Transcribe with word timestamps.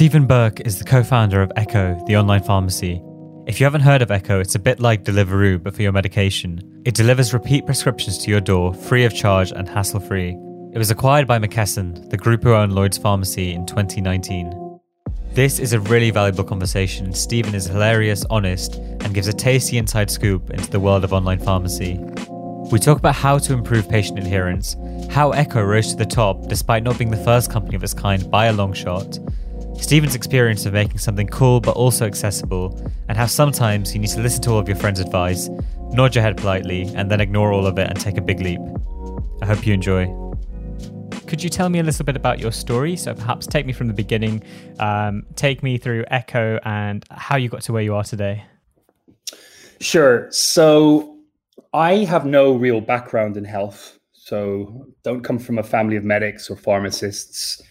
Stephen 0.00 0.26
Burke 0.26 0.60
is 0.60 0.78
the 0.78 0.84
co 0.86 1.02
founder 1.02 1.42
of 1.42 1.52
Echo, 1.56 2.02
the 2.06 2.16
online 2.16 2.42
pharmacy. 2.42 3.02
If 3.46 3.60
you 3.60 3.64
haven't 3.64 3.82
heard 3.82 4.00
of 4.00 4.10
Echo, 4.10 4.40
it's 4.40 4.54
a 4.54 4.58
bit 4.58 4.80
like 4.80 5.04
Deliveroo, 5.04 5.62
but 5.62 5.74
for 5.74 5.82
your 5.82 5.92
medication. 5.92 6.80
It 6.86 6.94
delivers 6.94 7.34
repeat 7.34 7.66
prescriptions 7.66 8.16
to 8.24 8.30
your 8.30 8.40
door, 8.40 8.72
free 8.72 9.04
of 9.04 9.14
charge 9.14 9.52
and 9.52 9.68
hassle 9.68 10.00
free. 10.00 10.30
It 10.72 10.78
was 10.78 10.90
acquired 10.90 11.26
by 11.26 11.38
McKesson, 11.38 12.08
the 12.08 12.16
group 12.16 12.44
who 12.44 12.54
own 12.54 12.70
Lloyd's 12.70 12.96
Pharmacy, 12.96 13.52
in 13.52 13.66
2019. 13.66 14.80
This 15.34 15.58
is 15.58 15.74
a 15.74 15.80
really 15.80 16.10
valuable 16.10 16.44
conversation. 16.44 17.12
Stephen 17.12 17.54
is 17.54 17.66
hilarious, 17.66 18.24
honest, 18.30 18.76
and 18.76 19.12
gives 19.12 19.28
a 19.28 19.34
tasty 19.34 19.76
inside 19.76 20.10
scoop 20.10 20.48
into 20.48 20.70
the 20.70 20.80
world 20.80 21.04
of 21.04 21.12
online 21.12 21.40
pharmacy. 21.40 21.98
We 22.72 22.78
talk 22.78 22.96
about 22.96 23.16
how 23.16 23.36
to 23.36 23.52
improve 23.52 23.86
patient 23.86 24.18
adherence, 24.18 24.76
how 25.10 25.32
Echo 25.32 25.62
rose 25.62 25.90
to 25.90 25.96
the 25.96 26.06
top 26.06 26.48
despite 26.48 26.84
not 26.84 26.96
being 26.96 27.10
the 27.10 27.22
first 27.22 27.50
company 27.52 27.76
of 27.76 27.84
its 27.84 27.92
kind 27.92 28.30
by 28.30 28.46
a 28.46 28.54
long 28.54 28.72
shot, 28.72 29.18
Stephen's 29.80 30.14
experience 30.14 30.66
of 30.66 30.72
making 30.72 30.98
something 30.98 31.26
cool 31.26 31.60
but 31.60 31.74
also 31.74 32.06
accessible, 32.06 32.80
and 33.08 33.18
how 33.18 33.26
sometimes 33.26 33.92
you 33.92 34.00
need 34.00 34.10
to 34.10 34.20
listen 34.20 34.42
to 34.42 34.50
all 34.50 34.58
of 34.58 34.68
your 34.68 34.76
friends' 34.76 35.00
advice, 35.00 35.48
nod 35.92 36.14
your 36.14 36.22
head 36.22 36.36
politely, 36.36 36.82
and 36.94 37.10
then 37.10 37.20
ignore 37.20 37.52
all 37.52 37.66
of 37.66 37.78
it 37.78 37.88
and 37.88 37.98
take 37.98 38.16
a 38.16 38.20
big 38.20 38.40
leap. 38.40 38.60
I 39.42 39.46
hope 39.46 39.66
you 39.66 39.74
enjoy. 39.74 40.06
Could 41.26 41.42
you 41.42 41.48
tell 41.48 41.68
me 41.68 41.78
a 41.78 41.82
little 41.82 42.04
bit 42.04 42.16
about 42.16 42.38
your 42.38 42.52
story? 42.52 42.96
So 42.96 43.14
perhaps 43.14 43.46
take 43.46 43.64
me 43.64 43.72
from 43.72 43.86
the 43.88 43.94
beginning, 43.94 44.42
um, 44.78 45.24
take 45.34 45.62
me 45.62 45.78
through 45.78 46.04
Echo 46.08 46.58
and 46.64 47.04
how 47.10 47.36
you 47.36 47.48
got 47.48 47.62
to 47.62 47.72
where 47.72 47.82
you 47.82 47.94
are 47.94 48.04
today. 48.04 48.44
Sure. 49.80 50.28
So 50.30 51.16
I 51.72 51.98
have 51.98 52.26
no 52.26 52.54
real 52.54 52.80
background 52.80 53.36
in 53.36 53.44
health. 53.44 53.98
So 54.12 54.86
don't 55.02 55.22
come 55.22 55.38
from 55.38 55.58
a 55.58 55.62
family 55.62 55.96
of 55.96 56.04
medics 56.04 56.50
or 56.50 56.56
pharmacists. 56.56 57.62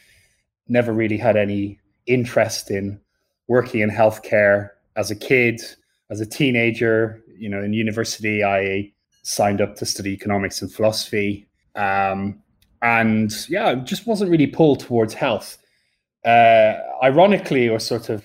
Never 0.68 0.92
really 0.92 1.18
had 1.18 1.38
any 1.38 1.80
interest 2.10 2.72
in 2.72 3.00
working 3.48 3.82
in 3.82 3.90
healthcare 3.90 4.70
as 4.96 5.12
a 5.12 5.16
kid, 5.16 5.62
as 6.10 6.20
a 6.20 6.26
teenager. 6.26 7.22
You 7.38 7.50
know, 7.50 7.62
in 7.62 7.74
university, 7.74 8.44
I 8.44 8.92
signed 9.24 9.62
up 9.62 9.76
to 9.78 9.86
study 9.86 10.12
economics 10.12 10.62
and 10.62 10.72
philosophy. 10.72 11.48
Um, 11.76 12.42
and 12.82 13.32
yeah, 13.48 13.76
just 13.76 14.08
wasn't 14.08 14.32
really 14.32 14.48
pulled 14.48 14.80
towards 14.80 15.14
health. 15.14 15.58
Uh, 16.26 16.74
ironically, 17.04 17.70
or 17.70 17.80
sort 17.80 18.10
of 18.10 18.24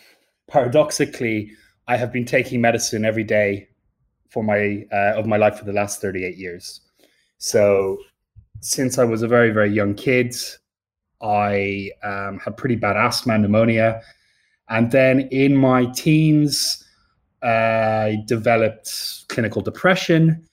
paradoxically, 0.48 1.52
I 1.86 1.96
have 1.96 2.12
been 2.12 2.24
taking 2.24 2.60
medicine 2.60 3.04
every 3.04 3.24
day 3.24 3.68
for 4.30 4.42
my 4.42 4.84
uh, 4.92 5.18
of 5.18 5.26
my 5.26 5.36
life 5.36 5.58
for 5.58 5.64
the 5.64 5.72
last 5.72 6.00
38 6.00 6.36
years. 6.36 6.80
So 7.38 7.98
since 8.60 8.98
I 8.98 9.04
was 9.04 9.22
a 9.22 9.28
very 9.28 9.50
very 9.50 9.70
young 9.70 9.94
kid, 9.94 10.34
I 11.22 11.90
um, 12.02 12.38
had 12.38 12.56
pretty 12.56 12.76
bad 12.76 12.96
asthma, 12.96 13.34
and 13.34 13.42
pneumonia. 13.42 14.02
And 14.68 14.90
then 14.90 15.20
in 15.30 15.56
my 15.56 15.86
teens, 15.86 16.84
uh, 17.42 17.46
I 17.46 18.16
developed 18.26 19.26
clinical 19.28 19.62
depression, 19.62 20.46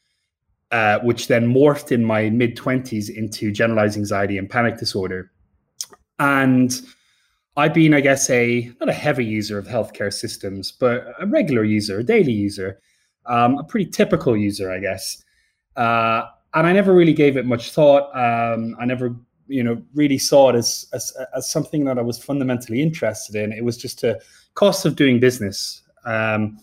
uh, 0.72 1.00
which 1.00 1.28
then 1.28 1.54
morphed 1.54 1.92
in 1.92 2.04
my 2.04 2.30
mid 2.30 2.58
20s 2.58 3.10
into 3.10 3.52
generalized 3.52 3.98
anxiety 3.98 4.38
and 4.38 4.50
panic 4.50 4.78
disorder. 4.78 5.32
And 6.20 6.80
I've 7.58 7.74
been, 7.74 7.94
I 7.94 8.02
guess, 8.02 8.30
a 8.30 8.72
not 8.80 8.90
a 8.90 8.94
heavy 8.94 9.26
user 9.26 9.58
of 9.58 9.68
healthcare 9.68 10.14
systems, 10.14 10.72
but 10.72 11.14
a 11.20 11.26
regular 11.26 11.64
user, 11.64 12.00
a 12.00 12.04
daily 12.04 12.32
user, 12.32 12.80
um, 13.26 13.58
a 13.58 13.64
pretty 13.64 13.90
typical 13.90 14.38
user, 14.38 14.72
I 14.72 14.80
guess. 14.80 15.24
Uh, 15.76 16.24
and 16.54 16.68
I 16.68 16.74
never 16.74 16.94
really 16.94 17.14
gave 17.14 17.38
it 17.38 17.46
much 17.46 17.72
thought. 17.72 18.10
Um, 18.16 18.76
I 18.80 18.86
never 18.86 19.16
you 19.48 19.64
know 19.64 19.82
really 19.94 20.18
saw 20.18 20.50
it 20.50 20.56
as, 20.56 20.88
as 20.94 21.14
as 21.36 21.50
something 21.50 21.86
that 21.86 21.98
I 21.98 22.02
was 22.02 22.24
fundamentally 22.24 22.82
interested 22.82 23.36
in. 23.36 23.52
It 23.52 23.64
was 23.64 23.78
just 23.78 24.04
a 24.04 24.20
cost 24.56 24.86
of 24.86 24.96
doing 24.96 25.20
business. 25.20 25.82
Um, 26.06 26.60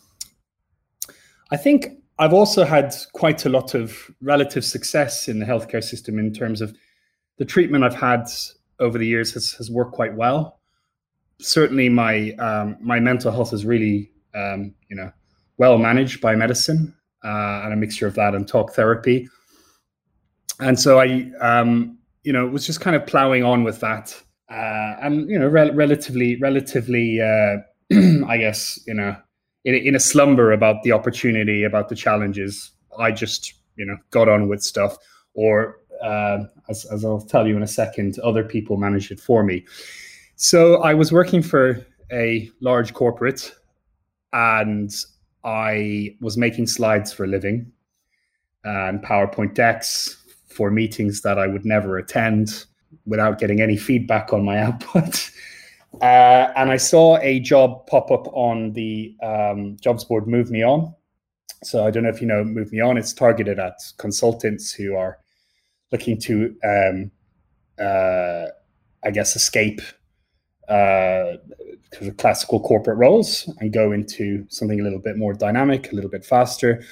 I 1.50 1.56
think 1.56 1.98
I've 2.18 2.34
also 2.34 2.64
had 2.64 2.94
quite 3.12 3.44
a 3.46 3.48
lot 3.48 3.74
of 3.74 4.10
relative 4.20 4.64
success 4.64 5.28
in 5.28 5.38
the 5.38 5.46
healthcare 5.46 5.82
system 5.82 6.18
in 6.18 6.32
terms 6.32 6.60
of 6.60 6.76
the 7.38 7.44
treatment 7.44 7.84
I've 7.84 7.94
had 7.94 8.24
over 8.80 8.98
the 8.98 9.06
years 9.06 9.32
has, 9.34 9.52
has 9.52 9.70
worked 9.70 9.92
quite 9.92 10.14
well. 10.14 10.60
Certainly, 11.40 11.88
my 11.90 12.32
um, 12.32 12.76
my 12.80 12.98
mental 12.98 13.30
health 13.30 13.52
is 13.52 13.64
really 13.64 14.10
um, 14.34 14.74
you 14.88 14.96
know 14.96 15.12
well 15.56 15.78
managed 15.78 16.20
by 16.20 16.34
medicine 16.34 16.94
uh, 17.24 17.62
and 17.64 17.72
a 17.72 17.76
mixture 17.76 18.06
of 18.06 18.14
that 18.14 18.34
and 18.34 18.46
talk 18.46 18.72
therapy. 18.74 19.28
And 20.60 20.78
so 20.78 21.00
I 21.00 21.30
um, 21.40 21.97
you 22.28 22.34
know, 22.34 22.46
it 22.46 22.52
was 22.52 22.66
just 22.66 22.82
kind 22.82 22.94
of 22.94 23.06
plowing 23.06 23.42
on 23.42 23.64
with 23.64 23.80
that. 23.80 24.14
Uh, 24.50 24.96
and, 25.00 25.30
you 25.30 25.38
know, 25.38 25.46
re- 25.46 25.70
relatively, 25.70 26.36
relatively, 26.36 27.22
uh, 27.22 27.56
I 28.28 28.36
guess, 28.36 28.78
you 28.86 28.92
know, 28.92 29.16
in, 29.64 29.74
in 29.74 29.94
a 29.94 29.98
slumber 29.98 30.52
about 30.52 30.82
the 30.82 30.92
opportunity, 30.92 31.64
about 31.64 31.88
the 31.88 31.94
challenges. 31.94 32.70
I 32.98 33.12
just, 33.12 33.54
you 33.76 33.86
know, 33.86 33.96
got 34.10 34.28
on 34.28 34.46
with 34.46 34.60
stuff. 34.60 34.98
Or, 35.32 35.78
uh, 36.04 36.40
as, 36.68 36.84
as 36.92 37.02
I'll 37.02 37.22
tell 37.22 37.46
you 37.46 37.56
in 37.56 37.62
a 37.62 37.66
second, 37.66 38.18
other 38.18 38.44
people 38.44 38.76
managed 38.76 39.10
it 39.10 39.20
for 39.20 39.42
me. 39.42 39.64
So 40.36 40.82
I 40.82 40.92
was 40.92 41.10
working 41.10 41.40
for 41.40 41.82
a 42.12 42.50
large 42.60 42.92
corporate 42.92 43.54
and 44.34 44.94
I 45.44 46.14
was 46.20 46.36
making 46.36 46.66
slides 46.66 47.10
for 47.10 47.24
a 47.24 47.26
living 47.28 47.72
and 48.64 49.02
PowerPoint 49.02 49.54
decks 49.54 50.18
for 50.58 50.72
meetings 50.72 51.22
that 51.22 51.38
I 51.38 51.46
would 51.46 51.64
never 51.64 51.98
attend 51.98 52.64
without 53.06 53.38
getting 53.38 53.60
any 53.60 53.76
feedback 53.76 54.32
on 54.32 54.44
my 54.44 54.58
output. 54.66 55.30
Uh, 56.02 56.52
and 56.56 56.72
I 56.72 56.76
saw 56.76 57.16
a 57.18 57.38
job 57.38 57.86
pop 57.86 58.10
up 58.10 58.26
on 58.32 58.72
the 58.72 59.14
um, 59.22 59.76
jobs 59.80 60.04
board 60.04 60.26
Move 60.26 60.50
Me 60.50 60.64
On. 60.64 60.92
So 61.62 61.86
I 61.86 61.92
don't 61.92 62.02
know 62.02 62.08
if 62.08 62.20
you 62.20 62.26
know 62.26 62.42
Move 62.42 62.72
Me 62.72 62.80
On. 62.80 62.98
It's 62.98 63.12
targeted 63.12 63.60
at 63.60 63.78
consultants 63.98 64.72
who 64.72 64.96
are 64.96 65.18
looking 65.92 66.18
to, 66.22 66.56
um, 66.64 67.10
uh, 67.80 68.46
I 69.04 69.10
guess, 69.12 69.36
escape 69.36 69.80
uh, 70.68 71.34
classical 72.16 72.58
corporate 72.58 72.98
roles 72.98 73.48
and 73.60 73.72
go 73.72 73.92
into 73.92 74.44
something 74.48 74.80
a 74.80 74.82
little 74.82 74.98
bit 74.98 75.16
more 75.16 75.34
dynamic, 75.34 75.92
a 75.92 75.94
little 75.94 76.10
bit 76.10 76.24
faster. 76.24 76.82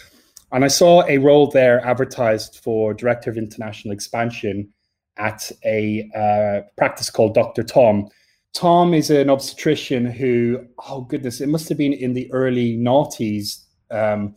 And 0.56 0.64
I 0.64 0.68
saw 0.68 1.04
a 1.06 1.18
role 1.18 1.48
there 1.48 1.84
advertised 1.84 2.60
for 2.64 2.94
Director 2.94 3.28
of 3.28 3.36
International 3.36 3.92
Expansion 3.92 4.72
at 5.18 5.52
a 5.66 6.08
uh, 6.16 6.66
practice 6.78 7.10
called 7.10 7.34
Dr. 7.34 7.62
Tom. 7.62 8.08
Tom 8.54 8.94
is 8.94 9.10
an 9.10 9.28
obstetrician 9.28 10.06
who, 10.06 10.66
oh 10.88 11.02
goodness, 11.02 11.42
it 11.42 11.50
must 11.50 11.68
have 11.68 11.76
been 11.76 11.92
in 11.92 12.14
the 12.14 12.32
early 12.32 12.74
noughties, 12.74 13.64
um, 13.90 14.34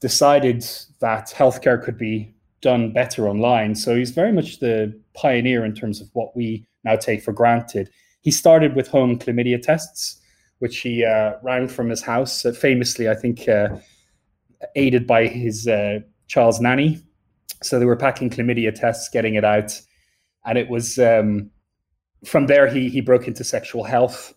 decided 0.00 0.62
that 1.00 1.32
healthcare 1.34 1.82
could 1.82 1.96
be 1.96 2.34
done 2.60 2.92
better 2.92 3.26
online. 3.26 3.74
So 3.74 3.96
he's 3.96 4.10
very 4.10 4.32
much 4.32 4.60
the 4.60 4.92
pioneer 5.14 5.64
in 5.64 5.74
terms 5.74 6.02
of 6.02 6.10
what 6.12 6.36
we 6.36 6.66
now 6.84 6.96
take 6.96 7.22
for 7.22 7.32
granted. 7.32 7.88
He 8.20 8.30
started 8.30 8.76
with 8.76 8.88
home 8.88 9.18
chlamydia 9.18 9.62
tests, 9.62 10.20
which 10.58 10.80
he 10.80 11.02
uh, 11.02 11.36
ran 11.42 11.66
from 11.66 11.88
his 11.88 12.02
house. 12.02 12.44
Uh, 12.44 12.52
famously, 12.52 13.08
I 13.08 13.14
think 13.14 13.48
uh, 13.48 13.78
aided 14.74 15.06
by 15.06 15.26
his 15.26 15.66
uh, 15.66 16.00
Charles 16.28 16.60
nanny. 16.60 17.00
So 17.62 17.78
they 17.78 17.84
were 17.84 17.96
packing 17.96 18.30
chlamydia 18.30 18.74
tests, 18.74 19.08
getting 19.08 19.34
it 19.34 19.44
out, 19.44 19.78
and 20.46 20.56
it 20.56 20.68
was 20.68 20.98
um, 20.98 21.50
from 22.24 22.46
there 22.46 22.68
he 22.68 22.88
he 22.88 23.00
broke 23.00 23.28
into 23.28 23.44
sexual 23.44 23.84
health, 23.84 24.34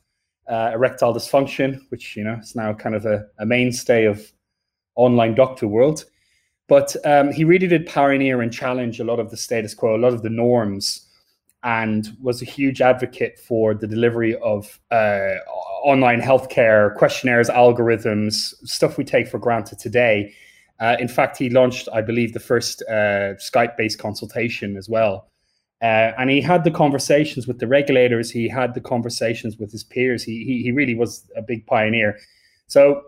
uh, 0.48 0.72
erectile 0.74 1.14
dysfunction, 1.14 1.80
which 1.90 2.18
you 2.18 2.24
know 2.24 2.36
is 2.42 2.56
now 2.56 2.74
kind 2.74 2.96
of 2.96 3.06
a, 3.06 3.26
a 3.40 3.46
mainstay 3.46 4.06
of 4.06 4.32
online 4.96 5.36
doctor 5.36 5.68
world. 5.68 6.06
But 6.68 6.96
um, 7.06 7.32
he 7.32 7.44
really 7.44 7.68
did 7.68 7.86
pioneer 7.86 8.42
and 8.42 8.52
challenge 8.52 9.00
a 9.00 9.04
lot 9.04 9.20
of 9.20 9.32
the 9.32 9.38
status 9.38 9.74
quo, 9.74 9.96
a 9.96 9.98
lot 9.98 10.14
of 10.14 10.22
the 10.22 10.30
norms, 10.30 11.08
and 11.64 12.16
was 12.22 12.42
a 12.42 12.46
huge 12.46 12.82
advocate 12.82 13.40
for 13.40 13.74
the 13.74 13.88
delivery 13.88 14.36
of 14.38 14.80
uh, 14.92 15.36
online 15.84 16.22
healthcare, 16.22 16.94
questionnaires, 16.96 17.50
algorithms, 17.50 18.54
stuff 18.66 18.98
we 18.98 19.04
take 19.04 19.28
for 19.28 19.40
granted 19.40 19.80
today. 19.80 20.34
Uh, 20.80 20.98
in 21.00 21.08
fact, 21.08 21.38
he 21.38 21.50
launched, 21.50 21.88
I 21.94 22.02
believe, 22.02 22.34
the 22.34 22.40
first 22.40 22.84
uh, 22.90 23.36
Skype 23.40 23.78
based 23.78 24.00
consultation 24.00 24.76
as 24.76 24.90
well. 24.90 25.30
Uh, 25.82 26.12
and 26.18 26.30
he 26.30 26.42
had 26.42 26.64
the 26.64 26.72
conversations 26.72 27.48
with 27.48 27.60
the 27.60 27.68
regulators, 27.68 28.30
he 28.30 28.48
had 28.48 28.74
the 28.74 28.82
conversations 28.82 29.58
with 29.58 29.72
his 29.72 29.84
peers. 29.84 30.24
He, 30.24 30.44
he, 30.46 30.64
he 30.64 30.72
really 30.72 30.96
was 30.96 31.30
a 31.36 31.42
big 31.42 31.66
pioneer. 31.66 32.18
So 32.68 33.02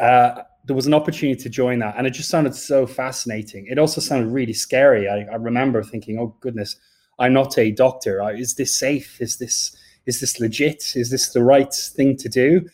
uh, 0.00 0.42
there 0.64 0.76
was 0.76 0.86
an 0.86 0.94
opportunity 0.94 1.40
to 1.40 1.48
join 1.48 1.80
that. 1.80 1.94
And 1.96 2.06
it 2.06 2.10
just 2.10 2.28
sounded 2.28 2.54
so 2.54 2.86
fascinating. 2.86 3.66
It 3.68 3.78
also 3.78 4.00
sounded 4.00 4.28
really 4.28 4.52
scary. 4.52 5.08
I, 5.08 5.22
I 5.22 5.36
remember 5.36 5.82
thinking, 5.82 6.18
oh, 6.18 6.36
goodness, 6.40 6.76
I'm 7.18 7.32
not 7.32 7.58
a 7.58 7.70
doctor. 7.70 8.22
Is 8.30 8.54
this 8.54 8.78
safe? 8.78 9.20
Is 9.20 9.38
this 9.38 9.76
is 10.06 10.20
this 10.20 10.40
legit? 10.40 10.96
Is 10.96 11.10
this 11.10 11.30
the 11.30 11.42
right 11.42 11.72
thing 11.72 12.16
to 12.16 12.28
do? 12.28 12.66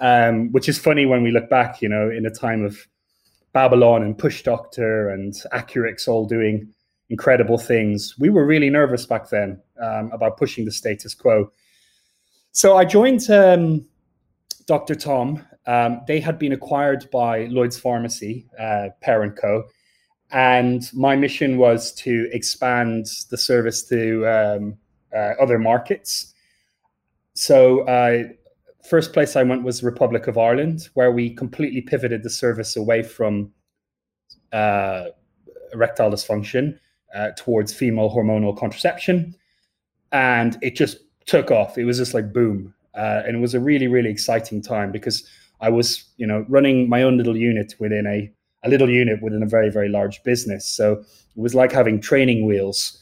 Um, 0.00 0.50
which 0.52 0.68
is 0.68 0.78
funny 0.78 1.06
when 1.06 1.22
we 1.22 1.30
look 1.30 1.50
back, 1.50 1.82
you 1.82 1.88
know, 1.88 2.10
in 2.10 2.24
a 2.24 2.30
time 2.30 2.64
of 2.64 2.88
Babylon 3.52 4.02
and 4.02 4.16
Push 4.16 4.42
Doctor 4.42 5.10
and 5.10 5.34
Accurx 5.52 6.08
all 6.08 6.26
doing 6.26 6.72
incredible 7.10 7.58
things. 7.58 8.18
We 8.18 8.30
were 8.30 8.46
really 8.46 8.70
nervous 8.70 9.04
back 9.04 9.28
then 9.28 9.60
um, 9.80 10.10
about 10.12 10.38
pushing 10.38 10.64
the 10.64 10.72
status 10.72 11.14
quo. 11.14 11.52
So 12.52 12.76
I 12.76 12.84
joined 12.84 13.30
um, 13.30 13.84
Dr. 14.66 14.94
Tom. 14.94 15.44
Um, 15.66 16.00
they 16.06 16.20
had 16.20 16.38
been 16.38 16.52
acquired 16.52 17.08
by 17.12 17.44
Lloyd's 17.44 17.78
Pharmacy, 17.78 18.46
uh, 18.58 18.88
Parent 19.02 19.36
Co. 19.36 19.64
And 20.32 20.90
my 20.94 21.14
mission 21.14 21.58
was 21.58 21.92
to 21.96 22.28
expand 22.32 23.06
the 23.30 23.36
service 23.36 23.82
to 23.88 24.26
um, 24.26 24.78
uh, 25.14 25.34
other 25.40 25.58
markets. 25.58 26.32
So, 27.34 27.80
uh, 27.82 28.24
first 28.82 29.12
place 29.12 29.36
I 29.36 29.42
went 29.42 29.62
was 29.62 29.82
Republic 29.82 30.26
of 30.26 30.38
Ireland, 30.38 30.88
where 30.94 31.12
we 31.12 31.34
completely 31.34 31.82
pivoted 31.82 32.22
the 32.22 32.30
service 32.30 32.76
away 32.76 33.02
from 33.02 33.52
uh, 34.52 35.04
erectile 35.72 36.10
dysfunction 36.10 36.78
uh, 37.14 37.30
towards 37.36 37.72
female 37.72 38.10
hormonal 38.10 38.56
contraception, 38.56 39.34
and 40.12 40.58
it 40.62 40.76
just 40.76 40.98
took 41.26 41.50
off. 41.50 41.78
It 41.78 41.84
was 41.84 41.98
just 41.98 42.14
like 42.14 42.32
boom, 42.32 42.74
uh, 42.94 43.22
and 43.26 43.36
it 43.36 43.40
was 43.40 43.54
a 43.54 43.60
really 43.60 43.86
really 43.86 44.10
exciting 44.10 44.62
time 44.62 44.92
because 44.92 45.26
I 45.60 45.68
was 45.68 46.04
you 46.16 46.26
know 46.26 46.44
running 46.48 46.88
my 46.88 47.02
own 47.02 47.16
little 47.16 47.36
unit 47.36 47.74
within 47.78 48.06
a 48.06 48.30
a 48.64 48.68
little 48.68 48.88
unit 48.88 49.22
within 49.22 49.42
a 49.42 49.46
very 49.46 49.70
very 49.70 49.88
large 49.88 50.22
business. 50.22 50.66
So 50.66 50.92
it 50.92 51.40
was 51.40 51.54
like 51.54 51.72
having 51.72 52.00
training 52.00 52.46
wheels. 52.46 52.98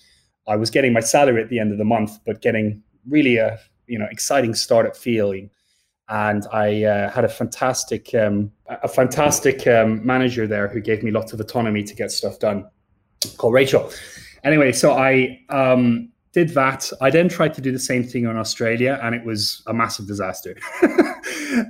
I 0.48 0.56
was 0.56 0.70
getting 0.70 0.92
my 0.92 1.00
salary 1.00 1.42
at 1.42 1.48
the 1.48 1.58
end 1.58 1.72
of 1.72 1.78
the 1.78 1.84
month, 1.84 2.18
but 2.24 2.42
getting 2.42 2.82
really 3.08 3.36
a 3.36 3.58
you 3.86 3.98
know 3.98 4.06
exciting 4.10 4.54
startup 4.54 4.96
feeling 4.96 5.50
and 6.10 6.46
I 6.52 6.84
uh, 6.84 7.10
had 7.10 7.24
a 7.24 7.28
fantastic 7.28 8.12
um, 8.14 8.50
a 8.68 8.88
fantastic 8.88 9.66
um, 9.66 10.04
manager 10.04 10.46
there 10.46 10.68
who 10.68 10.80
gave 10.80 11.02
me 11.02 11.12
lots 11.12 11.32
of 11.32 11.40
autonomy 11.40 11.84
to 11.84 11.94
get 11.94 12.10
stuff 12.10 12.40
done, 12.40 12.68
called 13.36 13.54
Rachel. 13.54 13.90
Anyway, 14.42 14.72
so 14.72 14.92
I 14.92 15.40
um, 15.50 16.10
did 16.32 16.50
that. 16.50 16.90
I 17.00 17.10
then 17.10 17.28
tried 17.28 17.54
to 17.54 17.60
do 17.60 17.70
the 17.70 17.78
same 17.78 18.02
thing 18.02 18.24
in 18.24 18.36
Australia, 18.36 18.98
and 19.02 19.14
it 19.14 19.24
was 19.24 19.62
a 19.66 19.72
massive 19.72 20.06
disaster. 20.06 20.56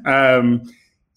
Um, 0.04 0.70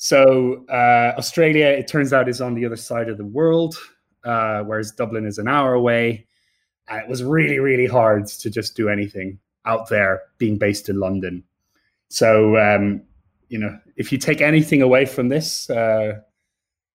so 0.03 0.65
uh, 0.67 1.13
Australia, 1.17 1.67
it 1.67 1.87
turns 1.87 2.11
out, 2.11 2.27
is 2.27 2.41
on 2.41 2.55
the 2.55 2.65
other 2.65 2.75
side 2.75 3.07
of 3.07 3.17
the 3.17 3.25
world, 3.25 3.77
uh, 4.25 4.61
whereas 4.63 4.91
Dublin 4.91 5.25
is 5.25 5.37
an 5.37 5.47
hour 5.47 5.73
away. 5.73 6.27
And 6.89 7.01
it 7.01 7.07
was 7.07 7.23
really, 7.23 7.59
really 7.59 7.85
hard 7.85 8.27
to 8.27 8.49
just 8.49 8.75
do 8.75 8.89
anything 8.89 9.39
out 9.65 9.87
there, 9.87 10.23
being 10.39 10.57
based 10.57 10.89
in 10.89 10.99
London. 10.99 11.45
So 12.09 12.57
um, 12.57 13.03
you 13.47 13.57
know, 13.57 13.79
if 13.95 14.11
you 14.11 14.17
take 14.17 14.41
anything 14.41 14.81
away 14.81 15.05
from 15.05 15.29
this, 15.29 15.69
uh, 15.69 16.15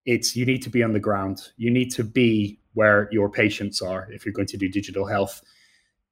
it's 0.04 0.36
you 0.36 0.44
need 0.44 0.62
to 0.64 0.68
be 0.68 0.82
on 0.82 0.92
the 0.92 1.00
ground. 1.00 1.40
You 1.56 1.70
need 1.70 1.90
to 1.92 2.04
be 2.04 2.60
where 2.74 3.08
your 3.10 3.30
patients 3.30 3.80
are 3.80 4.06
if 4.12 4.26
you're 4.26 4.34
going 4.34 4.48
to 4.48 4.58
do 4.58 4.68
digital 4.68 5.06
health. 5.06 5.40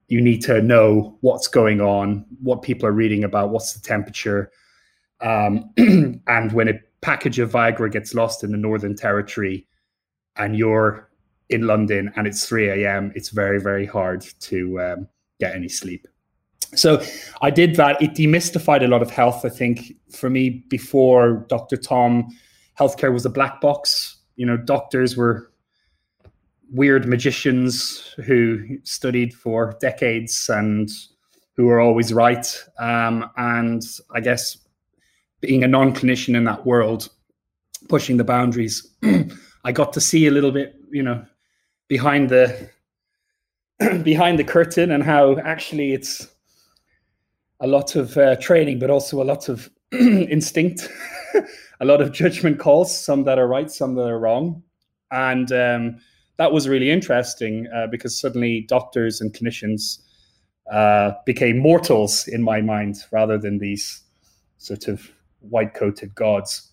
You 0.09 0.23
need 0.23 0.41
to 0.45 0.63
know 0.63 1.19
what's 1.21 1.47
going 1.47 1.83
on, 1.83 2.25
what 2.41 2.63
people 2.63 2.87
are 2.87 2.93
reading 2.93 3.23
about, 3.23 3.51
what's 3.51 3.75
the 3.75 3.81
temperature. 3.81 4.51
Um, 5.21 5.71
and 6.27 6.53
when 6.53 6.69
a 6.69 6.81
package 7.01 7.39
of 7.39 7.53
Viagra 7.53 7.91
gets 7.91 8.15
lost 8.15 8.45
in 8.45 8.53
the 8.53 8.59
Northern 8.59 8.97
Territory 8.97 9.67
and 10.37 10.57
you're 10.57 11.09
in 11.49 11.67
London 11.67 12.13
and 12.17 12.27
it's 12.27 12.47
3 12.47 12.85
a.m., 12.85 13.13
it's 13.15 13.31
very, 13.31 13.61
very 13.61 13.87
hard 13.87 14.25
to 14.41 14.81
um, 14.81 15.09
get 15.39 15.55
any 15.55 15.69
sleep 15.69 16.07
so 16.75 17.03
I 17.43 17.51
did 17.51 17.77
that. 17.77 18.01
It 18.03 18.15
demystified 18.15 18.85
a 18.85 18.89
lot 18.89 19.03
of 19.03 19.11
health. 19.11 19.45
I 19.45 19.49
think 19.49 19.95
for 20.11 20.29
me, 20.29 20.65
before 20.69 21.47
Dr. 21.49 21.77
Tom, 21.77 22.29
healthcare 22.79 23.13
was 23.13 23.25
a 23.25 23.31
black 23.31 23.61
box. 23.61 24.17
You 24.37 24.47
know, 24.47 24.57
doctors 24.57 25.17
were 25.17 25.51
weird 26.71 27.07
magicians 27.07 28.15
who 28.25 28.79
studied 28.83 29.33
for 29.33 29.77
decades 29.81 30.51
and 30.51 30.91
who 31.57 31.67
were 31.67 31.81
always 31.81 32.13
right. 32.13 32.47
Um, 32.79 33.31
and 33.37 33.83
I 34.15 34.21
guess 34.21 34.59
being 35.47 35.63
a 35.63 35.69
non-clinician 35.69 36.37
in 36.37 36.43
that 36.45 36.67
world, 36.67 37.09
pushing 37.89 38.17
the 38.17 38.25
boundaries, 38.25 38.85
I 39.65 39.71
got 39.71 39.93
to 39.93 40.01
see 40.01 40.27
a 40.27 40.33
little 40.33 40.51
bit, 40.51 40.75
you 40.91 41.05
know, 41.05 41.25
behind 41.89 42.31
the 42.31 42.69
behind 44.03 44.39
the 44.39 44.45
curtain 44.45 44.91
and 44.91 45.05
how 45.05 45.39
actually 45.39 45.93
it's 45.93 46.27
a 47.61 47.67
lot 47.67 47.95
of 47.95 48.17
uh, 48.17 48.37
training, 48.37 48.81
but 48.81 48.91
also 48.91 49.23
a 49.23 49.25
lot 49.25 49.49
of 49.49 49.71
instinct, 49.93 50.89
a 51.81 51.85
lot 51.85 52.01
of 52.01 52.11
judgment 52.11 52.59
calls, 52.59 52.99
some 52.99 53.23
that 53.25 53.39
are 53.39 53.47
right, 53.47 53.71
some 53.71 53.95
that 53.95 54.09
are 54.09 54.19
wrong. 54.19 54.63
And 55.13 55.53
um, 55.53 55.99
that 56.39 56.53
was 56.53 56.69
really 56.69 56.91
interesting 56.91 57.69
uh, 57.73 57.87
because 57.87 58.19
suddenly 58.19 58.63
doctors 58.69 59.21
and 59.21 59.33
clinicians 59.33 60.01
uh, 60.73 61.13
became 61.25 61.59
mortals 61.59 62.27
in 62.27 62.43
my 62.43 62.61
mind 62.61 62.97
rather 63.13 63.39
than 63.39 63.59
these 63.59 64.03
sort 64.59 64.89
of 64.89 65.13
white 65.41 65.75
coated 65.75 66.15
gods. 66.15 66.73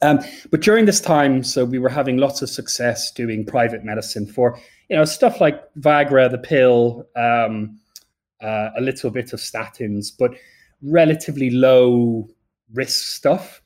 Um, 0.00 0.20
but 0.50 0.60
during 0.60 0.84
this 0.84 1.00
time, 1.00 1.42
so 1.42 1.64
we 1.64 1.78
were 1.78 1.88
having 1.88 2.18
lots 2.18 2.40
of 2.42 2.48
success 2.48 3.10
doing 3.10 3.44
private 3.44 3.84
medicine 3.84 4.26
for, 4.26 4.58
you 4.88 4.96
know, 4.96 5.04
stuff 5.04 5.40
like 5.40 5.62
Viagra, 5.74 6.30
the 6.30 6.38
pill, 6.38 7.04
um, 7.16 7.80
uh, 8.40 8.70
a 8.76 8.80
little 8.80 9.10
bit 9.10 9.32
of 9.32 9.40
statins, 9.40 10.12
but 10.16 10.32
relatively 10.82 11.50
low 11.50 12.28
risk 12.72 13.06
stuff. 13.06 13.60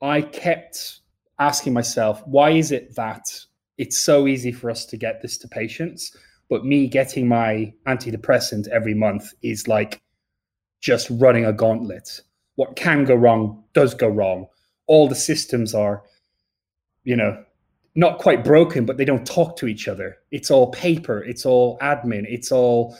I 0.00 0.22
kept 0.22 1.00
asking 1.38 1.74
myself, 1.74 2.22
why 2.26 2.50
is 2.50 2.72
it 2.72 2.94
that 2.94 3.28
it's 3.76 3.98
so 3.98 4.26
easy 4.26 4.52
for 4.52 4.70
us 4.70 4.86
to 4.86 4.96
get 4.96 5.20
this 5.20 5.36
to 5.38 5.48
patients, 5.48 6.16
but 6.48 6.64
me 6.64 6.86
getting 6.86 7.26
my 7.28 7.72
antidepressant 7.86 8.68
every 8.68 8.94
month 8.94 9.32
is 9.42 9.66
like 9.66 10.00
just 10.80 11.08
running 11.10 11.44
a 11.44 11.52
gauntlet. 11.52 12.20
What 12.56 12.76
can 12.76 13.04
go 13.04 13.14
wrong 13.14 13.64
does 13.72 13.94
go 13.94 14.08
wrong. 14.08 14.46
All 14.86 15.08
the 15.08 15.14
systems 15.14 15.74
are, 15.74 16.02
you 17.04 17.16
know, 17.16 17.42
not 17.94 18.18
quite 18.18 18.44
broken, 18.44 18.84
but 18.84 18.96
they 18.96 19.04
don't 19.04 19.26
talk 19.26 19.56
to 19.56 19.66
each 19.66 19.88
other. 19.88 20.18
It's 20.30 20.50
all 20.50 20.70
paper, 20.72 21.22
it's 21.22 21.46
all 21.46 21.78
admin, 21.78 22.24
it's 22.28 22.50
all 22.52 22.96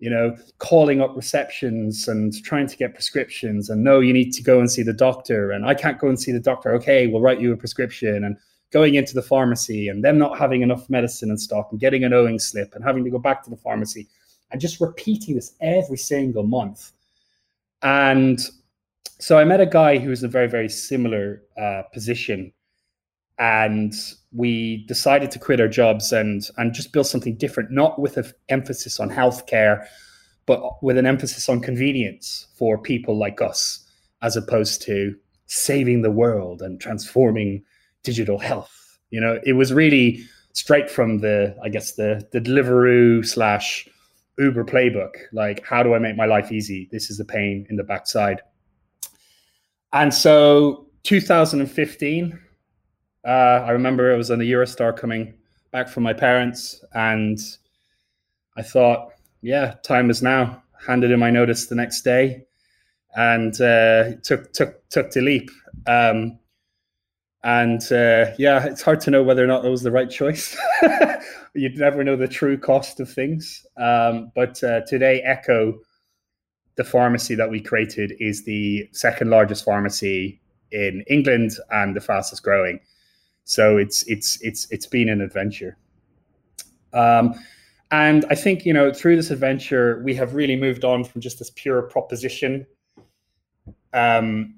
you 0.00 0.08
know, 0.08 0.34
calling 0.58 1.02
up 1.02 1.14
receptions 1.14 2.08
and 2.08 2.42
trying 2.42 2.66
to 2.66 2.76
get 2.76 2.94
prescriptions 2.94 3.68
and 3.68 3.84
no, 3.84 4.00
you 4.00 4.14
need 4.14 4.32
to 4.32 4.42
go 4.42 4.58
and 4.58 4.70
see 4.70 4.82
the 4.82 4.94
doctor 4.94 5.50
and 5.50 5.66
I 5.66 5.74
can't 5.74 5.98
go 5.98 6.08
and 6.08 6.18
see 6.18 6.32
the 6.32 6.40
doctor. 6.40 6.72
Okay, 6.74 7.06
we'll 7.06 7.20
write 7.20 7.40
you 7.40 7.52
a 7.52 7.56
prescription 7.56 8.24
and 8.24 8.36
going 8.70 8.94
into 8.94 9.14
the 9.14 9.22
pharmacy 9.22 9.88
and 9.88 10.02
them 10.02 10.16
not 10.16 10.38
having 10.38 10.62
enough 10.62 10.88
medicine 10.88 11.30
in 11.30 11.36
stock 11.36 11.68
and 11.70 11.78
getting 11.78 12.02
an 12.02 12.14
owing 12.14 12.38
slip 12.38 12.74
and 12.74 12.82
having 12.82 13.04
to 13.04 13.10
go 13.10 13.18
back 13.18 13.42
to 13.44 13.50
the 13.50 13.56
pharmacy 13.56 14.08
and 14.50 14.60
just 14.60 14.80
repeating 14.80 15.34
this 15.34 15.52
every 15.60 15.98
single 15.98 16.44
month. 16.44 16.92
And 17.82 18.40
so 19.18 19.38
I 19.38 19.44
met 19.44 19.60
a 19.60 19.66
guy 19.66 19.98
who 19.98 20.10
was 20.10 20.22
in 20.22 20.28
a 20.28 20.32
very, 20.32 20.48
very 20.48 20.68
similar 20.68 21.42
uh, 21.60 21.82
position 21.92 22.52
and 23.40 23.94
we 24.32 24.84
decided 24.86 25.30
to 25.30 25.38
quit 25.38 25.60
our 25.60 25.68
jobs 25.68 26.12
and 26.12 26.48
and 26.58 26.74
just 26.74 26.92
build 26.92 27.06
something 27.06 27.36
different, 27.36 27.70
not 27.70 27.98
with 27.98 28.18
an 28.18 28.30
emphasis 28.50 29.00
on 29.00 29.10
healthcare, 29.10 29.86
but 30.46 30.82
with 30.82 30.98
an 30.98 31.06
emphasis 31.06 31.48
on 31.48 31.60
convenience 31.60 32.46
for 32.54 32.76
people 32.76 33.16
like 33.16 33.40
us, 33.40 33.84
as 34.20 34.36
opposed 34.36 34.82
to 34.82 35.16
saving 35.46 36.02
the 36.02 36.10
world 36.10 36.60
and 36.60 36.80
transforming 36.80 37.64
digital 38.02 38.38
health. 38.38 38.98
You 39.08 39.20
know, 39.20 39.40
it 39.44 39.54
was 39.54 39.72
really 39.72 40.22
straight 40.52 40.90
from 40.90 41.18
the, 41.18 41.56
I 41.62 41.70
guess 41.70 41.94
the 41.94 42.28
the 42.32 42.40
Deliveroo 42.40 43.26
slash 43.26 43.88
Uber 44.38 44.64
playbook. 44.64 45.14
Like, 45.32 45.64
how 45.64 45.82
do 45.82 45.94
I 45.94 45.98
make 45.98 46.16
my 46.16 46.26
life 46.26 46.52
easy? 46.52 46.88
This 46.92 47.10
is 47.10 47.16
the 47.16 47.24
pain 47.24 47.66
in 47.70 47.76
the 47.76 47.84
backside. 47.84 48.42
And 49.92 50.14
so 50.14 50.86
2015, 51.02 52.38
uh, 53.26 53.28
I 53.28 53.70
remember 53.70 54.12
it 54.12 54.16
was 54.16 54.30
on 54.30 54.38
the 54.38 54.50
Eurostar 54.50 54.96
coming 54.96 55.34
back 55.72 55.88
from 55.88 56.02
my 56.02 56.12
parents, 56.12 56.82
and 56.94 57.38
I 58.56 58.62
thought, 58.62 59.10
yeah, 59.42 59.74
time 59.82 60.10
is 60.10 60.22
now. 60.22 60.62
Handed 60.86 61.10
in 61.10 61.20
my 61.20 61.30
notice 61.30 61.66
the 61.66 61.74
next 61.74 62.02
day, 62.02 62.44
and 63.14 63.60
uh, 63.60 64.12
took 64.22 64.52
took 64.54 64.88
took 64.88 65.10
the 65.10 65.20
leap. 65.20 65.50
Um, 65.86 66.38
and 67.42 67.80
uh, 67.92 68.32
yeah, 68.38 68.64
it's 68.64 68.82
hard 68.82 69.00
to 69.00 69.10
know 69.10 69.22
whether 69.22 69.44
or 69.44 69.46
not 69.46 69.62
that 69.62 69.70
was 69.70 69.82
the 69.82 69.90
right 69.90 70.10
choice. 70.10 70.56
You'd 71.54 71.76
never 71.76 72.02
know 72.04 72.16
the 72.16 72.28
true 72.28 72.56
cost 72.56 73.00
of 73.00 73.10
things. 73.10 73.66
Um, 73.76 74.30
but 74.34 74.62
uh, 74.62 74.82
today, 74.86 75.20
Echo, 75.22 75.78
the 76.80 76.84
pharmacy 76.84 77.34
that 77.34 77.50
we 77.50 77.60
created, 77.60 78.14
is 78.20 78.44
the 78.44 78.88
second 78.92 79.28
largest 79.28 79.66
pharmacy 79.66 80.40
in 80.72 81.04
England 81.10 81.50
and 81.70 81.94
the 81.94 82.00
fastest 82.00 82.42
growing. 82.42 82.80
So 83.44 83.76
it's 83.76 84.02
it's 84.04 84.40
it's 84.40 84.66
it's 84.70 84.86
been 84.86 85.10
an 85.10 85.20
adventure. 85.20 85.76
Um, 86.94 87.34
and 87.90 88.24
I 88.30 88.34
think 88.34 88.64
you 88.64 88.72
know 88.72 88.94
through 88.94 89.16
this 89.16 89.30
adventure 89.30 90.00
we 90.02 90.14
have 90.14 90.34
really 90.34 90.56
moved 90.56 90.82
on 90.82 91.04
from 91.04 91.20
just 91.20 91.38
this 91.38 91.50
pure 91.54 91.82
proposition 91.82 92.66
um, 93.92 94.54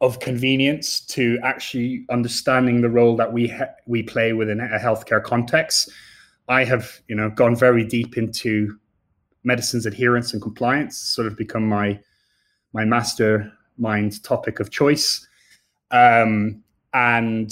of 0.00 0.18
convenience 0.18 0.98
to 1.14 1.38
actually 1.44 2.04
understanding 2.10 2.80
the 2.80 2.90
role 2.90 3.14
that 3.14 3.32
we 3.32 3.46
ha- 3.46 3.74
we 3.86 4.02
play 4.02 4.32
within 4.32 4.58
a 4.58 4.78
healthcare 4.80 5.22
context. 5.22 5.88
I 6.48 6.64
have 6.64 7.00
you 7.06 7.14
know 7.14 7.30
gone 7.30 7.54
very 7.54 7.84
deep 7.84 8.18
into 8.18 8.76
medicine's 9.48 9.86
adherence 9.86 10.32
and 10.32 10.40
compliance, 10.40 10.96
sort 10.96 11.26
of 11.26 11.36
become 11.36 11.68
my 11.68 11.98
my 12.72 12.84
mastermind 12.84 14.22
topic 14.22 14.60
of 14.60 14.70
choice. 14.70 15.26
Um, 15.90 16.62
and 16.92 17.50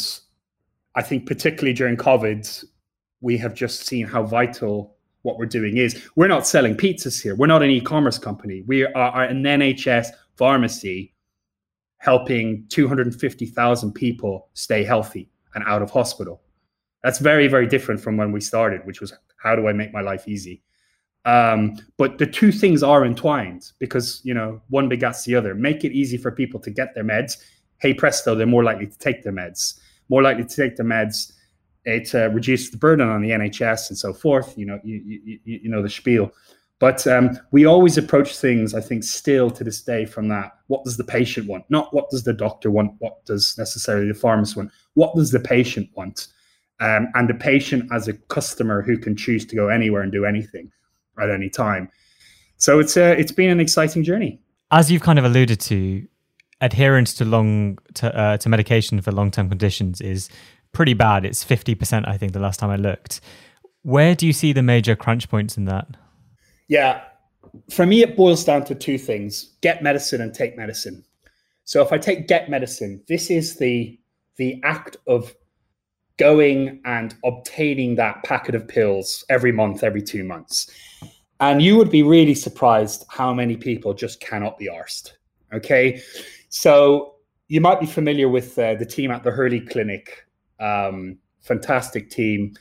I 0.94 1.02
think, 1.02 1.26
particularly 1.26 1.72
during 1.72 1.96
COVID, 1.96 2.64
we 3.20 3.36
have 3.38 3.54
just 3.54 3.86
seen 3.86 4.06
how 4.06 4.22
vital 4.22 4.94
what 5.22 5.38
we're 5.38 5.46
doing 5.46 5.78
is. 5.78 6.08
We're 6.14 6.28
not 6.28 6.46
selling 6.46 6.76
pizzas 6.76 7.20
here. 7.20 7.34
We're 7.34 7.48
not 7.48 7.62
an 7.62 7.70
e 7.70 7.80
commerce 7.80 8.18
company. 8.18 8.62
We 8.66 8.86
are 8.86 9.24
an 9.24 9.42
NHS 9.42 10.08
pharmacy 10.36 11.14
helping 11.98 12.66
250,000 12.68 13.92
people 13.92 14.48
stay 14.52 14.84
healthy 14.84 15.28
and 15.54 15.64
out 15.66 15.82
of 15.82 15.90
hospital. 15.90 16.42
That's 17.02 17.18
very, 17.18 17.48
very 17.48 17.66
different 17.66 18.00
from 18.00 18.16
when 18.16 18.30
we 18.32 18.40
started, 18.40 18.82
which 18.84 19.00
was 19.00 19.12
how 19.38 19.56
do 19.56 19.66
I 19.66 19.72
make 19.72 19.92
my 19.92 20.02
life 20.02 20.28
easy? 20.28 20.62
Um, 21.26 21.76
but 21.97 22.18
the 22.18 22.26
two 22.26 22.52
things 22.52 22.85
are 22.85 23.04
entwined 23.04 23.73
because 23.80 24.21
you 24.23 24.33
know 24.33 24.62
one 24.68 24.88
begats 24.88 25.25
the 25.25 25.35
other. 25.35 25.54
Make 25.54 25.85
it 25.85 25.92
easy 25.92 26.16
for 26.16 26.30
people 26.30 26.61
to 26.61 26.71
get 26.71 26.95
their 26.95 27.04
meds. 27.04 27.33
Hey 27.78 27.92
presto, 27.92 28.35
they're 28.35 28.47
more 28.47 28.64
likely 28.64 28.87
to 28.87 28.99
take 28.99 29.25
their 29.25 29.33
meds. 29.33 29.78
More 30.09 30.23
likely 30.23 30.45
to 30.45 30.56
take 30.56 30.76
their 30.76 30.87
meds. 30.87 31.33
It 31.85 32.14
uh, 32.14 32.30
reduces 32.30 32.71
the 32.71 32.76
burden 32.78 33.09
on 33.09 33.23
the 33.23 33.30
NHS 33.30 33.90
and 33.90 33.99
so 33.99 34.12
forth. 34.12 34.56
You 34.56 34.66
know, 34.66 34.80
you, 34.85 35.02
you, 35.04 35.40
you 35.45 35.68
know 35.68 35.83
the 35.83 35.90
spiel. 35.90 36.33
But 36.78 37.06
um, 37.06 37.38
we 37.52 37.64
always 37.64 37.97
approach 37.99 38.37
things, 38.37 38.75
I 38.75 38.80
think, 38.80 39.02
still 39.02 39.50
to 39.50 39.64
this 39.64 39.80
day 39.80 40.04
from 40.04 40.28
that. 40.28 40.52
What 40.66 40.85
does 40.85 40.97
the 40.97 41.04
patient 41.04 41.49
want? 41.49 41.64
Not 41.71 41.92
what 41.92 42.09
does 42.11 42.23
the 42.23 42.35
doctor 42.35 42.71
want? 42.71 42.92
What 42.99 43.25
does 43.25 43.56
necessarily 43.59 44.09
the 44.09 44.14
pharmacist 44.14 44.56
want? 44.56 44.71
What 44.95 45.14
does 45.16 45.33
the 45.33 45.40
patient 45.40 45.88
want? 45.97 46.28
Um, 46.78 47.09
and 47.14 47.28
the 47.28 47.35
patient 47.35 47.90
as 47.92 48.06
a 48.06 48.12
customer 48.12 48.83
who 48.83 48.99
can 48.99 49.16
choose 49.16 49.45
to 49.47 49.56
go 49.56 49.68
anywhere 49.68 50.02
and 50.02 50.12
do 50.12 50.25
anything 50.25 50.71
at 51.20 51.30
any 51.30 51.49
time. 51.49 51.90
So 52.56 52.78
it's 52.78 52.96
uh, 52.96 53.14
it's 53.18 53.32
been 53.32 53.50
an 53.50 53.61
exciting 53.61 54.04
journey. 54.04 54.40
As 54.70 54.90
you've 54.90 55.02
kind 55.02 55.18
of 55.18 55.25
alluded 55.25 55.61
to, 55.61 56.06
adherence 56.61 57.14
to 57.14 57.25
long 57.25 57.78
to, 57.94 58.16
uh, 58.18 58.37
to 58.38 58.49
medication 58.49 59.00
for 59.00 59.12
long 59.12 59.30
term 59.30 59.49
conditions 59.49 60.00
is 60.00 60.28
pretty 60.73 60.94
bad. 60.94 61.25
It's 61.25 61.44
fifty 61.44 61.75
percent, 61.75 62.08
I 62.08 62.16
think, 62.16 62.32
the 62.32 62.40
last 62.40 62.58
time 62.61 62.70
I 62.70 62.76
looked. 62.76 63.20
Where 63.82 64.14
do 64.14 64.26
you 64.26 64.32
see 64.32 64.52
the 64.52 64.62
major 64.62 64.96
crunch 64.96 65.28
points 65.28 65.56
in 65.56 65.66
that? 65.66 65.87
Yeah, 66.68 67.02
for 67.70 67.87
me, 67.87 68.02
it 68.02 68.16
boils 68.16 68.44
down 68.44 68.64
to 68.64 68.75
two 68.75 68.99
things: 68.99 69.54
get 69.61 69.82
medicine 69.82 70.20
and 70.20 70.35
take 70.35 70.56
medicine. 70.56 71.04
So 71.64 71.82
if 71.82 71.92
I 71.92 71.99
take 71.99 72.28
get 72.28 72.49
medicine, 72.49 73.02
this 73.08 73.30
is 73.30 73.56
the 73.56 73.99
the 74.37 74.61
act 74.64 74.96
of 75.06 75.35
going 76.18 76.80
and 76.85 77.14
obtaining 77.25 77.96
that 77.96 78.23
packet 78.25 78.54
of 78.54 78.66
pills 78.66 79.25
every 79.28 79.52
month, 79.52 79.82
every 79.82 80.02
two 80.02 80.25
months. 80.25 80.70
And 81.40 81.61
you 81.61 81.76
would 81.76 81.90
be 81.90 82.02
really 82.02 82.35
surprised 82.35 83.04
how 83.08 83.35
many 83.35 83.56
people 83.56 83.92
just 83.92 84.20
cannot 84.20 84.58
be 84.58 84.68
arsed. 84.68 85.12
Okay. 85.52 86.00
So 86.49 87.16
you 87.49 87.61
might 87.61 87.80
be 87.80 87.87
familiar 87.87 88.28
with 88.28 88.58
uh, 88.58 88.75
the 88.75 88.87
team 88.87 89.11
at 89.11 89.23
the 89.23 89.30
Hurley 89.30 89.61
Clinic. 89.61 90.26
Um, 90.58 91.18
fantastic 91.42 92.11
team. 92.11 92.54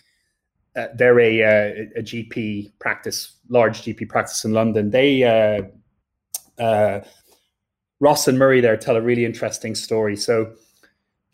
Uh, 0.76 0.88
they're 0.96 1.20
a, 1.20 1.44
uh, 1.44 1.86
a, 1.96 2.04
GP 2.04 2.74
practice, 2.80 3.38
large 3.48 3.84
GP 3.84 4.10
practice 4.10 4.44
in 4.44 4.52
London. 4.52 4.90
They, 4.90 5.24
uh, 5.24 6.62
uh, 6.62 7.00
Ross 8.02 8.28
and 8.28 8.38
Murray 8.38 8.60
there 8.60 8.76
tell 8.76 8.98
a 8.98 9.02
really 9.02 9.24
interesting 9.24 9.74
story. 9.74 10.18
So 10.18 10.54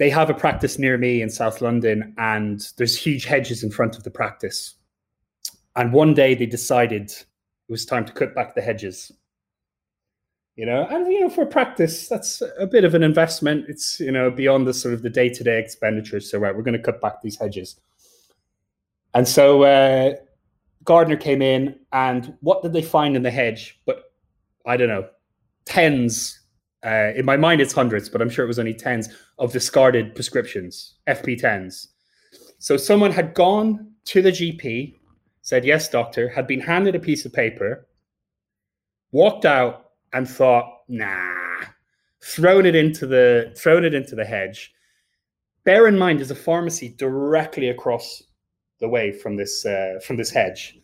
they 0.02 0.10
have 0.10 0.32
a 0.32 0.34
practice 0.34 0.80
near 0.80 0.98
me 0.98 1.22
in 1.22 1.30
South 1.30 1.62
London, 1.62 2.16
and 2.18 2.68
there's 2.78 2.98
huge 2.98 3.26
hedges 3.26 3.62
in 3.62 3.70
front 3.70 3.96
of 3.96 4.04
the 4.04 4.10
practice. 4.10 4.74
And 5.76 5.94
one 5.94 6.16
day 6.16 6.34
they 6.34 6.48
decided 6.48 7.12
it 7.12 7.26
was 7.70 7.86
time 7.86 8.06
to 8.06 8.12
cut 8.12 8.34
back 8.34 8.56
the 8.56 8.64
hedges. 8.64 9.12
You 10.56 10.66
know, 10.66 10.88
and 10.90 11.06
you 11.06 11.20
know, 11.20 11.30
for 11.30 11.46
practice, 11.46 12.10
that's 12.10 12.42
a 12.58 12.66
bit 12.66 12.84
of 12.84 12.96
an 12.96 13.04
investment. 13.04 13.66
It's 13.70 14.00
you 14.00 14.12
know 14.12 14.32
beyond 14.32 14.66
the 14.66 14.74
sort 14.74 14.96
of 14.96 15.04
the 15.04 15.10
day 15.12 15.30
to 15.30 15.44
day 15.44 15.60
expenditures. 15.60 16.32
So 16.32 16.40
right, 16.40 16.56
we're 16.56 16.64
going 16.64 16.82
to 16.82 16.84
cut 16.84 17.00
back 17.00 17.22
these 17.22 17.38
hedges. 17.38 17.80
And 19.14 19.28
so 19.28 19.62
uh, 19.62 20.16
Gardner 20.84 21.16
came 21.16 21.44
in, 21.44 21.76
and 21.94 22.36
what 22.42 22.64
did 22.64 22.74
they 22.74 22.82
find 22.82 23.16
in 23.16 23.22
the 23.22 23.30
hedge? 23.30 23.80
But 23.86 24.12
I 24.66 24.78
don't 24.78 24.90
know, 24.90 25.08
tens 25.66 26.41
uh, 26.86 27.12
in 27.16 27.26
my 27.26 27.38
mind, 27.38 27.62
it's 27.62 27.74
hundreds, 27.74 28.10
but 28.10 28.22
I'm 28.22 28.30
sure 28.30 28.44
it 28.44 28.48
was 28.48 28.60
only 28.60 28.74
tens 28.74 29.10
of 29.38 29.54
discarded 29.54 30.16
prescriptions, 30.16 30.96
FP10s. 31.08 31.88
So 32.58 32.78
someone 32.78 33.12
had 33.12 33.34
gone 33.34 33.92
to 34.06 34.22
the 34.22 34.32
GP, 34.32 34.96
said, 35.42 35.64
Yes, 35.64 35.90
doctor, 35.90 36.28
had 36.30 36.48
been 36.48 36.60
handed 36.60 36.96
a 36.96 37.00
piece 37.00 37.26
of 37.26 37.34
paper, 37.34 37.88
walked 39.12 39.46
out 39.46 39.92
and 40.14 40.28
thought, 40.28 40.80
Nah, 40.88 41.66
thrown 42.22 42.66
it 42.66 42.76
into 42.76 43.06
the 43.06 43.54
thrown 43.58 43.86
it 43.86 43.94
into 43.94 44.16
the 44.16 44.26
hedge. 44.26 44.74
Bear 45.64 45.88
in 45.88 45.98
mind, 45.98 46.20
there's 46.20 46.32
a 46.32 46.36
pharmacy 46.36 46.90
directly 46.90 47.70
across 47.70 48.24
the 48.80 48.90
way 48.90 49.12
from 49.12 49.38
this 49.38 49.66
uh, 49.66 50.00
from 50.06 50.18
this 50.18 50.32
hedge. 50.32 50.80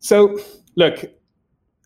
So, 0.00 0.38
look, 0.76 1.04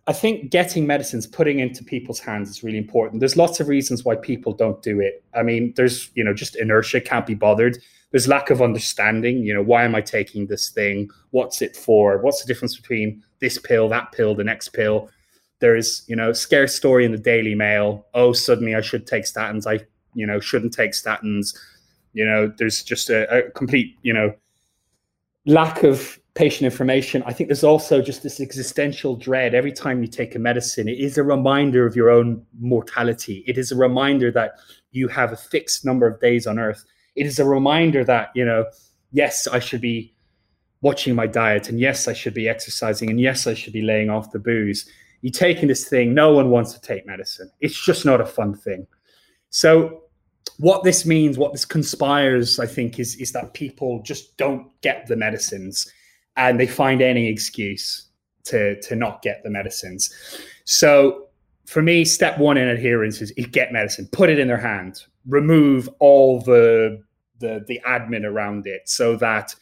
I 0.09 0.12
think 0.12 0.50
getting 0.50 0.87
medicines, 0.87 1.28
putting 1.28 1.61
into 1.61 1.85
people's 1.85 2.18
hands 2.18 2.50
is 2.50 2.64
really 2.64 2.78
important. 2.78 3.21
There's 3.21 3.37
lots 3.37 3.61
of 3.61 3.68
reasons 3.68 4.04
why 4.04 4.16
people 4.16 4.52
don't 4.52 4.82
do 4.82 4.99
it. 5.00 5.23
I 5.35 5.44
mean, 5.44 5.73
there's, 5.76 6.11
you 6.14 6.25
know, 6.25 6.35
just 6.35 6.56
inertia, 6.56 7.00
can't 7.00 7.26
be 7.26 7.35
bothered. 7.35 7.78
There's 8.11 8.26
lack 8.26 8.50
of 8.50 8.61
understanding. 8.61 9.38
You 9.38 9.54
know, 9.54 9.62
why 9.62 9.85
am 9.85 9.94
I 9.94 10.00
taking 10.00 10.47
this 10.47 10.71
thing? 10.71 11.09
What's 11.30 11.62
it 11.62 11.76
for? 11.76 12.18
What's 12.18 12.42
the 12.42 12.49
difference 12.49 12.76
between 12.76 13.23
this 13.38 13.59
pill, 13.59 13.88
that 13.90 14.11
pill, 14.11 14.35
the 14.35 14.42
next 14.42 14.71
pill? 14.71 15.09
There's, 15.61 16.02
you 16.09 16.16
know, 16.16 16.32
scarce 16.32 16.75
story 16.75 17.04
in 17.04 17.12
the 17.12 17.18
Daily 17.18 17.54
Mail. 17.54 18.04
Oh, 18.12 18.32
suddenly 18.32 18.75
I 18.75 18.80
should 18.80 19.06
take 19.06 19.23
statins. 19.23 19.68
I, 19.68 19.87
you 20.14 20.26
know, 20.26 20.40
shouldn't 20.40 20.73
take 20.73 20.92
statins. 20.92 21.56
You 22.12 22.25
know, 22.25 22.52
there's 22.59 22.82
just 22.82 23.09
a, 23.09 23.47
a 23.47 23.50
complete, 23.52 23.97
you 24.02 24.12
know, 24.12 24.35
lack 25.47 25.85
of 25.85 26.18
patient 26.34 26.64
information. 26.64 27.22
I 27.26 27.32
think 27.32 27.48
there's 27.48 27.64
also 27.64 28.00
just 28.00 28.22
this 28.22 28.40
existential 28.40 29.16
dread 29.16 29.54
every 29.54 29.72
time 29.72 30.02
you 30.02 30.08
take 30.08 30.34
a 30.34 30.38
medicine. 30.38 30.88
It 30.88 30.98
is 30.98 31.18
a 31.18 31.22
reminder 31.22 31.86
of 31.86 31.94
your 31.94 32.10
own 32.10 32.44
mortality. 32.58 33.44
It 33.46 33.58
is 33.58 33.70
a 33.70 33.76
reminder 33.76 34.30
that 34.32 34.52
you 34.92 35.08
have 35.08 35.32
a 35.32 35.36
fixed 35.36 35.84
number 35.84 36.06
of 36.06 36.20
days 36.20 36.46
on 36.46 36.58
earth. 36.58 36.84
It 37.16 37.26
is 37.26 37.38
a 37.38 37.44
reminder 37.44 38.02
that, 38.04 38.30
you 38.34 38.44
know, 38.44 38.64
yes, 39.10 39.46
I 39.46 39.58
should 39.58 39.82
be 39.82 40.14
watching 40.80 41.14
my 41.14 41.26
diet 41.26 41.68
and 41.68 41.78
yes, 41.78 42.08
I 42.08 42.14
should 42.14 42.34
be 42.34 42.48
exercising 42.48 43.10
and 43.10 43.20
yes, 43.20 43.46
I 43.46 43.54
should 43.54 43.74
be 43.74 43.82
laying 43.82 44.08
off 44.08 44.32
the 44.32 44.38
booze. 44.38 44.88
You're 45.20 45.32
taking 45.32 45.68
this 45.68 45.86
thing, 45.86 46.14
no 46.14 46.32
one 46.32 46.50
wants 46.50 46.72
to 46.72 46.80
take 46.80 47.06
medicine. 47.06 47.50
It's 47.60 47.80
just 47.84 48.04
not 48.06 48.20
a 48.20 48.26
fun 48.26 48.54
thing. 48.54 48.86
So 49.50 50.04
what 50.58 50.82
this 50.82 51.04
means, 51.04 51.36
what 51.36 51.52
this 51.52 51.64
conspires, 51.64 52.58
I 52.58 52.66
think, 52.66 52.98
is 52.98 53.16
is 53.16 53.32
that 53.32 53.54
people 53.54 54.02
just 54.02 54.36
don't 54.38 54.68
get 54.80 55.06
the 55.06 55.16
medicines 55.16 55.92
and 56.36 56.58
they 56.58 56.66
find 56.66 57.02
any 57.02 57.28
excuse 57.28 58.06
to 58.44 58.80
to 58.82 58.96
not 58.96 59.22
get 59.22 59.42
the 59.42 59.50
medicines. 59.50 60.12
So 60.64 61.28
for 61.66 61.82
me, 61.82 62.04
step 62.04 62.38
one 62.38 62.56
in 62.56 62.68
adherence 62.68 63.20
is 63.22 63.32
get 63.50 63.72
medicine, 63.72 64.08
put 64.12 64.28
it 64.28 64.38
in 64.38 64.48
their 64.48 64.58
hand, 64.58 65.02
remove 65.26 65.88
all 65.98 66.40
the 66.40 67.02
the 67.38 67.64
the 67.66 67.80
admin 67.86 68.24
around 68.24 68.66
it, 68.66 68.88
so 68.88 69.16
that 69.16 69.54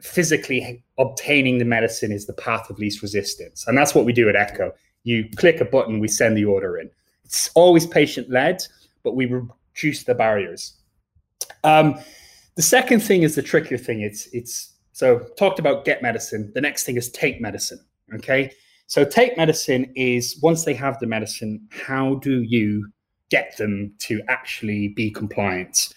physically 0.00 0.82
obtaining 0.98 1.58
the 1.58 1.64
medicine 1.64 2.12
is 2.12 2.26
the 2.26 2.32
path 2.34 2.68
of 2.70 2.78
least 2.78 3.02
resistance, 3.02 3.66
and 3.66 3.76
that's 3.76 3.94
what 3.94 4.04
we 4.04 4.12
do 4.12 4.28
at 4.28 4.36
Echo. 4.36 4.72
You 5.02 5.28
click 5.36 5.60
a 5.60 5.64
button, 5.64 5.98
we 5.98 6.08
send 6.08 6.36
the 6.36 6.44
order 6.44 6.78
in. 6.78 6.90
It's 7.24 7.50
always 7.54 7.86
patient 7.86 8.28
led, 8.28 8.62
but 9.02 9.14
we 9.16 9.26
reduce 9.26 10.04
the 10.04 10.14
barriers. 10.14 10.74
Um, 11.64 11.98
the 12.56 12.62
second 12.62 13.00
thing 13.00 13.22
is 13.22 13.34
the 13.34 13.42
trickier 13.42 13.78
thing. 13.78 14.02
It's 14.02 14.26
it's 14.32 14.69
so 15.00 15.18
talked 15.38 15.58
about 15.58 15.86
get 15.86 16.02
medicine. 16.02 16.52
The 16.54 16.60
next 16.60 16.84
thing 16.84 16.98
is 16.98 17.10
take 17.10 17.40
medicine. 17.40 17.80
Okay. 18.16 18.52
So 18.86 19.02
take 19.02 19.34
medicine 19.34 19.90
is 19.96 20.38
once 20.42 20.64
they 20.64 20.74
have 20.74 21.00
the 21.00 21.06
medicine, 21.06 21.66
how 21.70 22.16
do 22.16 22.42
you 22.42 22.86
get 23.30 23.56
them 23.56 23.94
to 24.00 24.20
actually 24.28 24.88
be 24.88 25.10
compliant? 25.10 25.94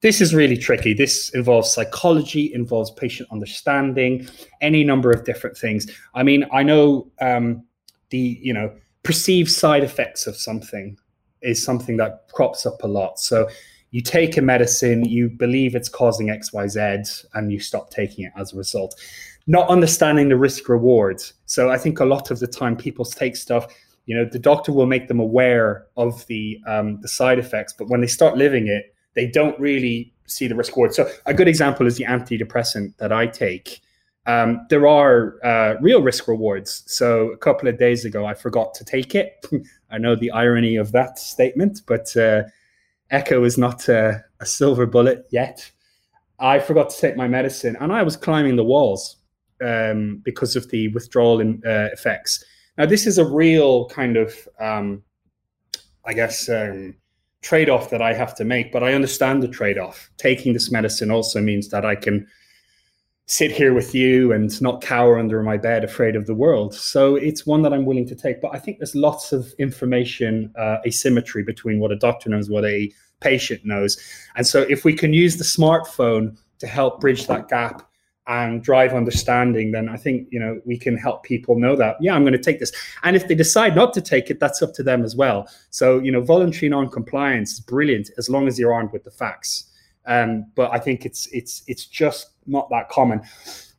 This 0.00 0.22
is 0.22 0.34
really 0.34 0.56
tricky. 0.56 0.94
This 0.94 1.28
involves 1.34 1.70
psychology, 1.70 2.50
involves 2.54 2.90
patient 2.92 3.28
understanding, 3.30 4.26
any 4.62 4.84
number 4.84 5.10
of 5.10 5.26
different 5.26 5.58
things. 5.58 5.90
I 6.14 6.22
mean, 6.22 6.46
I 6.50 6.62
know 6.62 7.10
um, 7.20 7.62
the 8.08 8.38
you 8.40 8.54
know 8.54 8.74
perceived 9.02 9.50
side 9.50 9.84
effects 9.84 10.26
of 10.26 10.34
something 10.34 10.96
is 11.42 11.62
something 11.62 11.98
that 11.98 12.28
crops 12.32 12.64
up 12.64 12.82
a 12.82 12.86
lot. 12.86 13.20
So 13.20 13.50
you 13.90 14.02
take 14.02 14.36
a 14.36 14.42
medicine, 14.42 15.04
you 15.04 15.28
believe 15.28 15.74
it's 15.74 15.88
causing 15.88 16.28
XYZ, 16.28 17.24
and 17.34 17.52
you 17.52 17.60
stop 17.60 17.90
taking 17.90 18.24
it 18.24 18.32
as 18.36 18.52
a 18.52 18.56
result. 18.56 18.94
Not 19.46 19.68
understanding 19.68 20.28
the 20.28 20.36
risk 20.36 20.68
rewards. 20.68 21.34
So 21.46 21.70
I 21.70 21.78
think 21.78 22.00
a 22.00 22.04
lot 22.04 22.30
of 22.30 22.40
the 22.40 22.46
time 22.48 22.76
people 22.76 23.04
take 23.04 23.36
stuff, 23.36 23.66
you 24.06 24.16
know, 24.16 24.24
the 24.24 24.38
doctor 24.38 24.72
will 24.72 24.86
make 24.86 25.08
them 25.08 25.20
aware 25.20 25.86
of 25.96 26.26
the 26.26 26.60
um, 26.66 27.00
the 27.00 27.08
side 27.08 27.38
effects, 27.38 27.72
but 27.72 27.88
when 27.88 28.00
they 28.00 28.06
start 28.06 28.36
living 28.36 28.68
it, 28.68 28.94
they 29.14 29.26
don't 29.26 29.58
really 29.58 30.12
see 30.26 30.48
the 30.48 30.54
risk 30.54 30.76
reward. 30.76 30.94
So 30.94 31.08
a 31.26 31.34
good 31.34 31.48
example 31.48 31.86
is 31.86 31.96
the 31.96 32.04
antidepressant 32.04 32.96
that 32.98 33.12
I 33.12 33.26
take. 33.26 33.80
um, 34.26 34.66
there 34.68 34.86
are 34.86 35.36
uh, 35.44 35.76
real 35.80 36.02
risk 36.02 36.26
rewards. 36.28 36.82
So 36.86 37.30
a 37.30 37.36
couple 37.36 37.68
of 37.68 37.78
days 37.78 38.04
ago, 38.04 38.26
I 38.26 38.34
forgot 38.34 38.74
to 38.74 38.84
take 38.84 39.14
it. 39.14 39.46
I 39.90 39.98
know 39.98 40.16
the 40.16 40.32
irony 40.32 40.76
of 40.76 40.92
that 40.92 41.18
statement, 41.18 41.82
but 41.86 42.14
uh, 42.16 42.42
Echo 43.10 43.44
is 43.44 43.56
not 43.56 43.88
uh, 43.88 44.14
a 44.40 44.46
silver 44.46 44.86
bullet 44.86 45.26
yet. 45.30 45.70
I 46.38 46.58
forgot 46.58 46.90
to 46.90 47.00
take 47.00 47.16
my 47.16 47.28
medicine, 47.28 47.76
and 47.80 47.92
I 47.92 48.02
was 48.02 48.16
climbing 48.16 48.56
the 48.56 48.64
walls 48.64 49.16
um, 49.64 50.20
because 50.24 50.56
of 50.56 50.68
the 50.70 50.88
withdrawal 50.88 51.40
in, 51.40 51.62
uh, 51.66 51.88
effects. 51.92 52.44
Now, 52.76 52.86
this 52.86 53.06
is 53.06 53.18
a 53.18 53.24
real 53.24 53.88
kind 53.88 54.16
of, 54.16 54.34
um, 54.60 55.02
I 56.04 56.12
guess, 56.12 56.48
um, 56.48 56.94
trade 57.42 57.70
off 57.70 57.90
that 57.90 58.02
I 58.02 58.12
have 58.12 58.34
to 58.36 58.44
make, 58.44 58.72
but 58.72 58.82
I 58.82 58.92
understand 58.92 59.42
the 59.42 59.48
trade 59.48 59.78
off. 59.78 60.10
Taking 60.18 60.52
this 60.52 60.70
medicine 60.70 61.10
also 61.10 61.40
means 61.40 61.68
that 61.68 61.86
I 61.86 61.94
can 61.94 62.26
sit 63.26 63.50
here 63.50 63.74
with 63.74 63.92
you 63.94 64.32
and 64.32 64.60
not 64.62 64.80
cower 64.80 65.18
under 65.18 65.42
my 65.42 65.56
bed 65.56 65.82
afraid 65.82 66.14
of 66.14 66.26
the 66.26 66.34
world. 66.34 66.72
So 66.72 67.16
it's 67.16 67.44
one 67.44 67.62
that 67.62 67.72
I'm 67.72 67.84
willing 67.84 68.06
to 68.06 68.14
take. 68.14 68.40
But 68.40 68.54
I 68.54 68.58
think 68.58 68.78
there's 68.78 68.94
lots 68.94 69.32
of 69.32 69.52
information 69.58 70.52
uh, 70.56 70.78
asymmetry 70.86 71.42
between 71.42 71.80
what 71.80 71.90
a 71.90 71.96
doctor 71.96 72.30
knows, 72.30 72.48
what 72.48 72.64
a 72.64 72.90
patient 73.20 73.62
knows. 73.64 73.98
And 74.36 74.46
so 74.46 74.62
if 74.62 74.84
we 74.84 74.92
can 74.92 75.12
use 75.12 75.36
the 75.36 75.44
smartphone 75.44 76.36
to 76.60 76.66
help 76.68 77.00
bridge 77.00 77.26
that 77.26 77.48
gap 77.48 77.82
and 78.28 78.62
drive 78.62 78.92
understanding, 78.92 79.72
then 79.72 79.88
I 79.88 79.96
think 79.96 80.28
you 80.30 80.40
know 80.40 80.60
we 80.64 80.78
can 80.78 80.96
help 80.96 81.22
people 81.22 81.58
know 81.58 81.76
that 81.76 81.96
yeah, 82.00 82.14
I'm 82.14 82.22
going 82.22 82.32
to 82.32 82.38
take 82.38 82.60
this. 82.60 82.72
And 83.02 83.16
if 83.16 83.28
they 83.28 83.34
decide 83.34 83.74
not 83.74 83.92
to 83.94 84.00
take 84.00 84.30
it, 84.30 84.40
that's 84.40 84.62
up 84.62 84.72
to 84.74 84.82
them 84.82 85.04
as 85.04 85.16
well. 85.16 85.48
So 85.70 85.98
you 86.00 86.12
know, 86.12 86.20
voluntary 86.20 86.68
non-compliance 86.68 87.52
is 87.54 87.60
brilliant 87.60 88.10
as 88.18 88.28
long 88.28 88.48
as 88.48 88.58
you're 88.58 88.74
armed 88.74 88.92
with 88.92 89.04
the 89.04 89.10
facts. 89.10 89.64
Um, 90.06 90.46
but 90.54 90.72
I 90.72 90.78
think 90.78 91.04
it's 91.04 91.26
it's 91.32 91.62
it's 91.66 91.86
just 91.86 92.30
not 92.46 92.68
that 92.70 92.88
common. 92.88 93.22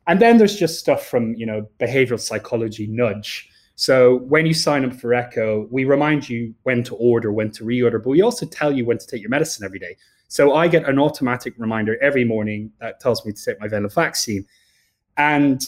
And 0.06 0.20
then 0.20 0.38
there's 0.38 0.56
just 0.56 0.78
stuff 0.78 1.06
from 1.06 1.34
you 1.34 1.46
know 1.46 1.68
behavioral 1.80 2.20
psychology 2.20 2.86
nudge. 2.86 3.48
So 3.76 4.18
when 4.20 4.44
you 4.44 4.54
sign 4.54 4.84
up 4.84 4.92
for 4.94 5.14
Echo, 5.14 5.68
we 5.70 5.84
remind 5.84 6.28
you 6.28 6.52
when 6.64 6.82
to 6.84 6.96
order, 6.96 7.32
when 7.32 7.52
to 7.52 7.64
reorder, 7.64 8.02
but 8.02 8.10
we 8.10 8.22
also 8.22 8.44
tell 8.44 8.72
you 8.72 8.84
when 8.84 8.98
to 8.98 9.06
take 9.06 9.20
your 9.20 9.30
medicine 9.30 9.64
every 9.64 9.78
day. 9.78 9.96
So 10.26 10.54
I 10.54 10.66
get 10.66 10.88
an 10.88 10.98
automatic 10.98 11.54
reminder 11.58 11.96
every 12.02 12.24
morning 12.24 12.72
that 12.80 12.98
tells 12.98 13.24
me 13.24 13.32
to 13.32 13.44
take 13.44 13.60
my 13.60 13.68
venlafaxine, 13.68 14.44
and 15.16 15.62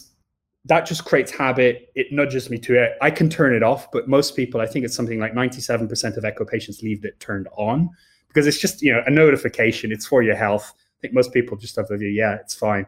that 0.64 0.86
just 0.86 1.04
creates 1.04 1.30
habit. 1.30 1.90
It 1.94 2.08
nudges 2.12 2.50
me 2.50 2.58
to 2.58 2.82
it. 2.82 2.92
I 3.00 3.10
can 3.10 3.30
turn 3.30 3.54
it 3.54 3.62
off, 3.62 3.90
but 3.92 4.08
most 4.08 4.36
people, 4.36 4.60
I 4.60 4.66
think 4.66 4.84
it's 4.84 4.94
something 4.94 5.18
like 5.18 5.32
97% 5.32 6.16
of 6.16 6.24
Echo 6.24 6.44
patients 6.44 6.82
leave 6.82 7.04
it 7.04 7.18
turned 7.20 7.48
on 7.56 7.88
because 8.32 8.46
it's 8.46 8.58
just 8.58 8.80
you 8.82 8.92
know 8.92 9.02
a 9.06 9.10
notification. 9.10 9.92
It's 9.92 10.06
for 10.06 10.22
your 10.22 10.36
health. 10.36 10.72
I 10.76 11.00
think 11.00 11.14
most 11.14 11.32
people 11.32 11.56
just 11.56 11.76
have 11.76 11.88
the 11.88 11.96
view, 11.96 12.08
yeah, 12.08 12.34
it's 12.34 12.54
fine. 12.54 12.86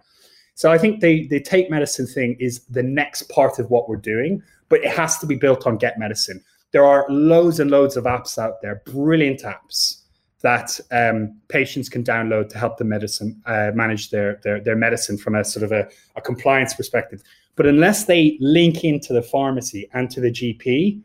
So 0.55 0.71
I 0.71 0.79
think 0.79 1.01
the 1.01 1.27
the 1.29 1.41
take 1.41 1.71
medicine 1.71 2.07
thing 2.07 2.37
is 2.39 2.65
the 2.67 2.83
next 2.83 3.29
part 3.29 3.59
of 3.59 3.71
what 3.71 3.89
we're 3.89 3.97
doing, 3.97 4.43
but 4.69 4.81
it 4.85 4.91
has 4.91 5.19
to 5.19 5.27
be 5.27 5.35
built 5.35 5.67
on 5.67 5.77
Get 5.79 5.99
Medicine. 5.99 6.43
There 6.73 6.85
are 6.85 7.07
loads 7.09 7.61
and 7.61 7.71
loads 7.71 7.97
of 7.97 8.05
apps 8.05 8.39
out 8.39 8.63
there, 8.63 8.83
brilliant 8.87 9.43
apps 9.43 10.03
that 10.43 10.79
um, 10.91 11.37
patients 11.49 11.89
can 11.89 12.03
download 12.03 12.49
to 12.49 12.59
help 12.59 12.77
the 12.77 12.85
medicine 12.85 13.41
uh, 13.47 13.71
manage 13.75 14.11
their, 14.11 14.41
their 14.43 14.61
their 14.61 14.77
medicine 14.77 15.17
from 15.17 15.35
a 15.35 15.45
sort 15.45 15.65
of 15.65 15.73
a, 15.73 15.89
a 16.17 16.21
compliance 16.21 16.75
perspective. 16.75 17.23
But 17.57 17.67
unless 17.67 18.05
they 18.05 18.39
link 18.41 18.85
into 18.85 19.13
the 19.13 19.23
pharmacy 19.23 19.89
and 19.93 20.11
to 20.11 20.21
the 20.21 20.31
GP, 20.31 21.03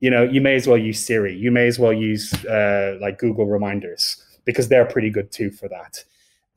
you 0.00 0.10
know, 0.10 0.24
you 0.24 0.40
may 0.40 0.54
as 0.54 0.66
well 0.66 0.78
use 0.78 1.04
Siri. 1.04 1.36
You 1.36 1.50
may 1.50 1.66
as 1.66 1.78
well 1.78 1.92
use 1.92 2.32
uh, 2.46 2.98
like 3.00 3.18
Google 3.18 3.46
Reminders 3.46 4.22
because 4.44 4.68
they're 4.68 4.86
pretty 4.86 5.10
good 5.10 5.30
too 5.30 5.50
for 5.50 5.68
that. 5.68 6.04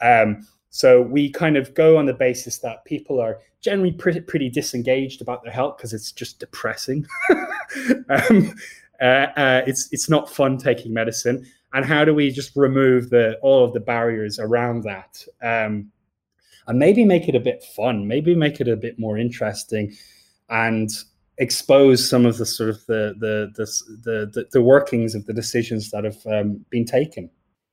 Um, 0.01 0.47
so 0.69 1.01
we 1.01 1.29
kind 1.29 1.55
of 1.55 1.73
go 1.73 1.97
on 1.97 2.05
the 2.05 2.13
basis 2.13 2.57
that 2.59 2.83
people 2.85 3.21
are 3.21 3.39
generally 3.61 3.91
pretty, 3.91 4.21
pretty 4.21 4.49
disengaged 4.49 5.21
about 5.21 5.43
their 5.43 5.51
health 5.51 5.77
because 5.77 5.93
it's 5.93 6.11
just 6.11 6.39
depressing. 6.39 7.05
um, 8.09 8.55
uh, 9.01 9.27
uh, 9.35 9.61
it's 9.67 9.89
it's 9.91 10.09
not 10.09 10.29
fun 10.29 10.57
taking 10.57 10.93
medicine, 10.93 11.45
and 11.73 11.85
how 11.85 12.05
do 12.05 12.13
we 12.13 12.31
just 12.31 12.55
remove 12.55 13.09
the 13.09 13.37
all 13.41 13.63
of 13.63 13.73
the 13.73 13.79
barriers 13.79 14.39
around 14.39 14.83
that, 14.83 15.23
um, 15.41 15.91
and 16.67 16.79
maybe 16.79 17.03
make 17.03 17.27
it 17.27 17.35
a 17.35 17.39
bit 17.39 17.63
fun, 17.75 18.07
maybe 18.07 18.33
make 18.33 18.61
it 18.61 18.67
a 18.67 18.75
bit 18.75 18.97
more 18.97 19.17
interesting, 19.17 19.93
and 20.49 20.89
expose 21.37 22.07
some 22.07 22.25
of 22.25 22.37
the 22.37 22.45
sort 22.45 22.69
of 22.69 22.85
the 22.85 23.15
the 23.19 23.51
the 23.55 24.31
the, 24.33 24.45
the 24.51 24.61
workings 24.61 25.15
of 25.15 25.25
the 25.25 25.33
decisions 25.33 25.91
that 25.91 26.03
have 26.03 26.25
um, 26.27 26.65
been 26.69 26.85
taken. 26.85 27.29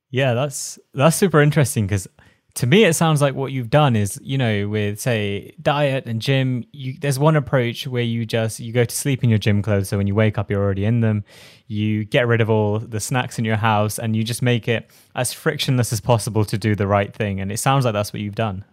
Yeah, 0.09 0.33
that's 0.33 0.79
that's 0.93 1.15
super 1.15 1.41
interesting 1.41 1.85
because 1.85 2.07
to 2.55 2.67
me 2.67 2.83
it 2.83 2.93
sounds 2.93 3.21
like 3.21 3.33
what 3.33 3.51
you've 3.51 3.69
done 3.69 3.95
is 3.95 4.19
you 4.21 4.37
know 4.37 4.67
with 4.67 4.99
say 4.99 5.53
diet 5.61 6.05
and 6.05 6.21
gym 6.21 6.63
you 6.71 6.95
there's 6.99 7.17
one 7.17 7.35
approach 7.35 7.87
where 7.87 8.03
you 8.03 8.25
just 8.25 8.59
you 8.59 8.73
go 8.73 8.83
to 8.83 8.95
sleep 8.95 9.23
in 9.23 9.29
your 9.29 9.39
gym 9.39 9.61
clothes 9.61 9.89
so 9.89 9.97
when 9.97 10.07
you 10.07 10.15
wake 10.15 10.37
up 10.37 10.51
you're 10.51 10.61
already 10.61 10.83
in 10.83 10.99
them 10.99 11.23
you 11.67 12.03
get 12.03 12.27
rid 12.27 12.41
of 12.41 12.49
all 12.49 12.79
the 12.79 12.99
snacks 12.99 13.39
in 13.39 13.45
your 13.45 13.55
house 13.55 13.97
and 13.97 14.15
you 14.15 14.23
just 14.23 14.41
make 14.41 14.67
it 14.67 14.89
as 15.15 15.31
frictionless 15.31 15.93
as 15.93 16.01
possible 16.01 16.43
to 16.43 16.57
do 16.57 16.75
the 16.75 16.87
right 16.87 17.15
thing 17.15 17.39
and 17.39 17.51
it 17.51 17.57
sounds 17.57 17.85
like 17.85 17.93
that's 17.93 18.11
what 18.11 18.21
you've 18.21 18.35
done 18.35 18.65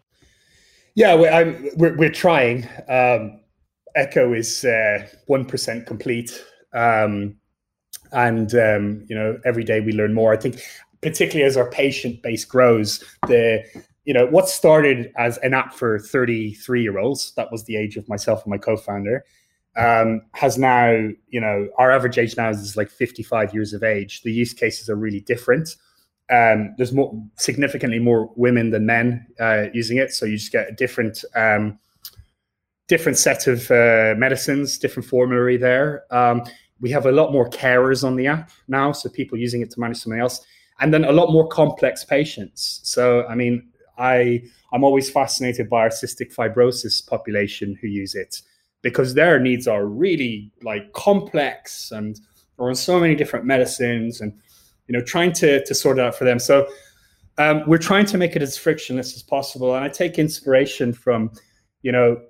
yeah 0.94 1.14
we're, 1.14 1.72
we're, 1.77 1.96
we're, 1.96 2.11
trying 2.11 2.68
um, 2.88 3.38
Echo 3.96 4.33
is 4.33 4.64
uh, 4.64 5.07
one 5.27 5.46
uh, 5.46 5.81
complete, 5.87 6.44
um, 6.72 7.37
and 8.12 8.55
um, 8.55 9.05
you 9.09 9.16
know 9.16 9.38
every 9.44 9.64
day 9.64 9.81
we 9.81 9.92
learn 9.92 10.14
more. 10.14 10.33
I 10.33 10.37
think, 10.37 10.61
particularly 11.03 11.46
as 11.46 11.57
our 11.57 11.70
patient 11.70 12.22
base 12.22 12.44
grows, 12.44 13.03
the 13.27 13.64
you 14.05 14.14
know 14.14 14.27
what 14.27 14.48
started 14.48 15.12
as 15.16 15.38
an 15.38 15.55
app 15.55 15.74
for 15.74 15.98
33 15.98 16.83
year 16.83 16.98
olds 16.98 17.35
that 17.35 17.53
was 17.53 17.64
the 17.64 17.77
age 17.77 17.96
of 17.96 18.09
myself 18.09 18.42
and 18.42 18.51
my 18.51 18.57
co-founder 18.57 19.22
um, 19.79 20.22
has 20.33 20.59
now 20.59 20.90
you 21.29 21.40
know 21.40 21.68
our 21.79 21.90
average 21.90 22.18
age 22.18 22.37
now 22.37 22.51
is 22.51 22.77
like 22.77 22.90
55 22.90 23.55
years 23.55 23.72
of 23.72 23.83
age. 23.83 24.22
The 24.22 24.33
use 24.33 24.53
cases 24.53 24.90
are 24.90 24.96
really 24.96 25.20
different. 25.20 25.77
Um, 26.31 26.74
there's 26.77 26.92
more 26.92 27.14
significantly 27.37 27.98
more 27.98 28.31
women 28.37 28.70
than 28.70 28.85
men 28.85 29.27
uh, 29.40 29.66
using 29.72 29.96
it. 29.96 30.12
So 30.12 30.27
you 30.27 30.37
just 30.37 30.53
get 30.53 30.68
a 30.68 30.72
different 30.72 31.24
um, 31.35 31.79
different 32.88 33.18
set 33.18 33.46
of 33.46 33.70
uh, 33.70 34.14
medicines, 34.16 34.79
different 34.79 35.09
formulary 35.09 35.57
there. 35.57 36.05
Um, 36.11 36.42
we 36.81 36.90
have 36.90 37.07
a 37.07 37.12
lot 37.12 37.33
more 37.33 37.48
carers 37.51 38.03
on 38.03 38.16
the 38.16 38.27
app 38.27 38.51
now, 38.66 38.92
so 38.92 39.09
people 39.09 39.37
using 39.38 39.61
it 39.61 39.70
to 39.72 39.81
manage 39.81 39.98
something 39.98 40.20
else, 40.20 40.44
and 40.81 40.92
then 40.92 41.05
a 41.05 41.12
lot 41.12 41.31
more 41.31 41.46
complex 41.48 42.05
patients. 42.05 42.81
So, 42.85 43.27
I 43.27 43.35
mean, 43.35 43.68
I 43.98 44.42
I'm 44.72 44.85
always 44.85 45.11
fascinated 45.11 45.68
by 45.68 45.81
our 45.83 45.88
cystic 45.90 46.35
fibrosis 46.35 47.07
population 47.07 47.77
who 47.81 47.88
use 47.88 48.14
it 48.14 48.42
because 48.83 49.14
their 49.14 49.40
needs 49.40 49.66
are 49.66 49.87
really 49.87 50.53
like 50.62 50.92
complex 50.92 51.90
and 51.90 52.18
are 52.59 52.68
on 52.68 52.74
so 52.74 52.98
many 53.01 53.14
different 53.14 53.44
medicines, 53.44 54.20
and 54.20 54.33
you 54.87 54.96
know, 54.96 55.05
trying 55.05 55.33
to 55.33 55.64
to 55.64 55.74
sort 55.74 55.98
it 55.98 56.05
out 56.05 56.14
for 56.16 56.24
them. 56.24 56.38
So. 56.38 56.66
Um, 57.40 57.62
we're 57.68 57.79
trying 57.79 58.05
to 58.07 58.18
make 58.18 58.35
it 58.35 58.42
as 58.42 58.59
frictionless 58.59 59.14
as 59.14 59.22
possible, 59.22 59.77
and 59.77 59.85
I 59.85 59.88
take 59.88 60.18
inspiration 60.18 60.92
from, 60.92 61.31
you 61.83 61.92
know, 61.92 62.20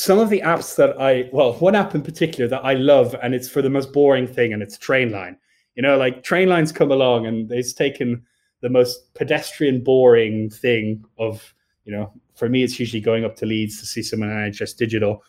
some 0.00 0.18
of 0.18 0.30
the 0.30 0.40
apps 0.40 0.76
that 0.76 0.98
I 0.98 1.28
well, 1.30 1.52
one 1.54 1.74
app 1.74 1.94
in 1.94 2.00
particular 2.00 2.48
that 2.48 2.64
I 2.64 2.72
love, 2.72 3.14
and 3.22 3.34
it's 3.34 3.50
for 3.50 3.60
the 3.60 3.68
most 3.68 3.92
boring 3.92 4.26
thing, 4.26 4.54
and 4.54 4.62
it's 4.62 4.78
Trainline. 4.78 5.36
You 5.74 5.82
know, 5.82 5.98
like 5.98 6.22
Trainline's 6.22 6.72
come 6.72 6.90
along 6.90 7.26
and 7.26 7.52
it's 7.52 7.74
taken 7.74 8.22
the 8.62 8.70
most 8.70 9.12
pedestrian, 9.14 9.84
boring 9.84 10.48
thing 10.48 11.04
of 11.18 11.54
you 11.84 11.92
know. 11.92 12.12
For 12.34 12.48
me, 12.48 12.62
it's 12.62 12.80
usually 12.80 13.02
going 13.02 13.26
up 13.26 13.36
to 13.36 13.46
Leeds 13.46 13.78
to 13.80 13.86
see 13.86 14.02
someone 14.02 14.30
on 14.30 14.50
NHS 14.50 14.78
Digital, 14.78 15.22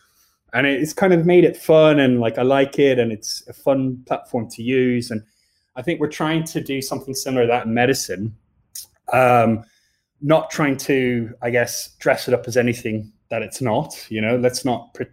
and 0.54 0.66
it's 0.66 0.94
kind 0.94 1.12
of 1.12 1.26
made 1.26 1.44
it 1.44 1.56
fun 1.58 2.00
and 2.00 2.18
like 2.18 2.38
I 2.38 2.42
like 2.42 2.78
it, 2.78 2.98
and 2.98 3.12
it's 3.12 3.46
a 3.48 3.52
fun 3.52 4.02
platform 4.06 4.48
to 4.52 4.62
use. 4.62 5.10
And 5.10 5.22
I 5.76 5.82
think 5.82 6.00
we're 6.00 6.08
trying 6.08 6.44
to 6.44 6.62
do 6.62 6.80
something 6.80 7.14
similar 7.14 7.42
to 7.42 7.48
that 7.48 7.66
in 7.66 7.74
medicine. 7.74 8.34
Um, 9.12 9.64
not 10.22 10.50
trying 10.50 10.78
to, 10.78 11.34
I 11.42 11.50
guess, 11.50 11.94
dress 11.98 12.26
it 12.26 12.32
up 12.32 12.44
as 12.46 12.56
anything 12.56 13.12
that 13.32 13.40
it's 13.42 13.62
not. 13.62 14.06
You 14.10 14.20
know, 14.20 14.36
let's 14.36 14.62
not 14.62 14.92
pre- 14.92 15.06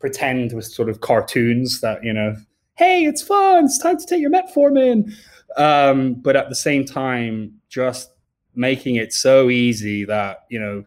pretend 0.00 0.54
with 0.54 0.64
sort 0.64 0.88
of 0.88 1.02
cartoons 1.02 1.82
that 1.82 2.02
you 2.02 2.12
know, 2.12 2.34
hey, 2.76 3.04
it's 3.04 3.22
fun. 3.22 3.66
It's 3.66 3.78
time 3.78 3.98
to 3.98 4.06
take 4.06 4.22
your 4.22 4.30
metformin. 4.30 5.12
Um, 5.58 6.14
but 6.14 6.34
at 6.34 6.48
the 6.48 6.54
same 6.54 6.86
time, 6.86 7.60
just 7.68 8.10
making 8.54 8.96
it 8.96 9.12
so 9.12 9.50
easy 9.50 10.04
that 10.06 10.44
you 10.48 10.58
know 10.58 10.84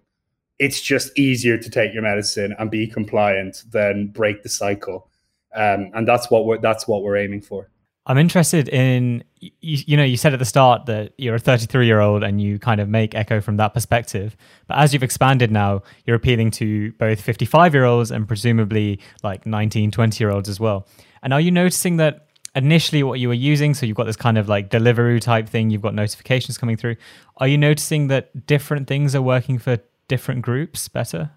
it's 0.57 0.81
just 0.81 1.17
easier 1.17 1.57
to 1.57 1.69
take 1.69 1.93
your 1.93 2.01
medicine 2.01 2.55
and 2.57 2.71
be 2.71 2.87
compliant 2.87 3.63
than 3.69 4.07
break 4.07 4.41
the 4.41 4.49
cycle. 4.49 5.07
Um, 5.53 5.91
and 5.93 6.07
that's 6.07 6.31
what 6.31 6.47
we're 6.47 6.57
that's 6.57 6.87
what 6.87 7.03
we're 7.03 7.17
aiming 7.17 7.43
for. 7.43 7.69
I'm 8.07 8.17
interested 8.17 8.69
in 8.69 9.23
you, 9.39 9.51
you, 9.61 9.97
know 9.97 10.03
you 10.03 10.17
said 10.17 10.33
at 10.33 10.39
the 10.39 10.45
start 10.45 10.85
that 10.85 11.13
you're 11.17 11.35
a 11.35 11.39
33 11.39 11.87
year 11.87 11.99
old 11.99 12.23
and 12.23 12.39
you 12.39 12.59
kind 12.59 12.79
of 12.79 12.87
make 12.87 13.15
Echo 13.15 13.41
from 13.41 13.57
that 13.57 13.73
perspective. 13.73 14.37
But 14.67 14.77
as 14.77 14.93
you've 14.93 15.03
expanded 15.03 15.51
now, 15.51 15.81
you're 16.05 16.15
appealing 16.15 16.51
to 16.51 16.91
both 16.93 17.19
55 17.19 17.73
year 17.73 17.85
olds 17.85 18.11
and 18.11 18.27
presumably 18.27 18.99
like 19.23 19.45
19, 19.45 19.91
20 19.91 20.23
year 20.23 20.31
olds 20.31 20.49
as 20.49 20.59
well. 20.59 20.87
And 21.23 21.33
are 21.33 21.41
you 21.41 21.51
noticing 21.51 21.97
that 21.97 22.27
initially 22.55 23.03
what 23.03 23.19
you 23.19 23.27
were 23.27 23.33
using, 23.33 23.73
so 23.73 23.85
you've 23.85 23.97
got 23.97 24.05
this 24.05 24.15
kind 24.15 24.37
of 24.37 24.47
like 24.47 24.69
Deliveroo 24.69 25.19
type 25.19 25.49
thing, 25.49 25.69
you've 25.69 25.81
got 25.81 25.93
notifications 25.93 26.57
coming 26.57 26.77
through. 26.77 26.95
Are 27.37 27.47
you 27.47 27.57
noticing 27.57 28.07
that 28.07 28.45
different 28.45 28.87
things 28.87 29.13
are 29.15 29.21
working 29.21 29.57
for 29.57 29.79
different 30.07 30.41
groups 30.41 30.87
better? 30.87 31.31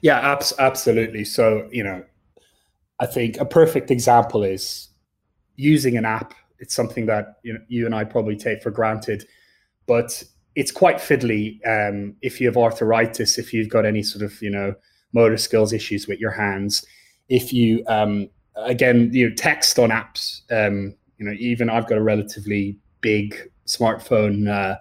Yeah, 0.00 0.18
abs- 0.18 0.54
absolutely. 0.58 1.24
So, 1.24 1.68
you 1.70 1.84
know, 1.84 2.04
I 2.98 3.06
think 3.06 3.36
a 3.38 3.44
perfect 3.44 3.90
example 3.90 4.42
is 4.42 4.88
using 5.56 5.96
an 5.96 6.04
app. 6.04 6.34
It's 6.58 6.74
something 6.74 7.06
that 7.06 7.36
you 7.42 7.54
know 7.54 7.60
you 7.68 7.86
and 7.86 7.94
I 7.94 8.04
probably 8.04 8.36
take 8.36 8.62
for 8.62 8.70
granted, 8.70 9.26
but 9.86 10.22
it's 10.54 10.70
quite 10.70 10.96
fiddly 10.96 11.58
um, 11.66 12.14
if 12.22 12.40
you 12.40 12.46
have 12.46 12.56
arthritis, 12.56 13.38
if 13.38 13.52
you've 13.52 13.68
got 13.68 13.84
any 13.84 14.02
sort 14.02 14.24
of 14.24 14.40
you 14.40 14.50
know 14.50 14.74
motor 15.12 15.36
skills 15.36 15.72
issues 15.72 16.06
with 16.06 16.18
your 16.18 16.30
hands, 16.30 16.84
if 17.28 17.52
you 17.52 17.84
um, 17.88 18.28
again 18.56 19.10
you 19.12 19.28
know 19.28 19.34
text 19.34 19.78
on 19.78 19.90
apps. 19.90 20.42
Um, 20.50 20.94
you 21.18 21.26
know, 21.26 21.32
even 21.38 21.70
I've 21.70 21.86
got 21.86 21.98
a 21.98 22.02
relatively 22.02 22.76
big 23.00 23.50
smartphone. 23.66 24.48
Uh, 24.48 24.76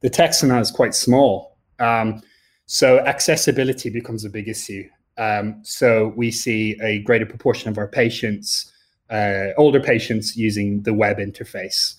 the 0.00 0.10
text 0.10 0.42
on 0.42 0.48
that 0.50 0.60
is 0.60 0.70
quite 0.70 0.94
small. 0.94 1.56
Um, 1.78 2.22
so 2.66 3.00
accessibility 3.00 3.90
becomes 3.90 4.24
a 4.24 4.30
big 4.30 4.48
issue. 4.48 4.88
Um, 5.18 5.60
so 5.62 6.12
we 6.16 6.30
see 6.30 6.78
a 6.82 7.00
greater 7.00 7.26
proportion 7.26 7.68
of 7.68 7.78
our 7.78 7.88
patients, 7.88 8.71
uh, 9.10 9.48
older 9.56 9.80
patients, 9.80 10.36
using 10.36 10.82
the 10.82 10.94
web 10.94 11.18
interface, 11.18 11.94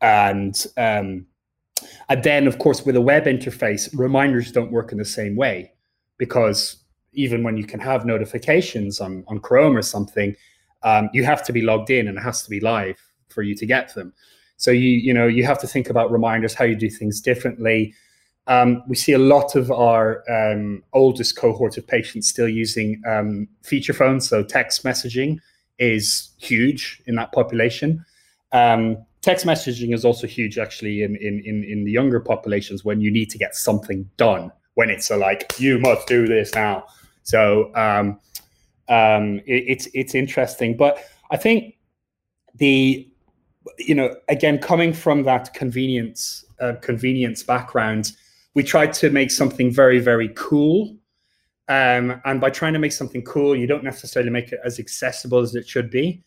and 0.00 0.66
um, 0.76 1.26
and 2.08 2.22
then 2.22 2.46
of 2.46 2.58
course 2.58 2.84
with 2.84 2.96
a 2.96 3.00
web 3.00 3.24
interface, 3.24 3.88
reminders 3.98 4.52
don't 4.52 4.72
work 4.72 4.92
in 4.92 4.98
the 4.98 5.04
same 5.04 5.36
way 5.36 5.72
because 6.18 6.76
even 7.12 7.42
when 7.42 7.56
you 7.56 7.64
can 7.64 7.80
have 7.80 8.06
notifications 8.06 9.00
on 9.00 9.24
on 9.26 9.38
Chrome 9.38 9.76
or 9.76 9.82
something, 9.82 10.34
um, 10.82 11.10
you 11.12 11.24
have 11.24 11.42
to 11.44 11.52
be 11.52 11.62
logged 11.62 11.90
in 11.90 12.08
and 12.08 12.18
it 12.18 12.22
has 12.22 12.42
to 12.42 12.50
be 12.50 12.60
live 12.60 12.98
for 13.28 13.42
you 13.42 13.54
to 13.56 13.66
get 13.66 13.94
them. 13.94 14.12
So 14.56 14.70
you 14.70 14.88
you 14.88 15.12
know 15.12 15.26
you 15.26 15.44
have 15.44 15.58
to 15.60 15.66
think 15.66 15.90
about 15.90 16.10
reminders, 16.10 16.54
how 16.54 16.64
you 16.64 16.76
do 16.76 16.90
things 16.90 17.20
differently. 17.20 17.94
Um, 18.48 18.84
we 18.86 18.94
see 18.94 19.12
a 19.12 19.18
lot 19.18 19.56
of 19.56 19.72
our 19.72 20.22
um, 20.30 20.84
oldest 20.92 21.36
cohort 21.36 21.76
of 21.76 21.84
patients 21.84 22.28
still 22.28 22.48
using 22.48 23.02
um, 23.04 23.48
feature 23.62 23.92
phones, 23.92 24.28
so 24.28 24.44
text 24.44 24.84
messaging 24.84 25.40
is 25.78 26.30
huge 26.38 27.02
in 27.06 27.14
that 27.16 27.32
population. 27.32 28.04
Um, 28.52 28.98
text 29.22 29.46
messaging 29.46 29.94
is 29.94 30.04
also 30.04 30.26
huge, 30.26 30.58
actually, 30.58 31.02
in, 31.02 31.16
in 31.16 31.40
in 31.44 31.64
in 31.64 31.84
the 31.84 31.90
younger 31.90 32.20
populations 32.20 32.84
when 32.84 33.00
you 33.00 33.10
need 33.10 33.30
to 33.30 33.38
get 33.38 33.54
something 33.54 34.08
done. 34.16 34.52
When 34.74 34.90
it's 34.90 35.10
a, 35.10 35.16
like 35.16 35.52
you 35.58 35.78
must 35.78 36.06
do 36.06 36.26
this 36.26 36.54
now. 36.54 36.84
So 37.22 37.74
um, 37.74 38.20
um, 38.88 39.40
it, 39.46 39.64
it's 39.66 39.88
it's 39.94 40.14
interesting, 40.14 40.76
but 40.76 40.98
I 41.30 41.36
think 41.36 41.76
the 42.54 43.08
you 43.78 43.94
know 43.94 44.14
again 44.28 44.58
coming 44.58 44.92
from 44.92 45.24
that 45.24 45.54
convenience 45.54 46.44
uh, 46.60 46.74
convenience 46.80 47.42
background 47.42 48.12
we 48.56 48.62
tried 48.62 48.94
to 48.94 49.10
make 49.10 49.30
something 49.30 49.70
very, 49.70 50.00
very 50.00 50.30
cool. 50.34 50.95
Um, 51.68 52.20
and 52.24 52.40
by 52.40 52.50
trying 52.50 52.74
to 52.74 52.78
make 52.78 52.92
something 52.92 53.22
cool, 53.22 53.56
you 53.56 53.66
don't 53.66 53.82
necessarily 53.82 54.30
make 54.30 54.52
it 54.52 54.60
as 54.64 54.78
accessible 54.78 55.38
as 55.38 55.54
it 55.54 55.68
should 55.68 55.90
be. 55.90 56.22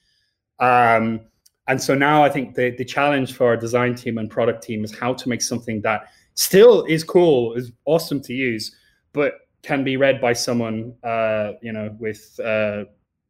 Um, 0.59 1.21
and 1.67 1.81
so 1.81 1.95
now 1.95 2.23
I 2.23 2.29
think 2.29 2.55
the, 2.55 2.71
the 2.71 2.83
challenge 2.83 3.33
for 3.33 3.47
our 3.47 3.57
design 3.57 3.95
team 3.95 4.17
and 4.17 4.29
product 4.29 4.63
team 4.63 4.83
is 4.83 4.97
how 4.97 5.13
to 5.13 5.29
make 5.29 5.41
something 5.41 5.81
that 5.81 6.07
still 6.33 6.83
is 6.85 7.03
cool, 7.03 7.53
is 7.53 7.71
awesome 7.85 8.21
to 8.21 8.33
use, 8.33 8.75
but 9.13 9.33
can 9.61 9.83
be 9.83 9.95
read 9.95 10.19
by 10.19 10.33
someone, 10.33 10.95
uh, 11.03 11.53
you 11.61 11.71
know, 11.71 11.95
with, 11.99 12.39
uh, 12.43 12.85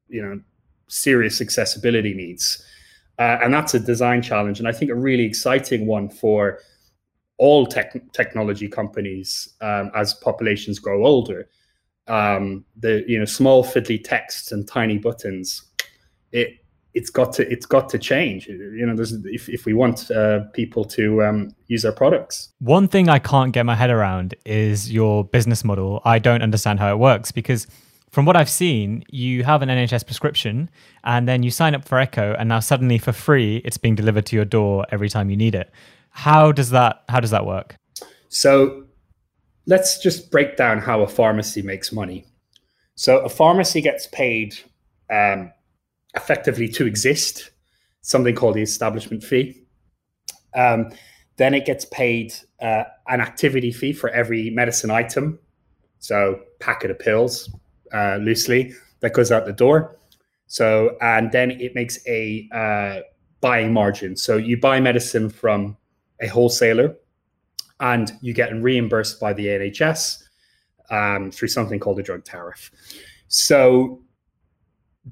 you 0.08 0.22
know, 0.22 0.40
serious 0.88 1.42
accessibility 1.42 2.14
needs. 2.14 2.64
Uh, 3.20 3.38
and 3.44 3.54
that's 3.54 3.74
a 3.74 3.80
design 3.80 4.22
challenge. 4.22 4.60
And 4.60 4.68
I 4.68 4.72
think 4.72 4.90
a 4.90 4.96
really 4.96 5.26
exciting 5.26 5.86
one 5.86 6.10
for 6.10 6.60
all 7.38 7.66
tech, 7.66 7.94
technology 8.14 8.68
companies 8.68 9.54
um, 9.62 9.92
as 9.94 10.14
populations 10.14 10.80
grow 10.80 11.06
older. 11.06 11.50
Um, 12.10 12.66
the 12.76 13.04
you 13.08 13.20
know 13.20 13.26
small 13.26 13.64
fiddly 13.64 14.04
texts 14.04 14.52
and 14.52 14.68
tiny 14.68 14.98
buttons, 14.98 15.64
it 16.32 16.60
it's 16.94 17.10
got 17.10 17.34
to 17.34 17.52
it's 17.52 17.66
got 17.66 17.90
to 17.90 18.00
change. 18.00 18.48
You 18.48 18.86
know, 18.86 18.96
there's 18.96 19.14
if 19.26 19.48
if 19.50 19.66
we 19.66 19.74
want 19.74 20.10
uh, 20.12 20.42
people 20.54 20.84
to 20.86 21.24
um, 21.24 21.56
use 21.68 21.86
our 21.86 21.92
products. 21.92 22.50
One 22.60 22.88
thing 22.88 23.10
I 23.10 23.20
can't 23.20 23.54
get 23.54 23.66
my 23.66 23.76
head 23.76 23.90
around 23.90 24.36
is 24.46 24.92
your 24.92 25.24
business 25.24 25.64
model. 25.64 26.02
I 26.04 26.20
don't 26.20 26.42
understand 26.42 26.80
how 26.80 26.92
it 26.92 26.98
works 26.98 27.32
because 27.32 27.68
from 28.12 28.26
what 28.26 28.36
I've 28.36 28.50
seen, 28.50 29.04
you 29.10 29.44
have 29.44 29.62
an 29.62 29.70
NHS 29.70 30.06
prescription 30.06 30.70
and 31.04 31.28
then 31.28 31.44
you 31.44 31.52
sign 31.52 31.76
up 31.76 31.88
for 31.88 32.00
Echo, 32.00 32.36
and 32.40 32.50
now 32.50 32.60
suddenly 32.60 32.98
for 32.98 33.12
free, 33.12 33.58
it's 33.58 33.78
being 33.78 33.96
delivered 33.96 34.26
to 34.28 34.36
your 34.36 34.46
door 34.46 34.86
every 34.92 35.10
time 35.10 35.30
you 35.30 35.38
need 35.38 35.54
it. 35.54 35.72
How 36.10 36.52
does 36.52 36.72
that 36.72 37.04
how 37.08 37.20
does 37.20 37.32
that 37.32 37.46
work? 37.46 37.76
So 38.30 38.86
let's 39.66 40.00
just 40.00 40.32
break 40.32 40.58
down 40.58 40.80
how 40.80 41.02
a 41.02 41.08
pharmacy 41.08 41.62
makes 41.62 41.92
money. 41.92 42.26
So 42.96 43.20
a 43.20 43.30
pharmacy 43.30 43.82
gets 43.82 44.08
paid 44.08 44.56
um, 45.10 45.52
effectively 46.16 46.68
to 46.70 46.86
exist, 46.86 47.52
something 48.02 48.36
called 48.36 48.56
the 48.56 48.62
establishment 48.62 49.24
fee. 49.24 49.64
Um, 50.56 50.92
then 51.38 51.54
it 51.54 51.66
gets 51.66 51.86
paid 51.86 52.34
uh, 52.62 52.84
an 53.08 53.22
activity 53.22 53.72
fee 53.72 53.94
for 53.94 54.10
every 54.10 54.50
medicine 54.50 54.92
item, 54.92 55.40
so 56.00 56.42
packet 56.60 56.92
of 56.92 57.00
pills, 57.00 57.50
uh, 57.94 58.18
loosely 58.18 58.74
that 59.00 59.14
goes 59.14 59.32
out 59.32 59.46
the 59.46 59.54
door. 59.54 59.98
So 60.48 60.98
and 61.02 61.32
then 61.32 61.52
it 61.52 61.76
makes 61.76 62.00
a 62.08 62.50
uh, 62.52 63.02
buying 63.42 63.72
margin. 63.72 64.16
So 64.16 64.38
you 64.38 64.60
buy 64.60 64.80
medicine 64.80 65.30
from 65.30 65.78
a 66.22 66.28
wholesaler 66.28 66.96
and 67.80 68.12
you 68.22 68.34
get 68.34 68.54
reimbursed 68.54 69.20
by 69.20 69.34
the 69.34 69.48
NHS 69.48 70.24
um, 70.90 71.32
through 71.32 71.48
something 71.48 71.80
called 71.80 72.00
a 72.00 72.04
drug 72.04 72.26
tariff. 72.26 72.72
So 73.28 74.02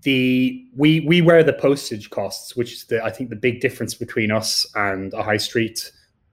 the 0.04 0.66
we 0.76 1.02
we 1.02 1.22
wear 1.22 1.44
the 1.44 1.54
postage 1.54 2.10
costs, 2.10 2.56
which 2.56 2.74
is 2.74 2.86
the 2.86 3.04
I 3.04 3.10
think 3.10 3.30
the 3.30 3.36
big 3.36 3.62
difference 3.62 3.94
between 3.94 4.32
us 4.32 4.66
and 4.76 5.14
a 5.14 5.24
high 5.24 5.38
street 5.38 5.92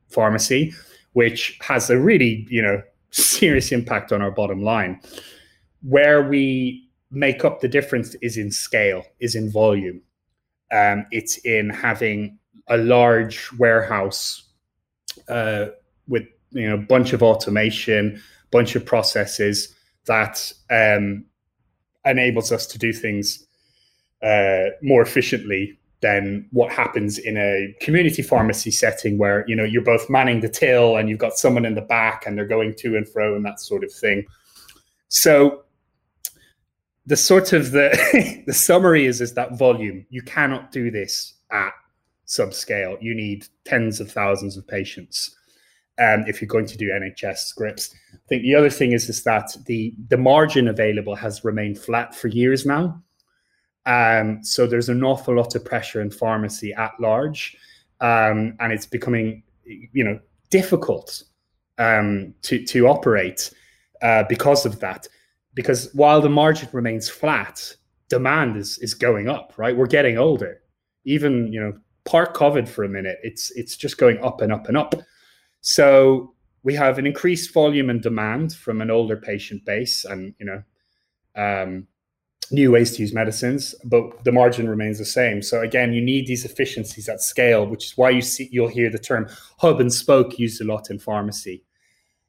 pharmacy, 0.08 0.74
which 1.12 1.58
has 1.62 1.90
a 1.90 1.98
really 1.98 2.46
you 2.50 2.62
know 2.62 2.82
serious 3.10 3.72
impact 3.72 4.12
on 4.12 4.22
our 4.22 4.30
bottom 4.30 4.62
line. 4.62 5.00
Where 5.82 6.22
we 6.22 6.88
make 7.10 7.44
up 7.44 7.60
the 7.60 7.68
difference 7.68 8.14
is 8.16 8.36
in 8.36 8.50
scale, 8.50 9.04
is 9.20 9.34
in 9.34 9.50
volume. 9.50 10.02
Um, 10.72 11.06
it's 11.10 11.36
in 11.38 11.70
having 11.70 12.38
a 12.68 12.78
large 12.78 13.52
warehouse 13.58 14.44
uh, 15.28 15.66
with 16.08 16.24
you 16.50 16.68
know 16.68 16.74
a 16.74 16.78
bunch 16.78 17.12
of 17.12 17.22
automation, 17.22 18.20
bunch 18.50 18.74
of 18.76 18.84
processes 18.84 19.74
that 20.06 20.52
um, 20.70 21.24
enables 22.04 22.52
us 22.52 22.66
to 22.66 22.78
do 22.78 22.92
things 22.92 23.46
uh, 24.22 24.64
more 24.82 25.02
efficiently 25.02 25.78
than 26.00 26.46
what 26.50 26.70
happens 26.70 27.18
in 27.18 27.36
a 27.38 27.74
community 27.80 28.20
pharmacy 28.20 28.70
setting 28.70 29.16
where 29.16 29.44
you 29.48 29.56
know 29.56 29.64
you're 29.64 29.82
both 29.82 30.10
manning 30.10 30.40
the 30.40 30.48
till 30.48 30.96
and 30.96 31.08
you've 31.08 31.18
got 31.18 31.38
someone 31.38 31.64
in 31.64 31.74
the 31.74 31.80
back 31.80 32.26
and 32.26 32.36
they're 32.36 32.46
going 32.46 32.74
to 32.76 32.96
and 32.96 33.08
fro 33.08 33.34
and 33.34 33.44
that 33.44 33.58
sort 33.58 33.82
of 33.82 33.90
thing 33.90 34.22
so 35.08 35.62
the 37.06 37.16
sort 37.16 37.54
of 37.54 37.70
the 37.70 38.42
the 38.46 38.52
summary 38.52 39.06
is 39.06 39.22
is 39.22 39.32
that 39.32 39.56
volume 39.56 40.04
you 40.10 40.20
cannot 40.20 40.70
do 40.70 40.90
this 40.90 41.34
at 41.50 41.72
subscale. 42.26 42.96
You 43.00 43.14
need 43.14 43.46
tens 43.64 44.00
of 44.00 44.10
thousands 44.10 44.56
of 44.56 44.66
patients 44.66 45.34
um, 45.98 46.24
if 46.26 46.40
you're 46.40 46.48
going 46.48 46.66
to 46.66 46.76
do 46.76 46.90
NHS 46.90 47.38
scripts. 47.38 47.94
I 48.12 48.18
think 48.28 48.42
the 48.42 48.54
other 48.54 48.70
thing 48.70 48.92
is 48.92 49.08
is 49.08 49.22
that 49.24 49.56
the 49.66 49.94
the 50.08 50.16
margin 50.16 50.68
available 50.68 51.14
has 51.14 51.44
remained 51.44 51.78
flat 51.78 52.14
for 52.14 52.28
years 52.28 52.66
now. 52.66 53.02
Um, 53.86 54.42
so 54.42 54.66
there's 54.66 54.88
an 54.88 55.04
awful 55.04 55.36
lot 55.36 55.54
of 55.54 55.64
pressure 55.64 56.00
in 56.00 56.10
pharmacy 56.10 56.72
at 56.72 56.92
large, 56.98 57.56
um, 58.00 58.56
and 58.60 58.72
it's 58.72 58.86
becoming 58.86 59.42
you 59.64 60.04
know 60.04 60.18
difficult 60.50 61.22
um, 61.78 62.34
to 62.42 62.64
to 62.64 62.88
operate 62.88 63.52
uh, 64.02 64.24
because 64.28 64.66
of 64.66 64.80
that. 64.80 65.06
Because 65.54 65.90
while 65.94 66.20
the 66.20 66.28
margin 66.28 66.68
remains 66.72 67.08
flat, 67.08 67.76
demand 68.08 68.56
is 68.56 68.78
is 68.78 68.94
going 68.94 69.28
up. 69.28 69.52
Right, 69.56 69.76
we're 69.76 69.86
getting 69.86 70.18
older. 70.18 70.60
Even 71.04 71.52
you 71.52 71.60
know 71.60 71.74
park 72.04 72.36
COVID 72.36 72.68
for 72.68 72.84
a 72.84 72.88
minute, 72.88 73.18
it's 73.22 73.50
it's 73.52 73.76
just 73.76 73.98
going 73.98 74.22
up 74.24 74.40
and 74.40 74.52
up 74.52 74.68
and 74.68 74.76
up. 74.76 74.94
So 75.66 76.34
we 76.62 76.74
have 76.74 76.98
an 76.98 77.06
increased 77.06 77.54
volume 77.54 77.88
and 77.88 78.02
demand 78.02 78.52
from 78.52 78.82
an 78.82 78.90
older 78.90 79.16
patient 79.16 79.64
base, 79.64 80.04
and 80.04 80.34
you 80.38 80.44
know, 80.44 80.62
um, 81.42 81.86
new 82.50 82.70
ways 82.70 82.94
to 82.94 83.00
use 83.00 83.14
medicines, 83.14 83.74
but 83.82 84.24
the 84.24 84.30
margin 84.30 84.68
remains 84.68 84.98
the 84.98 85.06
same. 85.06 85.40
So 85.40 85.62
again, 85.62 85.94
you 85.94 86.02
need 86.02 86.26
these 86.26 86.44
efficiencies 86.44 87.08
at 87.08 87.22
scale, 87.22 87.66
which 87.66 87.86
is 87.86 87.96
why 87.96 88.10
you 88.10 88.20
see 88.20 88.50
you'll 88.52 88.68
hear 88.68 88.90
the 88.90 88.98
term 88.98 89.26
hub 89.58 89.80
and 89.80 89.90
spoke 89.90 90.38
used 90.38 90.60
a 90.60 90.64
lot 90.64 90.90
in 90.90 90.98
pharmacy. 90.98 91.64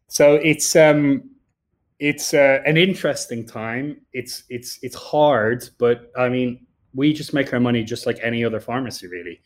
So 0.07 0.35
it's 0.35 0.73
um, 0.77 1.29
it's 1.99 2.33
uh, 2.33 2.61
an 2.65 2.77
interesting 2.77 3.45
time. 3.45 3.99
It's 4.13 4.43
it's 4.49 4.79
it's 4.81 4.95
hard, 4.95 5.69
but 5.77 6.09
I 6.17 6.29
mean, 6.29 6.65
we 6.93 7.11
just 7.11 7.33
make 7.33 7.51
our 7.51 7.59
money 7.59 7.83
just 7.83 8.05
like 8.05 8.19
any 8.23 8.45
other 8.45 8.61
pharmacy, 8.61 9.07
really. 9.07 9.41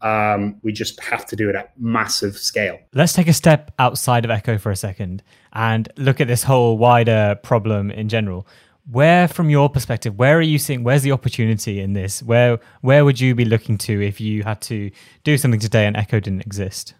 Um, 0.00 0.60
we 0.62 0.72
just 0.72 1.00
have 1.02 1.24
to 1.26 1.36
do 1.36 1.48
it 1.48 1.56
at 1.56 1.72
massive 1.78 2.36
scale. 2.36 2.78
Let's 2.92 3.14
take 3.14 3.28
a 3.28 3.32
step 3.32 3.72
outside 3.78 4.24
of 4.24 4.30
Echo 4.30 4.58
for 4.58 4.70
a 4.70 4.76
second 4.76 5.22
and 5.54 5.88
look 5.96 6.20
at 6.20 6.28
this 6.28 6.42
whole 6.42 6.76
wider 6.76 7.38
problem 7.42 7.90
in 7.90 8.08
general. 8.08 8.46
where 8.90 9.26
from 9.26 9.48
your 9.48 9.70
perspective 9.70 10.18
where 10.18 10.36
are 10.36 10.42
you 10.42 10.58
seeing 10.58 10.84
where's 10.84 11.02
the 11.02 11.12
opportunity 11.12 11.80
in 11.80 11.94
this 11.94 12.22
where 12.22 12.58
where 12.82 13.04
would 13.04 13.18
you 13.18 13.34
be 13.34 13.44
looking 13.44 13.78
to 13.78 14.02
if 14.02 14.20
you 14.20 14.42
had 14.42 14.60
to 14.60 14.90
do 15.22 15.38
something 15.38 15.60
today 15.60 15.86
and 15.86 15.96
echo 15.96 16.20
didn't 16.20 16.42
exist 16.44 16.94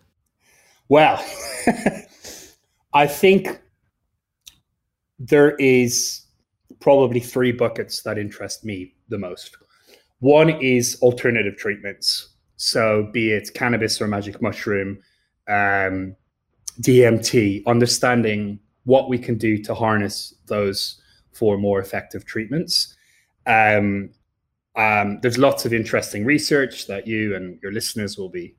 well 0.88 1.22
i 2.94 3.06
think 3.06 3.60
there 5.18 5.54
is 5.56 6.24
probably 6.80 7.20
three 7.20 7.52
buckets 7.52 8.02
that 8.02 8.16
interest 8.16 8.64
me 8.64 8.94
the 9.10 9.18
most 9.18 9.56
one 10.20 10.48
is 10.62 10.98
alternative 11.02 11.56
treatments 11.56 12.33
so 12.64 13.08
be 13.12 13.30
it 13.30 13.52
cannabis 13.54 14.00
or 14.00 14.06
magic 14.06 14.40
mushroom 14.40 14.98
um, 15.48 16.14
dmt 16.80 17.62
understanding 17.66 18.58
what 18.84 19.08
we 19.08 19.18
can 19.18 19.36
do 19.36 19.58
to 19.62 19.74
harness 19.74 20.34
those 20.46 21.00
for 21.32 21.58
more 21.58 21.80
effective 21.80 22.24
treatments. 22.24 22.94
Um, 23.46 24.10
um, 24.76 25.20
there's 25.20 25.38
lots 25.38 25.64
of 25.64 25.72
interesting 25.72 26.24
research 26.24 26.86
that 26.86 27.06
you 27.06 27.36
and 27.36 27.58
your 27.62 27.72
listeners 27.72 28.16
will 28.16 28.28
be 28.28 28.54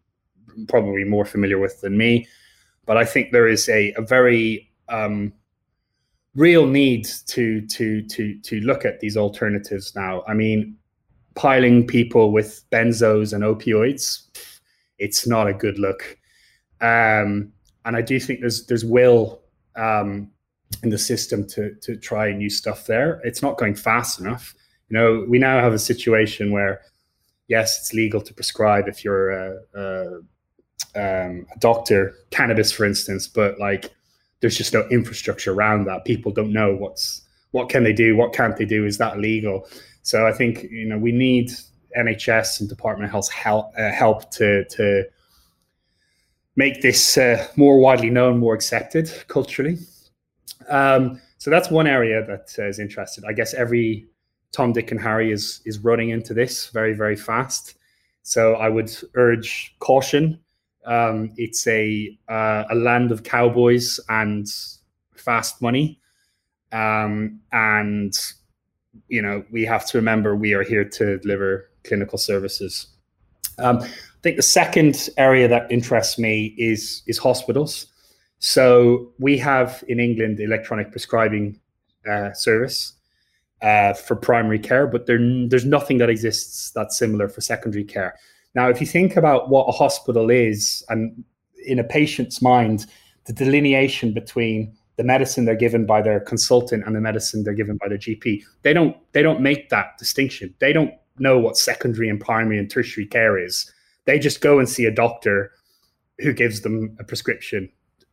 probably 0.68 1.04
more 1.04 1.26
familiar 1.26 1.58
with 1.58 1.82
than 1.82 1.98
me, 1.98 2.28
but 2.86 2.98
I 2.98 3.06
think 3.06 3.32
there 3.32 3.48
is 3.48 3.68
a, 3.70 3.94
a 3.94 4.02
very 4.02 4.72
um, 4.88 5.34
real 6.36 6.66
need 6.66 7.08
to 7.28 7.66
to 7.68 8.02
to 8.04 8.40
to 8.40 8.60
look 8.62 8.86
at 8.86 9.00
these 9.00 9.18
alternatives 9.18 9.94
now. 9.96 10.24
I 10.28 10.34
mean, 10.34 10.78
piling 11.36 11.86
people 11.86 12.32
with 12.32 12.64
benzos 12.72 13.34
and 13.34 13.44
opioids, 13.44 14.24
it's 14.98 15.28
not 15.28 15.48
a 15.48 15.54
good 15.54 15.78
look. 15.78 16.18
Um, 16.82 17.52
and 17.86 17.96
I 17.96 18.02
do 18.02 18.20
think 18.20 18.40
there's 18.40 18.66
there's 18.66 18.86
will 18.86 19.42
um, 19.76 20.32
in 20.84 20.90
the 20.90 20.98
system 20.98 21.48
to 21.50 21.76
to 21.82 21.98
try 21.98 22.32
new 22.32 22.50
stuff 22.50 22.88
there. 22.88 23.22
It's 23.24 23.42
not 23.42 23.58
going 23.58 23.76
fast 23.76 24.20
enough. 24.20 24.56
You 24.90 24.98
know, 24.98 25.26
we 25.28 25.40
now 25.40 25.60
have 25.60 25.74
a 25.74 25.80
situation 25.80 26.52
where, 26.52 26.82
yes, 27.48 27.80
it's 27.80 27.94
legal 27.94 28.22
to 28.22 28.34
prescribe 28.34 28.88
if 28.88 29.04
you're 29.04 29.32
a, 29.32 29.58
a, 29.74 30.06
um, 30.96 31.48
a 31.54 31.60
doctor 31.60 32.16
cannabis, 32.30 32.72
for 32.72 32.86
instance, 32.86 33.28
but 33.28 33.60
like 33.60 33.92
there's 34.42 34.58
just 34.58 34.74
no 34.74 34.88
infrastructure 34.90 35.54
around 35.54 35.86
that. 35.86 36.06
People 36.06 36.32
don't 36.32 36.54
know 36.54 36.76
what's 36.76 37.22
what 37.52 37.70
can 37.70 37.84
they 37.84 37.94
do, 37.94 38.16
what 38.16 38.34
can't 38.34 38.58
they 38.58 38.66
do. 38.66 38.86
Is 38.86 38.98
that 38.98 39.20
legal? 39.20 39.68
So 40.06 40.28
I 40.28 40.32
think 40.32 40.68
you 40.70 40.86
know 40.86 41.00
we 41.00 41.12
need 41.12 41.50
NHS 41.98 42.60
and 42.60 42.70
Department 42.70 43.06
of 43.06 43.12
Health 43.12 43.32
help 43.32 43.72
uh, 43.76 43.92
help 43.92 44.30
to 44.34 44.64
to 44.66 45.04
make 46.56 46.84
this 46.84 47.18
uh, 47.18 47.48
more 47.56 47.80
widely 47.80 48.12
known, 48.12 48.38
more 48.38 48.54
accepted 48.54 49.12
culturally. 49.28 49.80
Um, 50.70 51.20
so 51.40 51.50
that's 51.50 51.72
one 51.72 51.88
area 51.88 52.24
that 52.24 52.54
uh, 52.60 52.68
is 52.68 52.78
interested. 52.78 53.24
I 53.28 53.34
guess 53.34 53.56
every 53.56 54.06
Tom, 54.52 54.74
Dick, 54.74 54.92
and 54.92 55.02
Harry 55.02 55.32
is 55.32 55.62
is 55.66 55.80
running 55.80 56.10
into 56.10 56.36
this 56.36 56.70
very, 56.70 56.94
very 56.94 57.16
fast. 57.16 57.74
So 58.22 58.54
I 58.54 58.70
would 58.70 58.92
urge 59.16 59.76
caution. 59.80 60.40
Um, 60.86 61.34
it's 61.36 61.66
a 61.66 62.16
uh, 62.30 62.66
a 62.70 62.76
land 62.76 63.12
of 63.12 63.24
cowboys 63.24 64.00
and 64.08 64.48
fast 65.16 65.64
money, 65.64 66.00
um, 66.72 67.40
and 67.52 68.16
you 69.08 69.22
know 69.22 69.44
we 69.52 69.64
have 69.66 69.86
to 69.88 69.98
remember 69.98 70.36
we 70.36 70.54
are 70.54 70.64
here 70.64 70.86
to 70.86 71.18
deliver 71.20 71.70
clinical 71.84 72.18
services. 72.18 72.88
Um, 73.60 73.80
I 73.82 74.22
think 74.22 74.36
the 74.38 74.44
second 74.44 75.10
area 75.18 75.48
that 75.48 75.72
interests 75.72 76.18
me 76.18 76.56
is 76.58 77.04
is 77.08 77.18
hospitals. 77.18 77.88
So 78.40 79.12
we 79.18 79.38
have 79.38 79.84
in 79.88 80.00
England 80.00 80.40
electronic 80.40 80.92
prescribing 80.92 81.60
uh, 82.10 82.34
service 82.34 82.94
uh, 83.62 83.94
for 83.94 84.16
primary 84.16 84.60
care, 84.60 84.88
but 84.88 85.06
there, 85.08 85.20
there's 85.48 85.66
nothing 85.66 85.98
that 86.00 86.10
exists 86.10 86.72
that's 86.72 86.98
similar 86.98 87.28
for 87.28 87.42
secondary 87.42 87.84
care. 87.84 88.16
Now, 88.54 88.70
if 88.70 88.80
you 88.80 88.88
think 88.88 89.16
about 89.16 89.50
what 89.50 89.66
a 89.68 89.72
hospital 89.72 90.30
is, 90.30 90.84
and 90.90 91.24
in 91.66 91.80
a 91.80 91.84
patient's 91.84 92.42
mind, 92.42 92.86
the 93.26 93.34
delineation 93.34 94.14
between 94.14 94.76
the 94.98 95.04
medicine 95.04 95.46
they're 95.46 95.56
given 95.56 95.86
by 95.86 96.02
their 96.02 96.20
consultant 96.20 96.84
and 96.86 96.96
the 96.96 97.02
medicine 97.02 97.44
they're 97.44 97.54
given 97.54 97.78
by 97.78 97.88
their 97.90 97.98
GP, 97.98 98.44
they 98.62 98.74
don't 98.74 98.96
they 99.12 99.22
don't 99.22 99.42
make 99.42 99.70
that 99.70 99.98
distinction. 99.98 100.54
They 100.60 100.74
don't 100.74 100.94
know 101.18 101.40
what 101.40 101.58
secondary 101.58 102.10
and 102.10 102.20
primary 102.20 102.58
and 102.60 102.70
tertiary 102.70 103.08
care 103.08 103.38
is. 103.38 103.72
They 104.06 104.20
just 104.20 104.42
go 104.42 104.60
and 104.60 104.70
see 104.70 104.86
a 104.86 104.92
doctor 104.92 105.52
who 106.20 106.34
gives 106.34 106.62
them 106.62 106.96
a 107.00 107.04
prescription 107.04 107.70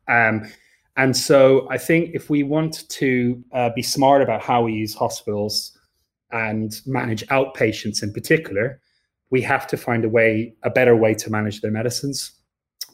um, 0.09 0.51
and 0.97 1.17
so 1.17 1.67
I 1.71 1.79
think 1.79 2.11
if 2.15 2.29
we 2.29 2.43
want 2.43 2.89
to 2.91 3.43
uh, 3.53 3.71
be 3.75 3.83
smart 3.83 4.23
about 4.23 4.43
how 4.43 4.63
we 4.63 4.73
use 4.73 4.95
hospitals 4.95 5.77
and 6.31 6.79
manage 6.87 7.27
outpatients 7.29 8.03
in 8.03 8.13
particular, 8.13 8.81
we 9.31 9.41
have 9.43 9.67
to 9.69 9.77
find 9.77 10.05
a 10.05 10.09
way, 10.09 10.55
a 10.63 10.71
better 10.71 10.95
way 10.95 11.15
to 11.15 11.31
manage 11.31 11.63
their 11.63 11.71
medicines, 11.71 12.33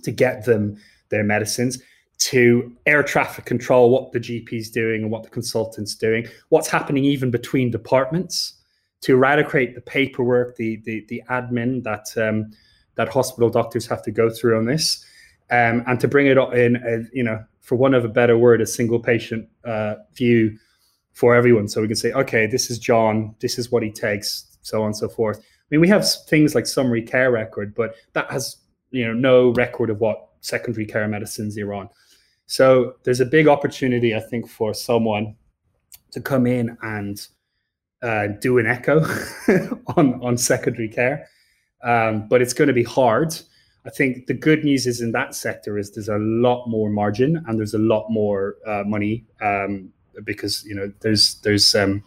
to 0.05 0.13
get 0.13 0.45
them 0.45 0.77
their 1.09 1.25
medicines, 1.25 1.83
to 2.19 2.73
air 2.87 3.03
traffic 3.03 3.45
control 3.45 3.91
what 3.91 4.13
the 4.13 4.19
GP 4.19 4.53
is 4.53 4.71
doing 4.71 5.03
and 5.03 5.11
what 5.11 5.23
the 5.23 5.31
consultant's 5.31 5.95
doing, 5.95 6.27
what's 6.49 6.69
happening 6.69 7.05
even 7.05 7.31
between 7.31 7.71
departments, 7.71 8.55
to 9.01 9.15
eradicate 9.15 9.75
the 9.75 9.81
paperwork, 9.81 10.57
the 10.57 10.81
the, 10.85 11.05
the 11.09 11.23
admin 11.31 11.85
that 11.85 12.07
um, 12.17 12.51
that 12.97 13.09
hospital 13.09 13.49
doctors 13.49 13.87
have 13.87 14.03
to 14.03 14.11
go 14.11 14.29
through 14.29 14.59
on 14.59 14.67
this 14.67 15.05
um, 15.51 15.85
and 15.87 16.01
to 16.01 16.09
bring 16.09 16.27
it 16.27 16.37
in, 16.37 16.77
a, 16.77 17.05
you 17.13 17.23
know, 17.23 17.43
for 17.61 17.77
one 17.77 17.95
of 17.95 18.05
a 18.05 18.09
better 18.09 18.37
word, 18.37 18.61
a 18.61 18.67
single 18.67 18.99
patient 18.99 19.49
uh, 19.65 19.95
view 20.15 20.59
for 21.13 21.35
everyone. 21.35 21.69
So 21.69 21.81
we 21.81 21.87
can 21.87 21.97
say, 21.97 22.13
okay, 22.13 22.47
this 22.47 22.71
is 22.71 22.79
John, 22.79 23.35
this 23.41 23.59
is 23.59 23.71
what 23.71 23.83
he 23.83 23.91
takes, 23.91 24.59
so 24.63 24.81
on 24.81 24.87
and 24.87 24.97
so 24.97 25.09
forth. 25.09 25.39
I 25.39 25.43
mean, 25.71 25.81
we 25.81 25.89
have 25.89 26.07
things 26.29 26.55
like 26.55 26.67
summary 26.67 27.03
care 27.03 27.31
record, 27.31 27.75
but 27.75 27.95
that 28.15 28.31
has 28.31 28.57
you 28.91 29.07
know 29.07 29.13
no 29.13 29.51
record 29.51 29.91
of 29.91 30.01
what 30.01 30.29
secondary 30.41 30.87
care 30.87 31.07
medicines 31.09 31.57
you're 31.57 31.75
on. 31.75 31.89
So 32.49 32.97
there's 33.05 33.21
a 33.21 33.27
big 33.27 33.47
opportunity, 33.47 34.15
I 34.15 34.21
think, 34.21 34.49
for 34.49 34.75
someone 34.75 35.37
to 36.11 36.21
come 36.21 36.47
in 36.47 36.77
and 36.83 37.25
uh, 38.03 38.29
do 38.41 38.59
an 38.59 38.67
echo 38.67 39.01
on 39.97 40.21
on 40.23 40.37
secondary 40.37 40.89
care, 40.89 41.29
um, 41.85 42.27
but 42.29 42.43
it's 42.43 42.53
going 42.53 42.69
to 42.69 42.75
be 42.75 42.85
hard 42.85 43.35
I 43.89 43.91
think 43.91 44.27
the 44.27 44.35
good 44.35 44.65
news 44.65 44.87
is 44.87 45.01
in 45.01 45.13
that 45.13 45.35
sector 45.35 45.79
is 45.79 45.93
there's 45.93 46.11
a 46.11 46.19
lot 46.19 46.67
more 46.67 46.91
margin 46.91 47.43
and 47.47 47.59
there's 47.59 47.73
a 47.73 47.79
lot 47.79 48.07
more 48.11 48.57
uh, 48.67 48.83
money 48.85 49.25
um, 49.41 49.91
because 50.25 50.63
you 50.67 50.75
know 50.75 50.93
there's 51.01 51.37
there's 51.37 51.75
um, 51.75 52.03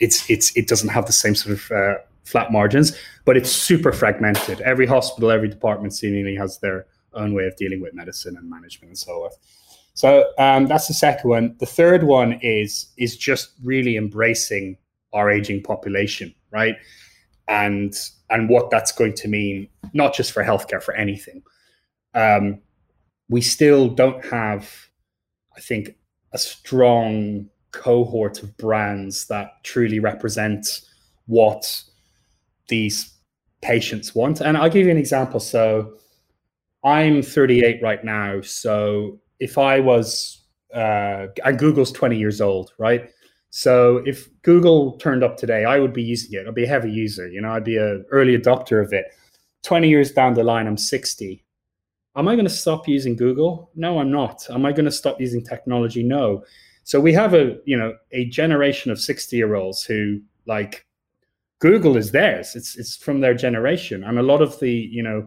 it's 0.00 0.28
it's 0.28 0.56
it 0.56 0.66
doesn't 0.66 0.88
have 0.88 1.06
the 1.06 1.12
same 1.12 1.36
sort 1.36 1.54
of 1.54 1.70
uh, 1.70 1.94
flat 2.24 2.50
margins, 2.50 2.98
but 3.24 3.36
it's 3.36 3.50
super 3.50 3.92
fragmented. 3.92 4.60
Every 4.62 4.86
hospital, 4.86 5.30
every 5.30 5.48
department 5.48 5.94
seemingly 5.94 6.34
has 6.34 6.58
their 6.58 6.86
own 7.16 7.34
way 7.34 7.44
of 7.46 7.56
dealing 7.56 7.80
with 7.80 7.94
medicine 7.94 8.36
and 8.36 8.48
management 8.48 8.90
and 8.90 8.98
so 8.98 9.18
forth. 9.18 9.36
So 9.94 10.30
um, 10.38 10.66
that's 10.66 10.88
the 10.88 10.94
second 10.94 11.30
one. 11.30 11.56
The 11.58 11.66
third 11.66 12.02
one 12.02 12.38
is 12.42 12.92
is 12.98 13.16
just 13.16 13.52
really 13.64 13.96
embracing 13.96 14.76
our 15.12 15.30
aging 15.30 15.62
population, 15.62 16.34
right? 16.50 16.76
And 17.48 17.94
and 18.28 18.48
what 18.48 18.70
that's 18.70 18.92
going 18.92 19.14
to 19.14 19.28
mean, 19.28 19.68
not 19.94 20.14
just 20.14 20.32
for 20.32 20.44
healthcare, 20.44 20.82
for 20.82 20.94
anything. 20.94 21.42
Um, 22.14 22.60
we 23.28 23.40
still 23.40 23.88
don't 23.88 24.24
have, 24.26 24.88
I 25.56 25.60
think, 25.60 25.96
a 26.32 26.38
strong 26.38 27.48
cohort 27.72 28.42
of 28.42 28.56
brands 28.56 29.26
that 29.26 29.64
truly 29.64 29.98
represent 29.98 30.80
what 31.26 31.82
these 32.68 33.12
patients 33.62 34.14
want. 34.14 34.40
And 34.40 34.56
I'll 34.56 34.70
give 34.70 34.86
you 34.86 34.92
an 34.92 34.98
example. 34.98 35.40
So 35.40 35.94
I'm 36.86 37.20
38 37.20 37.82
right 37.82 38.04
now. 38.04 38.40
So 38.42 39.18
if 39.40 39.58
I 39.58 39.80
was, 39.80 40.44
uh, 40.72 41.26
and 41.44 41.58
Google's 41.58 41.90
20 41.90 42.16
years 42.16 42.40
old, 42.40 42.70
right? 42.78 43.10
So 43.50 44.02
if 44.06 44.28
Google 44.42 44.92
turned 44.98 45.24
up 45.24 45.36
today, 45.36 45.64
I 45.64 45.80
would 45.80 45.92
be 45.92 46.02
using 46.02 46.38
it. 46.38 46.46
I'd 46.46 46.54
be 46.54 46.62
a 46.62 46.68
heavy 46.68 46.90
user. 46.90 47.28
You 47.28 47.40
know, 47.40 47.50
I'd 47.50 47.64
be 47.64 47.76
an 47.76 48.04
early 48.12 48.38
adopter 48.38 48.84
of 48.84 48.92
it. 48.92 49.06
20 49.64 49.88
years 49.88 50.12
down 50.12 50.34
the 50.34 50.44
line, 50.44 50.68
I'm 50.68 50.76
60. 50.76 51.44
Am 52.14 52.28
I 52.28 52.34
going 52.34 52.46
to 52.46 52.50
stop 52.50 52.86
using 52.86 53.16
Google? 53.16 53.70
No, 53.74 53.98
I'm 53.98 54.12
not. 54.12 54.46
Am 54.48 54.64
I 54.64 54.70
going 54.70 54.84
to 54.84 54.92
stop 54.92 55.20
using 55.20 55.44
technology? 55.44 56.04
No. 56.04 56.44
So 56.84 57.00
we 57.00 57.12
have 57.14 57.34
a, 57.34 57.56
you 57.64 57.76
know, 57.76 57.94
a 58.12 58.26
generation 58.26 58.92
of 58.92 59.00
60 59.00 59.36
year 59.36 59.56
olds 59.56 59.82
who 59.82 60.20
like 60.46 60.86
Google 61.58 61.96
is 61.96 62.12
theirs. 62.12 62.54
It's 62.54 62.76
it's 62.76 62.96
from 62.96 63.20
their 63.20 63.34
generation. 63.34 64.04
And 64.04 64.20
a 64.20 64.22
lot 64.22 64.40
of 64.40 64.60
the, 64.60 64.70
you 64.70 65.02
know, 65.02 65.26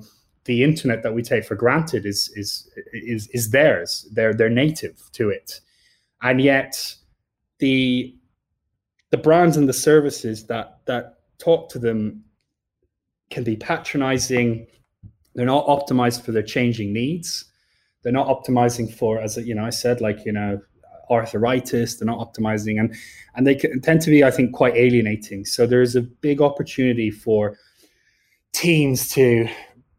the 0.49 0.63
internet 0.63 1.03
that 1.03 1.13
we 1.13 1.21
take 1.21 1.45
for 1.45 1.53
granted 1.53 2.07
is 2.07 2.33
is 2.35 2.67
is 2.91 3.27
is 3.27 3.51
theirs. 3.51 4.09
They're 4.11 4.33
they're 4.33 4.49
native 4.49 4.97
to 5.13 5.29
it. 5.29 5.61
And 6.23 6.41
yet 6.41 6.95
the 7.59 8.15
the 9.11 9.17
brands 9.17 9.57
and 9.57 9.69
the 9.69 9.73
services 9.89 10.47
that 10.47 10.79
that 10.87 11.19
talk 11.37 11.69
to 11.69 11.79
them 11.79 12.23
can 13.29 13.43
be 13.43 13.55
patronizing 13.55 14.65
they're 15.35 15.45
not 15.45 15.67
optimized 15.67 16.23
for 16.25 16.31
their 16.31 16.49
changing 16.55 16.91
needs 16.91 17.45
they're 18.01 18.19
not 18.21 18.27
optimizing 18.27 18.91
for 18.91 19.21
as 19.21 19.37
you 19.37 19.53
know 19.53 19.63
i 19.63 19.69
said 19.69 20.01
like 20.01 20.25
you 20.25 20.31
know 20.31 20.59
arthritis. 21.09 21.95
They're 21.95 22.05
not 22.05 22.19
optimizing, 22.19 22.79
and 22.79 22.95
and 23.35 23.47
they 23.47 23.55
can, 23.55 23.81
tend 23.81 24.01
to 24.01 24.09
be, 24.09 24.23
I 24.23 24.31
think, 24.31 24.53
quite 24.53 24.75
alienating. 24.75 25.45
So 25.45 25.65
there's 25.65 25.95
a 25.95 26.01
big 26.01 26.41
opportunity 26.41 27.09
for 27.09 27.57
teams 28.53 29.09
to 29.09 29.47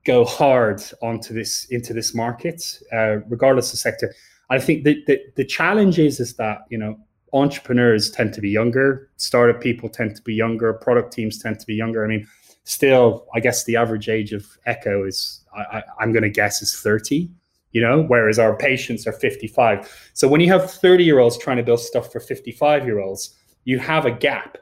go 0.05 0.25
hard 0.25 0.83
onto 1.03 1.35
this 1.35 1.67
into 1.67 1.93
this 1.93 2.15
market, 2.15 2.81
uh, 2.93 3.19
regardless 3.29 3.73
of 3.73 3.79
sector. 3.79 4.15
I 4.49 4.59
think 4.59 4.85
that 4.85 5.07
the, 5.07 5.21
the 5.37 5.45
challenge 5.45 5.99
is 5.99 6.21
is 6.21 6.35
that 6.37 6.63
you 6.71 6.79
know 6.79 6.99
entrepreneurs 7.33 8.11
tend 8.11 8.35
to 8.35 8.41
be 8.41 8.51
younger, 8.51 9.11
startup 9.17 9.61
people 9.61 9.89
tend 9.89 10.17
to 10.17 10.23
be 10.23 10.35
younger, 10.35 10.73
product 10.75 11.13
teams 11.13 11.39
tend 11.39 11.61
to 11.61 11.67
be 11.67 11.75
younger. 11.75 12.05
I 12.05 12.09
mean, 12.09 12.27
still, 12.65 13.27
I 13.35 13.41
guess 13.41 13.65
the 13.65 13.77
average 13.77 14.09
age 14.09 14.33
of 14.33 14.47
Echo 14.67 15.05
is 15.05 15.45
I, 15.57 15.83
am 16.01 16.13
going 16.13 16.23
to 16.23 16.31
guess 16.31 16.63
is 16.63 16.81
30. 16.81 17.31
You 17.73 17.81
know, 17.81 18.03
whereas 18.03 18.41
our 18.41 18.57
patients 18.57 19.07
are 19.07 19.13
55. 19.13 20.11
So 20.15 20.27
when 20.27 20.41
you 20.41 20.49
have 20.49 20.69
30 20.69 21.05
year 21.05 21.21
olds 21.21 21.39
trying 21.39 21.59
to 21.59 21.63
build 21.63 21.79
stuff 21.79 22.11
for 22.11 22.19
55 22.19 22.85
year 22.85 22.99
olds, 22.99 23.37
you 23.65 23.79
have 23.79 24.07
a 24.07 24.11
gap. 24.11 24.59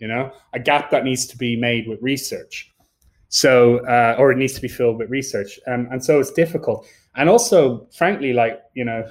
You 0.00 0.08
know, 0.08 0.32
a 0.52 0.58
gap 0.60 0.90
that 0.90 1.04
needs 1.04 1.26
to 1.26 1.36
be 1.36 1.56
made 1.56 1.88
with 1.88 2.00
research. 2.02 2.72
So, 3.28 3.78
uh, 3.86 4.16
or 4.18 4.32
it 4.32 4.38
needs 4.38 4.54
to 4.54 4.60
be 4.60 4.68
filled 4.68 4.98
with 4.98 5.10
research. 5.10 5.58
Um, 5.66 5.88
and 5.90 6.02
so 6.02 6.18
it's 6.18 6.30
difficult. 6.30 6.86
And 7.14 7.28
also, 7.28 7.86
frankly, 7.92 8.32
like, 8.32 8.60
you 8.74 8.84
know, 8.84 9.06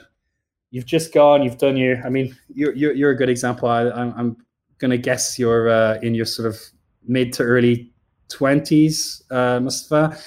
you've 0.71 0.85
just 0.85 1.13
gone, 1.13 1.43
you've 1.43 1.57
done 1.59 1.77
your, 1.77 2.03
I 2.05 2.09
mean, 2.09 2.35
you're, 2.53 2.73
you're, 2.73 2.93
you're 2.93 3.11
a 3.11 3.15
good 3.15 3.29
example. 3.29 3.69
I, 3.69 3.89
I'm, 3.89 4.13
I'm 4.17 4.37
going 4.79 4.91
to 4.91 4.97
guess 4.97 5.37
you're 5.37 5.69
uh, 5.69 5.99
in 6.01 6.15
your 6.15 6.25
sort 6.25 6.47
of 6.47 6.59
mid 7.07 7.33
to 7.33 7.43
early 7.43 7.91
20s, 8.29 9.21
uh, 9.31 9.59
Mustafa. 9.59 10.17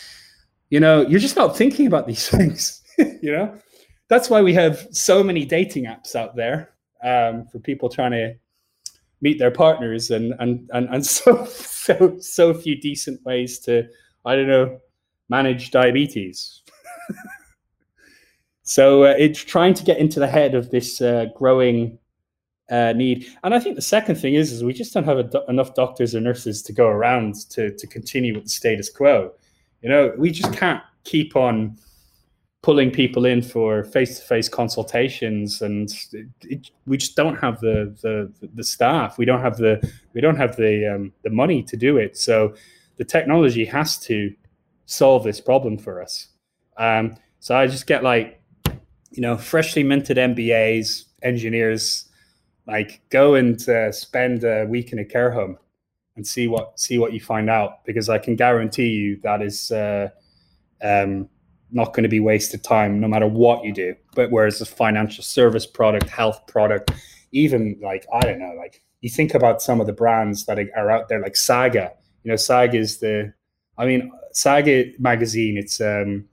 You 0.70 0.80
know, 0.80 1.02
you're 1.06 1.20
just 1.20 1.36
not 1.36 1.56
thinking 1.56 1.86
about 1.86 2.06
these 2.06 2.28
things, 2.36 2.82
you 2.98 3.32
know? 3.32 3.58
That's 4.08 4.28
why 4.28 4.42
we 4.42 4.54
have 4.54 4.88
so 4.90 5.22
many 5.22 5.44
dating 5.44 5.84
apps 5.84 6.16
out 6.16 6.34
there 6.34 6.70
um, 7.04 7.46
for 7.46 7.60
people 7.60 7.88
trying 7.88 8.10
to 8.10 8.34
meet 9.20 9.38
their 9.38 9.50
partners 9.50 10.10
and 10.10 10.34
and 10.38 10.68
and, 10.72 10.88
and 10.88 11.06
so 11.16 11.44
so 11.46 12.18
so 12.20 12.54
few 12.54 12.74
decent 12.80 13.22
ways 13.24 13.58
to 13.58 13.86
i 14.24 14.34
don't 14.34 14.48
know 14.48 14.78
manage 15.28 15.70
diabetes. 15.70 16.62
So 18.70 19.02
uh, 19.02 19.14
it's 19.18 19.42
trying 19.42 19.74
to 19.74 19.82
get 19.82 19.98
into 19.98 20.20
the 20.20 20.28
head 20.28 20.54
of 20.54 20.70
this 20.70 21.00
uh, 21.00 21.26
growing 21.34 21.98
uh, 22.70 22.92
need. 22.92 23.26
And 23.42 23.52
i 23.52 23.58
think 23.58 23.74
the 23.74 23.82
second 23.82 24.14
thing 24.14 24.34
is 24.34 24.52
is 24.52 24.62
we 24.62 24.72
just 24.72 24.94
don't 24.94 25.02
have 25.02 25.28
do- 25.28 25.42
enough 25.48 25.74
doctors 25.74 26.14
or 26.14 26.20
nurses 26.20 26.62
to 26.62 26.72
go 26.72 26.86
around 26.86 27.34
to 27.50 27.74
to 27.74 27.86
continue 27.88 28.32
with 28.32 28.44
the 28.44 28.50
status 28.50 28.88
quo. 28.88 29.32
You 29.82 29.88
know 29.88 30.12
we 30.16 30.30
just 30.30 30.52
can't 30.52 30.80
keep 31.02 31.34
on 31.34 31.78
pulling 32.62 32.90
people 32.90 33.24
in 33.24 33.40
for 33.40 33.84
face-to-face 33.84 34.48
consultations 34.48 35.62
and 35.62 35.90
it, 36.12 36.26
it, 36.42 36.70
we 36.86 36.98
just 36.98 37.16
don't 37.16 37.36
have 37.36 37.58
the, 37.60 37.96
the 38.02 38.48
the 38.54 38.64
staff. 38.64 39.16
We 39.16 39.24
don't 39.24 39.40
have 39.40 39.56
the 39.56 39.80
we 40.12 40.20
don't 40.20 40.36
have 40.36 40.56
the 40.56 40.94
um, 40.94 41.12
the 41.22 41.30
money 41.30 41.62
to 41.62 41.76
do 41.76 41.96
it. 41.96 42.16
So 42.16 42.54
the 42.98 43.04
technology 43.04 43.64
has 43.64 43.98
to 44.00 44.34
solve 44.84 45.24
this 45.24 45.40
problem 45.40 45.78
for 45.78 46.02
us. 46.02 46.28
Um, 46.76 47.16
so 47.40 47.56
i 47.56 47.66
just 47.66 47.86
get 47.86 48.04
like 48.04 48.40
you 49.10 49.22
know 49.22 49.36
freshly 49.36 49.82
minted 49.82 50.16
mbas 50.18 51.04
engineers 51.22 52.08
like 52.66 53.00
go 53.10 53.34
and 53.34 53.68
uh, 53.68 53.90
spend 53.90 54.44
a 54.44 54.64
week 54.66 54.92
in 54.92 55.00
a 55.00 55.04
care 55.04 55.32
home 55.32 55.58
and 56.16 56.24
see 56.24 56.46
what 56.46 56.78
see 56.78 56.98
what 56.98 57.12
you 57.12 57.20
find 57.20 57.50
out 57.50 57.84
because 57.84 58.08
i 58.08 58.18
can 58.18 58.36
guarantee 58.36 58.88
you 58.88 59.18
that 59.22 59.42
is 59.42 59.70
uh, 59.72 60.08
um, 60.82 61.28
not 61.72 61.94
going 61.94 62.02
to 62.02 62.08
be 62.08 62.20
wasted 62.20 62.62
time 62.62 63.00
no 63.00 63.08
matter 63.08 63.26
what 63.26 63.64
you 63.64 63.72
do. 63.72 63.94
But 64.14 64.30
whereas 64.30 64.60
a 64.60 64.66
financial 64.66 65.24
service 65.24 65.66
product, 65.66 66.08
health 66.08 66.46
product, 66.46 66.90
even 67.32 67.78
like, 67.82 68.06
I 68.12 68.20
don't 68.20 68.38
know, 68.38 68.54
like 68.56 68.82
you 69.00 69.10
think 69.10 69.34
about 69.34 69.62
some 69.62 69.80
of 69.80 69.86
the 69.86 69.92
brands 69.92 70.46
that 70.46 70.58
are 70.76 70.90
out 70.90 71.08
there, 71.08 71.20
like 71.20 71.36
Saga. 71.36 71.92
You 72.24 72.30
know, 72.30 72.36
Saga 72.36 72.78
is 72.78 72.98
the, 72.98 73.32
I 73.78 73.86
mean, 73.86 74.10
Saga 74.32 74.92
magazine, 74.98 75.56
it's, 75.56 75.80
um, 75.80 76.26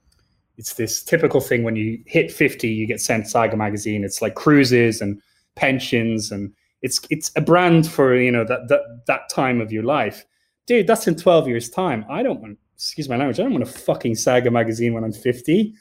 it's 0.58 0.73
this 0.73 1.04
typical 1.04 1.39
thing 1.39 1.63
when 1.63 1.76
you 1.76 2.02
hit 2.08 2.32
50, 2.32 2.67
you 2.67 2.88
get 2.88 3.00
sent 3.00 3.28
Saga 3.28 3.56
magazine. 3.56 4.04
It's 4.04 4.21
like 4.21 4.36
cruises 4.36 5.02
and 5.02 5.21
pensions 5.56 6.32
and 6.32 6.54
it's 6.82 7.02
it's 7.10 7.32
a 7.36 7.41
brand 7.41 7.89
for 7.89 8.15
you 8.15 8.32
know 8.32 8.45
that 8.45 8.67
that 8.67 8.82
that 9.08 9.30
time 9.30 9.62
of 9.62 9.71
your 9.71 9.84
life. 9.84 10.26
Dude, 10.67 10.88
that's 10.88 11.08
in 11.08 11.15
12 11.15 11.47
years 11.47 11.69
time. 11.69 12.06
I 12.10 12.23
don't 12.23 12.41
want 12.41 12.58
excuse 12.77 13.09
my 13.09 13.17
language, 13.17 13.39
I 13.39 13.43
don't 13.43 13.53
want 13.53 13.63
a 13.63 13.65
fucking 13.65 14.15
Saga 14.15 14.51
magazine 14.51 14.93
when 14.93 15.03
I'm 15.03 15.11
50. 15.11 15.73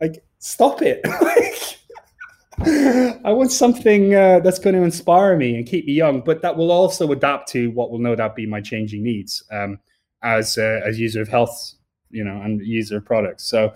Like, 0.00 0.24
stop 0.38 0.82
it. 0.82 1.00
I 3.24 3.32
want 3.32 3.50
something 3.50 4.14
uh, 4.14 4.38
that's 4.38 4.60
going 4.60 4.76
to 4.76 4.82
inspire 4.82 5.36
me 5.36 5.56
and 5.56 5.66
keep 5.66 5.86
me 5.86 5.92
young, 5.92 6.20
but 6.20 6.40
that 6.42 6.56
will 6.56 6.70
also 6.70 7.10
adapt 7.10 7.48
to 7.50 7.72
what 7.72 7.90
will 7.90 7.98
no 7.98 8.14
doubt 8.14 8.36
be 8.36 8.46
my 8.46 8.60
changing 8.60 9.02
needs 9.02 9.42
um, 9.50 9.80
as 10.22 10.56
uh, 10.56 10.80
as 10.86 11.00
user 11.00 11.20
of 11.20 11.28
health, 11.28 11.74
you 12.10 12.22
know, 12.22 12.40
and 12.42 12.64
user 12.64 12.98
of 12.98 13.04
products. 13.04 13.42
So, 13.42 13.74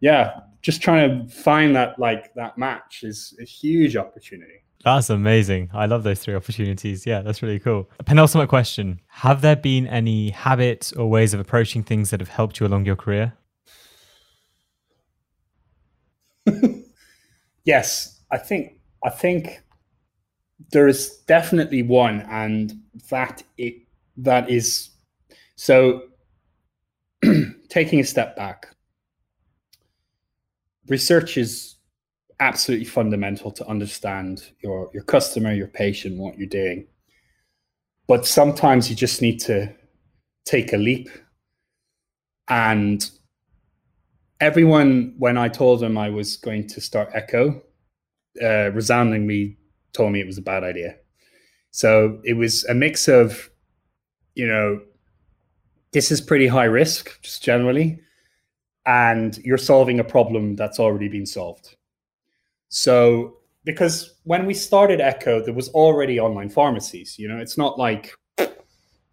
yeah, 0.00 0.40
just 0.62 0.80
trying 0.80 1.28
to 1.28 1.34
find 1.34 1.76
that 1.76 1.98
like 1.98 2.32
that 2.34 2.56
match 2.56 3.02
is 3.02 3.36
a 3.38 3.44
huge 3.44 3.96
opportunity. 3.96 4.64
That's 4.84 5.10
amazing. 5.10 5.70
I 5.74 5.86
love 5.86 6.04
those 6.04 6.20
three 6.20 6.34
opportunities. 6.34 7.04
Yeah, 7.04 7.20
that's 7.20 7.42
really 7.42 7.58
cool. 7.58 7.90
A 7.98 8.04
penultimate 8.04 8.48
question 8.48 9.00
Have 9.08 9.42
there 9.42 9.56
been 9.56 9.86
any 9.86 10.30
habits 10.30 10.92
or 10.92 11.08
ways 11.08 11.34
of 11.34 11.40
approaching 11.40 11.82
things 11.82 12.10
that 12.10 12.20
have 12.20 12.30
helped 12.30 12.60
you 12.60 12.66
along 12.66 12.86
your 12.86 12.96
career? 12.96 13.34
yes, 17.64 18.20
I 18.30 18.38
think 18.38 18.80
I 19.04 19.10
think 19.10 19.62
there 20.72 20.88
is 20.88 21.10
definitely 21.26 21.82
one, 21.82 22.22
and 22.30 22.72
that 23.10 23.42
it 23.58 23.74
that 24.16 24.48
is 24.48 24.90
so 25.56 26.04
taking 27.68 28.00
a 28.00 28.04
step 28.04 28.34
back. 28.34 28.74
Research 30.88 31.36
is 31.36 31.76
absolutely 32.40 32.86
fundamental 32.86 33.50
to 33.52 33.66
understand 33.68 34.50
your 34.60 34.90
your 34.92 35.04
customer, 35.04 35.52
your 35.52 35.68
patient, 35.68 36.18
what 36.18 36.38
you're 36.38 36.48
doing. 36.48 36.86
But 38.08 38.26
sometimes 38.26 38.90
you 38.90 38.96
just 38.96 39.22
need 39.22 39.38
to 39.40 39.72
take 40.44 40.72
a 40.72 40.76
leap. 40.76 41.08
And 42.48 43.08
everyone, 44.40 45.14
when 45.18 45.38
I 45.38 45.48
told 45.48 45.80
them 45.80 45.96
I 45.96 46.10
was 46.10 46.36
going 46.36 46.66
to 46.68 46.80
start 46.80 47.10
Echo, 47.14 47.62
uh, 48.42 48.72
resoundingly 48.72 49.56
told 49.92 50.12
me 50.12 50.20
it 50.20 50.26
was 50.26 50.38
a 50.38 50.42
bad 50.42 50.64
idea. 50.64 50.96
So 51.70 52.20
it 52.24 52.34
was 52.34 52.64
a 52.64 52.74
mix 52.74 53.06
of, 53.06 53.48
you 54.34 54.46
know, 54.46 54.80
this 55.92 56.10
is 56.10 56.20
pretty 56.20 56.48
high 56.48 56.64
risk, 56.64 57.20
just 57.22 57.44
generally, 57.44 58.00
and 58.86 59.38
you're 59.38 59.58
solving 59.58 60.00
a 60.00 60.04
problem 60.04 60.56
that's 60.56 60.80
already 60.80 61.08
been 61.08 61.26
solved. 61.26 61.76
So 62.70 63.36
because 63.64 64.14
when 64.24 64.46
we 64.46 64.54
started 64.54 65.00
Echo, 65.00 65.44
there 65.44 65.54
was 65.54 65.68
already 65.70 66.18
online 66.18 66.48
pharmacies. 66.48 67.18
You 67.18 67.28
know, 67.28 67.38
it's 67.38 67.58
not 67.58 67.78
like 67.78 68.14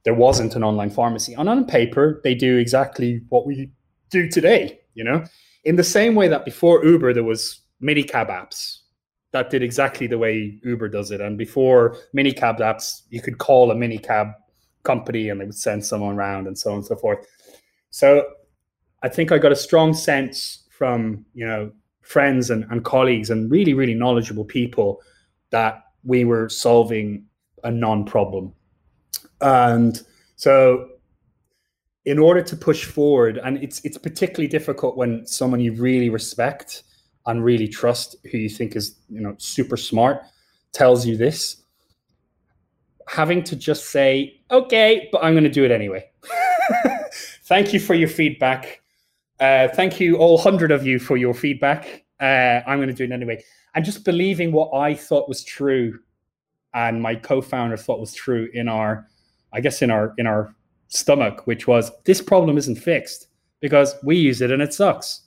there 0.06 0.14
wasn't 0.14 0.56
an 0.56 0.64
online 0.64 0.90
pharmacy. 0.90 1.34
And 1.34 1.50
on 1.50 1.66
paper, 1.66 2.22
they 2.24 2.34
do 2.34 2.58
exactly 2.58 3.22
what 3.30 3.46
we 3.46 3.70
do 4.10 4.30
today. 4.30 4.80
You 4.94 5.04
know, 5.04 5.26
in 5.66 5.76
the 5.76 5.84
same 5.84 6.16
way 6.16 6.28
that 6.30 6.46
before 6.46 6.86
Uber, 6.86 7.14
there 7.14 7.24
was 7.24 7.60
minicab 7.84 8.30
apps 8.30 8.80
that 9.32 9.50
did 9.50 9.62
exactly 9.62 10.08
the 10.08 10.18
way 10.18 10.58
Uber 10.64 10.88
does 10.88 11.12
it. 11.12 11.20
And 11.20 11.38
before 11.38 11.98
minicab 12.16 12.60
apps, 12.60 13.02
you 13.10 13.22
could 13.22 13.38
call 13.38 13.70
a 13.72 13.76
minicab 13.76 14.34
company 14.84 15.30
and 15.30 15.42
they 15.42 15.46
would 15.46 15.54
send 15.54 15.86
someone 15.86 16.16
around 16.16 16.48
and 16.48 16.58
so 16.58 16.72
on 16.72 16.78
and 16.78 16.86
so 16.86 16.96
forth. 16.96 17.28
So 17.90 18.24
I 19.04 19.10
think 19.10 19.32
I 19.32 19.38
got 19.38 19.52
a 19.52 19.56
strong 19.56 19.94
sense 19.94 20.64
from, 20.70 21.26
you 21.34 21.46
know, 21.46 21.72
friends 22.08 22.50
and, 22.50 22.66
and 22.72 22.86
colleagues 22.86 23.30
and 23.30 23.52
really, 23.52 23.74
really 23.74 23.94
knowledgeable 23.94 24.46
people 24.46 25.02
that 25.50 25.84
we 26.04 26.24
were 26.24 26.48
solving 26.48 27.26
a 27.64 27.72
non 27.72 28.06
problem. 28.06 28.54
And 29.42 30.02
so, 30.38 30.88
in 32.06 32.18
order 32.18 32.42
to 32.42 32.56
push 32.56 32.86
forward, 32.86 33.40
and 33.44 33.62
it's 33.62 33.84
it's 33.84 33.98
particularly 33.98 34.48
difficult 34.48 34.96
when 34.96 35.26
someone 35.26 35.60
you 35.60 35.74
really 35.74 36.10
respect 36.10 36.84
and 37.26 37.44
really 37.44 37.68
trust, 37.68 38.16
who 38.32 38.38
you 38.38 38.50
think 38.50 38.76
is 38.76 38.96
you 39.10 39.20
know 39.20 39.36
super 39.38 39.76
smart, 39.76 40.22
tells 40.72 41.06
you 41.06 41.18
this. 41.18 41.64
Having 43.10 43.44
to 43.44 43.56
just 43.56 43.90
say, 43.92 44.42
okay, 44.52 45.10
but 45.12 45.24
I'm 45.24 45.34
going 45.34 45.44
to 45.44 45.50
do 45.50 45.64
it 45.64 45.72
anyway. 45.72 46.10
Thank 47.44 47.74
you 47.74 47.80
for 47.80 47.94
your 47.94 48.10
feedback. 48.10 48.82
Uh, 49.40 49.68
thank 49.70 50.00
you, 50.00 50.18
all 50.18 50.38
hundred 50.38 50.72
of 50.72 50.86
you, 50.86 51.00
for 51.00 51.18
your 51.18 51.34
feedback. 51.34 52.06
Uh, 52.20 52.62
I'm 52.66 52.80
going 52.80 52.88
to 52.88 52.94
do 52.94 53.04
it 53.04 53.12
anyway. 53.12 53.44
And 53.76 53.86
just 53.86 54.04
believing 54.04 54.52
what 54.52 54.76
I 54.76 54.96
thought 54.96 55.30
was 55.30 55.44
true, 55.44 56.00
and 56.74 57.02
my 57.02 57.16
co-founder 57.16 57.78
thought 57.78 58.00
was 58.00 58.14
true 58.14 58.50
in 58.54 58.68
our, 58.68 59.08
I 59.54 59.62
guess 59.62 59.82
in 59.82 59.92
our 59.92 60.14
in 60.18 60.26
our 60.26 60.54
stomach, 60.88 61.46
which 61.46 61.68
was 61.68 61.92
this 62.06 62.22
problem 62.22 62.58
isn't 62.58 62.78
fixed 62.78 63.28
because 63.60 63.96
we 64.04 64.16
use 64.16 64.42
it 64.42 64.52
and 64.52 64.62
it 64.62 64.74
sucks. 64.74 65.22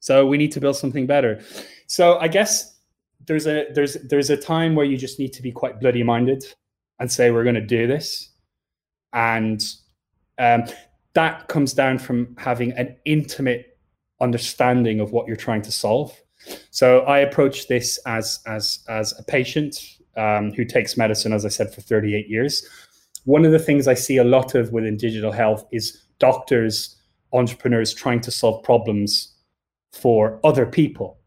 So 0.00 0.26
we 0.26 0.38
need 0.38 0.52
to 0.52 0.60
build 0.60 0.76
something 0.76 1.06
better. 1.06 1.40
So 1.86 2.18
I 2.18 2.28
guess 2.28 2.78
there's 3.26 3.46
a 3.46 3.66
there's 3.72 3.94
there's 3.94 4.30
a 4.30 4.36
time 4.36 4.74
where 4.74 4.86
you 4.86 4.96
just 4.96 5.18
need 5.18 5.32
to 5.32 5.42
be 5.42 5.52
quite 5.52 5.80
bloody 5.80 6.02
minded 6.02 6.44
and 6.98 7.10
say 7.10 7.30
we're 7.30 7.44
going 7.44 7.54
to 7.54 7.60
do 7.60 7.86
this, 7.86 8.30
and 9.12 9.64
um, 10.38 10.64
that 11.14 11.48
comes 11.48 11.72
down 11.72 11.98
from 11.98 12.34
having 12.38 12.72
an 12.72 12.96
intimate 13.04 13.78
understanding 14.20 15.00
of 15.00 15.12
what 15.12 15.26
you're 15.26 15.36
trying 15.36 15.62
to 15.62 15.72
solve. 15.72 16.12
So 16.70 17.00
I 17.00 17.20
approach 17.20 17.68
this 17.68 17.98
as 18.06 18.40
as 18.46 18.80
as 18.88 19.14
a 19.18 19.22
patient 19.22 19.80
um, 20.16 20.52
who 20.52 20.64
takes 20.64 20.96
medicine, 20.96 21.32
as 21.32 21.44
I 21.44 21.48
said, 21.48 21.72
for 21.72 21.80
38 21.80 22.28
years. 22.28 22.66
One 23.24 23.44
of 23.44 23.52
the 23.52 23.58
things 23.58 23.88
I 23.88 23.94
see 23.94 24.18
a 24.18 24.24
lot 24.24 24.54
of 24.54 24.72
within 24.72 24.96
digital 24.96 25.32
health 25.32 25.64
is 25.72 26.02
doctors, 26.18 26.96
entrepreneurs 27.32 27.94
trying 27.94 28.20
to 28.20 28.30
solve 28.30 28.62
problems 28.62 29.34
for 29.92 30.40
other 30.44 30.66
people. 30.66 31.18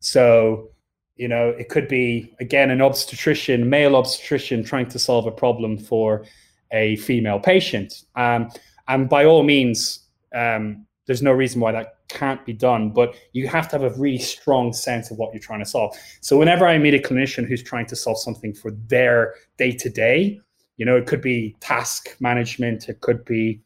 So 0.00 0.70
you 1.16 1.28
know, 1.28 1.50
it 1.50 1.68
could 1.68 1.86
be 1.86 2.34
again 2.40 2.70
an 2.70 2.80
obstetrician, 2.80 3.68
male 3.68 3.94
obstetrician, 3.94 4.64
trying 4.64 4.88
to 4.88 4.98
solve 4.98 5.26
a 5.26 5.30
problem 5.30 5.76
for 5.76 6.24
a 6.72 6.96
female 6.96 7.38
patient. 7.38 8.04
Um, 8.16 8.50
and 8.90 9.08
by 9.08 9.24
all 9.24 9.44
means, 9.44 10.00
um, 10.34 10.84
there's 11.06 11.22
no 11.22 11.32
reason 11.32 11.60
why 11.60 11.70
that 11.72 11.94
can't 12.08 12.44
be 12.44 12.52
done, 12.52 12.90
but 12.90 13.14
you 13.32 13.46
have 13.46 13.68
to 13.68 13.78
have 13.78 13.84
a 13.84 13.96
really 13.98 14.18
strong 14.18 14.72
sense 14.72 15.12
of 15.12 15.16
what 15.16 15.32
you're 15.32 15.40
trying 15.40 15.60
to 15.60 15.64
solve. 15.64 15.96
So 16.20 16.36
whenever 16.36 16.66
I 16.66 16.76
meet 16.76 16.94
a 16.94 16.98
clinician 16.98 17.46
who's 17.46 17.62
trying 17.62 17.86
to 17.86 17.96
solve 17.96 18.18
something 18.18 18.52
for 18.52 18.72
their 18.88 19.34
day 19.58 19.70
to 19.72 19.88
day, 19.88 20.40
you 20.76 20.84
know, 20.84 20.96
it 20.96 21.06
could 21.06 21.20
be 21.20 21.56
task 21.60 22.16
management, 22.18 22.88
it 22.88 23.00
could 23.00 23.24
be 23.24 23.60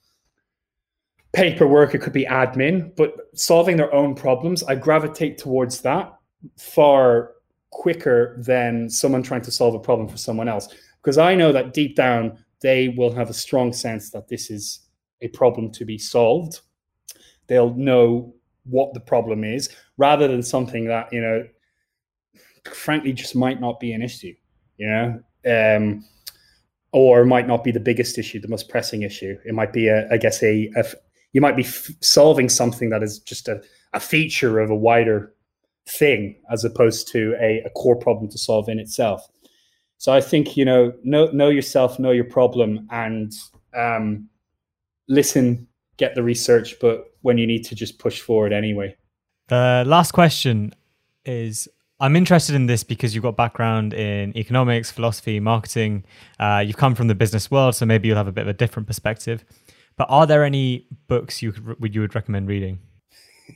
paperwork, 1.33 1.95
it 1.95 2.03
could 2.03 2.13
be 2.13 2.27
admin, 2.27 2.95
but 2.95 3.15
solving 3.35 3.79
their 3.79 3.93
own 3.95 4.15
problems, 4.15 4.63
I 4.65 4.75
gravitate 4.75 5.39
towards 5.39 5.81
that 5.81 6.15
far 6.59 7.33
quicker 7.71 8.37
than 8.47 8.91
someone 8.91 9.23
trying 9.23 9.43
to 9.43 9.51
solve 9.51 9.75
a 9.75 9.79
problem 9.79 10.07
for 10.07 10.19
someone 10.19 10.49
else 10.49 10.69
because 11.03 11.17
I 11.17 11.35
know 11.35 11.51
that 11.51 11.73
deep 11.73 11.97
down 11.97 12.39
they 12.61 12.89
will 12.89 13.13
have 13.13 13.29
a 13.29 13.35
strong 13.35 13.73
sense 13.73 14.11
that 14.11 14.29
this 14.29 14.51
is 14.51 14.84
a 15.25 15.29
problem 15.29 15.71
to 15.73 15.85
be 15.85 15.99
solved. 15.99 16.61
They'll 17.47 17.75
know 17.75 18.35
what 18.65 18.95
the 18.95 19.01
problem 19.01 19.45
is 19.45 19.69
rather 19.97 20.29
than 20.29 20.43
something 20.43 20.87
that, 20.87 21.13
you 21.13 21.21
know, 21.21 21.45
frankly 22.73 23.13
just 23.13 23.37
might 23.37 23.61
not 23.61 23.81
be 23.81 23.93
an 23.93 24.03
issue, 24.03 24.35
you 24.79 24.89
know, 24.89 25.21
um, 25.47 26.05
or 26.93 27.25
might 27.25 27.47
not 27.47 27.65
be 27.65 27.71
the 27.71 27.81
biggest 27.81 28.19
issue, 28.19 28.41
the 28.41 28.49
most 28.49 28.69
pressing 28.69 29.03
issue. 29.03 29.37
It 29.45 29.55
might 29.55 29.73
be, 29.73 29.89
a, 29.89 30.09
I 30.11 30.17
guess, 30.17 30.43
a, 30.43 30.71
a 30.77 30.85
you 31.33 31.41
might 31.41 31.57
be 31.57 31.65
f- 31.65 31.91
solving 32.01 32.49
something 32.49 32.91
that 32.91 33.03
is 33.03 33.19
just 33.19 33.49
a, 33.49 33.61
a 33.93 34.01
feature 34.01 34.61
of 34.61 34.71
a 34.71 34.77
wider 34.77 35.35
thing 35.87 36.37
as 36.51 36.65
opposed 36.65 37.09
to 37.09 37.37
a, 37.41 37.63
a 37.67 37.71
core 37.71 37.97
problem 37.97 38.31
to 38.31 38.39
solve 38.39 38.69
in 38.69 38.79
itself. 38.79 39.27
So 39.99 40.13
I 40.13 40.21
think 40.21 40.57
you 40.57 40.65
know 40.65 40.93
know 41.03 41.27
know 41.33 41.49
yourself, 41.49 41.99
know 41.99 42.11
your 42.11 42.25
problem, 42.25 42.87
and 42.91 43.33
um, 43.77 44.29
listen, 45.09 45.69
get 45.97 46.15
the 46.15 46.23
research, 46.23 46.77
but 46.81 47.13
when 47.23 47.39
you 47.39 47.47
need 47.47 47.65
to 47.65 47.75
just 47.75 47.99
push 47.99 48.21
forward 48.21 48.53
anyway. 48.53 48.97
The 49.49 49.85
last 49.87 50.13
question 50.13 50.75
is 51.25 51.69
I'm 52.01 52.17
interested 52.17 52.55
in 52.55 52.67
this 52.67 52.83
because 52.83 53.15
you've 53.15 53.23
got 53.23 53.37
background 53.37 53.95
in 53.95 54.37
economics, 54.37 54.91
philosophy, 54.91 55.39
marketing. 55.41 56.05
Uh, 56.39 56.63
you've 56.67 56.77
come 56.77 56.95
from 56.95 57.09
the 57.09 57.15
business 57.15 57.51
world, 57.51 57.75
so 57.75 57.87
maybe 57.87 58.09
you'll 58.09 58.17
have 58.17 58.29
a 58.29 58.33
bit 58.33 58.43
of 58.43 58.49
a 58.49 58.53
different 58.53 58.87
perspective. 58.87 59.45
But 59.97 60.09
are 60.11 60.27
there 60.27 60.45
any 60.45 60.89
books 61.07 61.41
you 61.41 61.53
could 61.53 61.95
you 61.95 62.01
would 62.01 62.15
recommend 62.15 62.49
reading? 62.49 62.81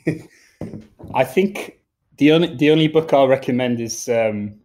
I 1.15 1.25
think 1.25 1.81
the 2.19 2.33
only 2.33 2.55
the 2.55 2.71
only 2.71 2.89
book 2.89 3.13
I'll 3.13 3.29
recommend 3.29 3.81
is 3.81 4.09
um, 4.09 4.61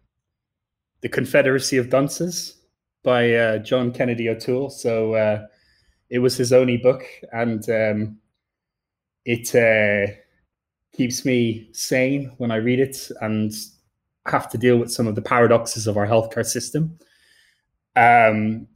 the 1.01 1.09
Confederacy 1.09 1.77
of 1.77 1.89
Dunces 1.89 2.57
by 3.03 3.33
uh, 3.33 3.57
John 3.57 3.91
Kennedy 3.91 4.29
O'Toole. 4.29 4.69
So 4.69 5.15
uh, 5.15 5.47
it 6.13 6.19
was 6.19 6.37
his 6.37 6.53
only 6.53 6.77
book, 6.77 7.03
and 7.31 7.67
um, 7.69 8.19
it 9.25 9.55
uh, 9.55 10.13
keeps 10.95 11.25
me 11.25 11.69
sane 11.73 12.31
when 12.37 12.51
I 12.51 12.57
read 12.57 12.79
it 12.79 13.09
and 13.21 13.51
have 14.27 14.47
to 14.51 14.57
deal 14.57 14.77
with 14.77 14.91
some 14.91 15.09
of 15.09 15.15
the 15.15 15.21
paradoxes 15.21 15.87
of 15.87 15.97
our 15.97 16.07
healthcare 16.07 16.45
system. 16.45 16.97
Um, 17.95 18.67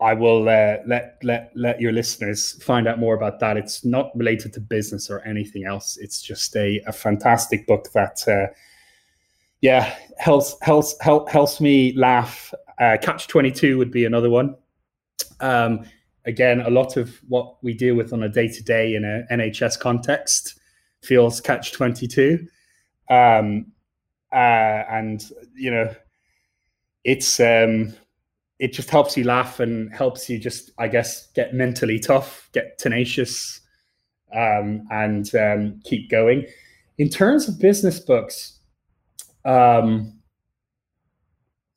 I 0.00 0.14
will 0.14 0.48
uh, 0.48 0.76
let 0.86 1.18
let 1.22 1.50
let 1.54 1.80
your 1.80 1.92
listeners 1.92 2.62
find 2.62 2.86
out 2.86 2.98
more 2.98 3.14
about 3.14 3.40
that. 3.40 3.56
It's 3.56 3.84
not 3.84 4.10
related 4.14 4.52
to 4.52 4.60
business 4.60 5.10
or 5.10 5.20
anything 5.26 5.64
else. 5.64 5.96
It's 5.96 6.22
just 6.22 6.56
a, 6.56 6.80
a 6.86 6.92
fantastic 6.92 7.66
book 7.66 7.88
that, 7.94 8.26
uh, 8.28 8.52
yeah, 9.60 9.94
helps 10.18 10.56
helps 10.62 10.94
help, 11.00 11.28
helps 11.28 11.60
me 11.60 11.92
laugh. 11.96 12.54
Uh, 12.80 12.96
Catch 13.02 13.28
twenty 13.28 13.50
two 13.50 13.78
would 13.78 13.90
be 13.90 14.04
another 14.04 14.30
one. 14.30 14.56
Um, 15.40 15.86
again, 16.26 16.60
a 16.60 16.70
lot 16.70 16.96
of 16.96 17.20
what 17.28 17.62
we 17.62 17.74
deal 17.74 17.94
with 17.94 18.12
on 18.12 18.22
a 18.22 18.28
day 18.28 18.48
to 18.48 18.62
day 18.62 18.94
in 18.94 19.04
a 19.04 19.24
NHS 19.32 19.78
context 19.78 20.58
feels 21.02 21.40
Catch 21.40 21.72
twenty 21.72 22.06
two, 22.06 22.46
um, 23.10 23.72
uh, 24.32 24.84
and 24.90 25.24
you 25.54 25.70
know, 25.70 25.94
it's. 27.04 27.40
Um, 27.40 27.94
it 28.60 28.72
just 28.72 28.88
helps 28.90 29.16
you 29.16 29.24
laugh 29.24 29.60
and 29.60 29.92
helps 29.92 30.30
you 30.30 30.38
just, 30.38 30.70
I 30.78 30.88
guess, 30.88 31.26
get 31.32 31.54
mentally 31.54 31.98
tough, 31.98 32.48
get 32.52 32.78
tenacious, 32.78 33.60
um, 34.34 34.86
and 34.90 35.32
um, 35.34 35.80
keep 35.84 36.10
going. 36.10 36.46
In 36.98 37.08
terms 37.08 37.48
of 37.48 37.58
business 37.58 37.98
books, 37.98 38.60
um, 39.44 40.18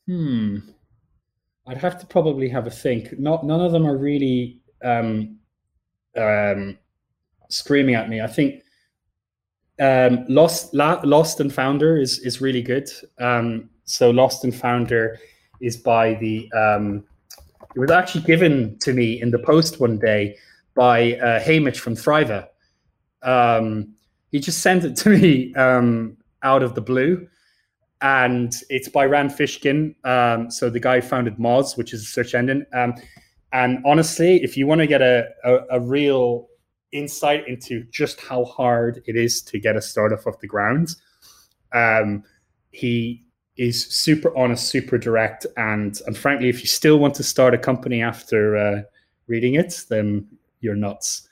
hmm, 0.06 0.60
I'd 1.68 1.78
have 1.78 2.00
to 2.00 2.06
probably 2.06 2.48
have 2.50 2.66
a 2.66 2.72
think. 2.72 3.20
Not 3.20 3.46
none 3.46 3.62
of 3.62 3.72
them 3.72 3.86
are 3.86 3.98
really 3.98 4.62
um, 4.84 5.38
um, 6.16 6.78
screaming 7.50 7.96
at 7.96 8.10
me. 8.10 8.22
I 8.22 8.28
think 8.28 8.64
um, 9.80 10.26
Lost 10.30 10.74
La, 10.74 11.02
Lost 11.04 11.40
and 11.40 11.54
Founder 11.54 11.98
is 11.98 12.20
is 12.20 12.42
really 12.42 12.62
good. 12.62 12.90
Um, 13.20 13.70
so 13.84 14.10
Lost 14.10 14.44
and 14.44 14.56
Founder 14.56 15.20
is 15.62 15.78
by 15.78 16.14
the. 16.16 16.52
Um, 16.54 17.04
it 17.76 17.80
was 17.80 17.92
actually 17.92 18.22
given 18.22 18.78
to 18.80 18.94
me 18.94 19.22
in 19.22 19.30
the 19.30 19.40
post 19.40 19.80
one 19.80 20.00
day 20.00 20.36
by 20.76 21.14
uh, 21.14 21.40
Hamish 21.40 21.80
from 21.80 21.96
Thriva. 21.96 22.48
Um, 23.22 23.94
he 24.32 24.40
just 24.40 24.62
sent 24.62 24.84
it 24.84 24.96
to 24.98 25.10
me 25.10 25.54
out 25.56 26.64
of 26.64 26.76
the 26.76 26.82
blue, 26.82 27.28
and 28.02 28.54
it's 28.70 28.90
by 28.90 29.06
Rand 29.06 29.32
Fishkin. 29.32 29.96
Um, 30.06 30.52
so 30.52 30.70
the 30.70 30.80
guy 30.80 31.02
founded 31.02 31.38
Moz, 31.38 31.78
which 31.78 31.94
is 31.94 32.04
a 32.04 32.06
search 32.06 32.36
engine. 32.36 32.66
Um, 32.74 32.94
and 33.54 33.84
honestly, 33.86 34.44
if 34.44 34.58
you 34.58 34.68
want 34.68 34.82
to 34.82 34.88
get 34.88 35.02
a, 35.02 35.28
a, 35.44 35.58
a 35.72 35.80
real 35.80 36.48
insight 36.92 37.48
into 37.48 37.84
just 37.92 38.22
how 38.22 38.46
hard 38.46 39.02
it 39.06 39.16
is 39.16 39.42
to 39.44 39.60
get 39.60 39.76
a 39.76 39.82
startup 39.82 40.26
off 40.28 40.40
the 40.40 40.48
ground, 40.48 40.90
um, 41.74 42.24
he 42.72 43.24
is 43.58 43.86
super 43.88 44.36
honest, 44.38 44.70
super 44.70 44.98
direct, 44.98 45.46
and 45.58 46.00
and 46.06 46.18
frankly, 46.18 46.50
if 46.50 46.62
you 46.62 46.68
still 46.68 47.00
want 47.00 47.16
to 47.16 47.24
start 47.24 47.54
a 47.54 47.58
company 47.58 48.02
after 48.02 48.56
uh, 48.56 48.82
reading 49.28 49.56
it, 49.56 49.84
then 49.90 50.28
you're 50.62 50.76
nuts. 50.76 51.28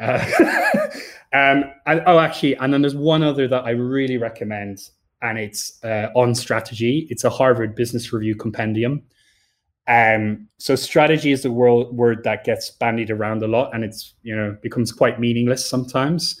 Uh, 0.00 0.24
um, 1.32 1.64
and, 1.86 2.02
oh, 2.06 2.18
actually, 2.18 2.54
and 2.56 2.72
then 2.72 2.82
there's 2.82 2.94
one 2.94 3.22
other 3.22 3.48
that 3.48 3.64
I 3.64 3.70
really 3.70 4.18
recommend, 4.18 4.90
and 5.24 5.38
it's 5.38 5.82
uh, 5.82 6.10
on 6.14 6.34
strategy. 6.34 7.08
It's 7.10 7.24
a 7.24 7.30
Harvard 7.30 7.74
Business 7.74 8.12
Review 8.12 8.36
compendium. 8.36 9.02
Um, 9.88 10.48
so 10.58 10.76
strategy 10.76 11.32
is 11.32 11.42
the 11.42 11.50
word, 11.50 11.88
word 11.88 12.22
that 12.24 12.44
gets 12.44 12.70
bandied 12.70 13.10
around 13.10 13.42
a 13.42 13.48
lot, 13.48 13.74
and 13.74 13.82
it's 13.82 14.14
you 14.22 14.36
know 14.36 14.56
becomes 14.62 14.92
quite 14.92 15.18
meaningless 15.18 15.68
sometimes. 15.68 16.40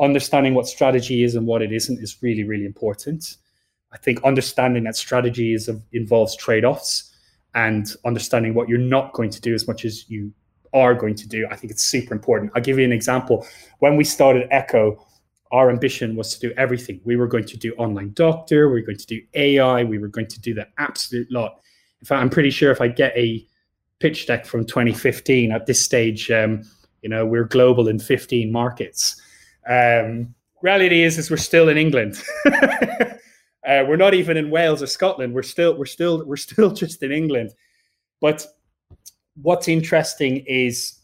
Understanding 0.00 0.54
what 0.54 0.66
strategy 0.66 1.22
is 1.22 1.34
and 1.36 1.46
what 1.46 1.62
it 1.62 1.72
isn't 1.72 2.02
is 2.02 2.22
really 2.22 2.44
really 2.44 2.64
important. 2.64 3.36
I 3.92 3.98
think 3.98 4.24
understanding 4.24 4.84
that 4.84 4.96
strategy 4.96 5.52
is, 5.52 5.70
involves 5.92 6.34
trade 6.34 6.64
offs 6.64 7.14
and 7.54 7.94
understanding 8.06 8.54
what 8.54 8.66
you're 8.66 8.78
not 8.78 9.12
going 9.12 9.28
to 9.28 9.40
do 9.42 9.54
as 9.54 9.68
much 9.68 9.84
as 9.84 10.08
you 10.08 10.32
are 10.72 10.94
going 10.94 11.14
to 11.16 11.28
do. 11.28 11.46
I 11.50 11.56
think 11.56 11.70
it's 11.70 11.84
super 11.84 12.14
important. 12.14 12.52
I'll 12.54 12.62
give 12.62 12.78
you 12.78 12.86
an 12.86 12.92
example. 12.92 13.46
When 13.80 13.96
we 13.96 14.04
started 14.04 14.48
Echo, 14.50 15.06
our 15.52 15.70
ambition 15.70 16.16
was 16.16 16.34
to 16.34 16.48
do 16.48 16.54
everything. 16.56 17.00
We 17.04 17.16
were 17.16 17.26
going 17.26 17.44
to 17.44 17.56
do 17.56 17.74
online 17.74 18.12
doctor, 18.14 18.68
we 18.68 18.80
were 18.80 18.86
going 18.86 18.98
to 18.98 19.06
do 19.06 19.20
AI, 19.34 19.84
we 19.84 19.98
were 19.98 20.08
going 20.08 20.28
to 20.28 20.40
do 20.40 20.54
the 20.54 20.66
absolute 20.78 21.30
lot. 21.30 21.60
In 22.00 22.06
fact, 22.06 22.20
I'm 22.20 22.30
pretty 22.30 22.50
sure 22.50 22.72
if 22.72 22.80
I 22.80 22.88
get 22.88 23.16
a 23.16 23.46
pitch 24.00 24.26
deck 24.26 24.46
from 24.46 24.64
2015 24.64 25.52
at 25.52 25.66
this 25.66 25.84
stage, 25.84 26.30
um, 26.30 26.62
you 27.02 27.08
know, 27.08 27.24
we're 27.24 27.44
global 27.44 27.86
in 27.88 27.98
15 27.98 28.50
markets. 28.50 29.20
Um, 29.68 30.34
reality 30.62 31.02
is, 31.02 31.18
is 31.18 31.30
we're 31.30 31.36
still 31.36 31.68
in 31.68 31.76
England. 31.76 32.22
Uh, 33.64 33.84
we're 33.86 33.96
not 33.96 34.12
even 34.12 34.36
in 34.36 34.50
Wales 34.50 34.82
or 34.82 34.86
Scotland. 34.86 35.34
We're 35.34 35.42
still 35.42 35.76
we're 35.76 35.86
still 35.86 36.24
we're 36.26 36.36
still 36.36 36.70
just 36.74 37.02
in 37.02 37.12
England. 37.12 37.50
But 38.20 38.46
what's 39.40 39.68
interesting 39.68 40.44
is 40.46 40.98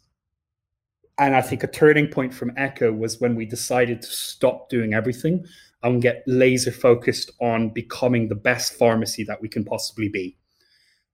and 1.19 1.35
I 1.35 1.43
think 1.43 1.65
a 1.65 1.67
turning 1.67 2.09
point 2.09 2.33
from 2.33 2.53
Echo 2.57 2.93
was 2.93 3.21
when 3.21 3.35
we 3.35 3.45
decided 3.45 4.03
to 4.03 4.09
stop 4.09 4.69
doing 4.69 4.95
everything 4.95 5.45
and 5.83 6.03
get 6.03 6.23
laser 6.27 6.73
focused 6.73 7.31
on 7.41 7.71
becoming 7.71 8.29
the 8.29 8.35
best 8.35 8.75
pharmacy 8.75 9.25
that 9.25 9.41
we 9.41 9.49
can 9.49 9.65
possibly 9.65 10.09
be. 10.09 10.37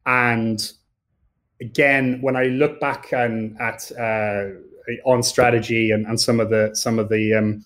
And 0.06 0.72
again, 1.60 2.18
when 2.20 2.36
I 2.36 2.44
look 2.44 2.80
back 2.80 3.12
and 3.12 3.58
at 3.60 3.90
uh, 3.98 4.50
on 5.04 5.22
strategy 5.22 5.90
and, 5.90 6.06
and 6.06 6.20
some 6.20 6.40
of 6.40 6.50
the 6.50 6.74
some 6.74 6.98
of 6.98 7.08
the 7.08 7.34
um, 7.34 7.64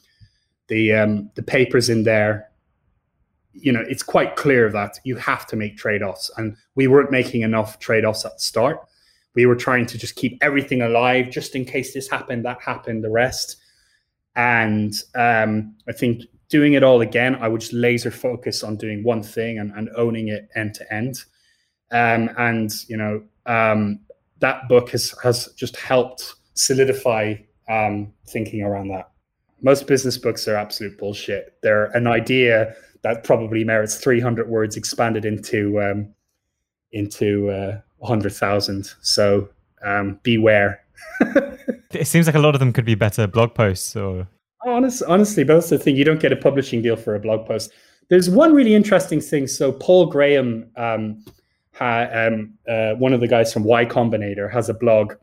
the 0.68 0.92
um, 0.92 1.30
the 1.34 1.42
papers 1.42 1.88
in 1.88 2.04
there, 2.04 2.50
you 3.52 3.72
know, 3.72 3.84
it's 3.88 4.02
quite 4.02 4.36
clear 4.36 4.70
that 4.70 4.98
you 5.04 5.16
have 5.16 5.46
to 5.48 5.56
make 5.56 5.76
trade 5.76 6.02
offs, 6.02 6.30
and 6.36 6.56
we 6.76 6.86
weren't 6.86 7.10
making 7.10 7.42
enough 7.42 7.80
trade 7.80 8.04
offs 8.04 8.24
at 8.24 8.34
the 8.34 8.40
start. 8.40 8.80
We 9.34 9.46
were 9.46 9.56
trying 9.56 9.86
to 9.86 9.98
just 9.98 10.16
keep 10.16 10.38
everything 10.40 10.82
alive, 10.82 11.30
just 11.30 11.54
in 11.54 11.64
case 11.64 11.94
this 11.94 12.08
happened, 12.08 12.44
that 12.44 12.60
happened, 12.60 13.04
the 13.04 13.10
rest. 13.10 13.56
And 14.34 14.94
um, 15.14 15.74
I 15.88 15.92
think 15.92 16.22
doing 16.48 16.72
it 16.74 16.82
all 16.82 17.00
again, 17.00 17.36
I 17.36 17.48
would 17.48 17.60
just 17.60 17.72
laser 17.72 18.10
focus 18.10 18.62
on 18.62 18.76
doing 18.76 19.02
one 19.02 19.22
thing 19.22 19.58
and, 19.58 19.72
and 19.72 19.90
owning 19.96 20.28
it 20.28 20.48
end 20.54 20.74
to 20.74 20.94
end. 20.94 21.24
Um, 21.90 22.30
and 22.38 22.72
you 22.88 22.96
know, 22.96 23.22
um, 23.46 24.00
that 24.40 24.68
book 24.68 24.90
has 24.90 25.14
has 25.22 25.48
just 25.56 25.76
helped 25.76 26.34
solidify 26.54 27.34
um, 27.68 28.12
thinking 28.26 28.62
around 28.62 28.88
that. 28.88 29.10
Most 29.60 29.86
business 29.86 30.16
books 30.16 30.46
are 30.46 30.56
absolute 30.56 30.98
bullshit. 30.98 31.56
They're 31.62 31.86
an 31.86 32.06
idea 32.06 32.74
that 33.02 33.24
probably 33.24 33.64
merits 33.64 33.96
300 33.96 34.48
words 34.48 34.76
expanded 34.76 35.24
into 35.24 35.80
um, 35.80 36.14
into 36.92 37.50
uh, 37.50 37.80
100,000. 37.98 38.94
So 39.00 39.48
um, 39.84 40.18
beware. 40.22 40.82
it 41.92 42.06
seems 42.06 42.26
like 42.26 42.34
a 42.34 42.40
lot 42.40 42.54
of 42.54 42.60
them 42.60 42.72
could 42.72 42.84
be 42.84 42.94
better 42.94 43.26
blog 43.26 43.54
posts 43.54 43.96
or. 43.96 44.26
Honest, 44.66 45.02
honestly, 45.04 45.44
but 45.44 45.54
that's 45.54 45.70
the 45.70 45.78
thing. 45.78 45.96
You 45.96 46.04
don't 46.04 46.20
get 46.20 46.32
a 46.32 46.36
publishing 46.36 46.82
deal 46.82 46.96
for 46.96 47.14
a 47.14 47.20
blog 47.20 47.46
post. 47.46 47.72
There's 48.08 48.28
one 48.28 48.54
really 48.54 48.74
interesting 48.74 49.20
thing. 49.20 49.46
So 49.46 49.72
Paul 49.72 50.06
Graham, 50.06 50.68
um, 50.76 51.24
ha, 51.74 52.08
um, 52.12 52.54
uh, 52.68 52.94
one 52.94 53.12
of 53.12 53.20
the 53.20 53.28
guys 53.28 53.52
from 53.52 53.64
Y 53.64 53.84
Combinator, 53.84 54.50
has 54.50 54.68
a 54.68 54.74
blog, 54.74 55.14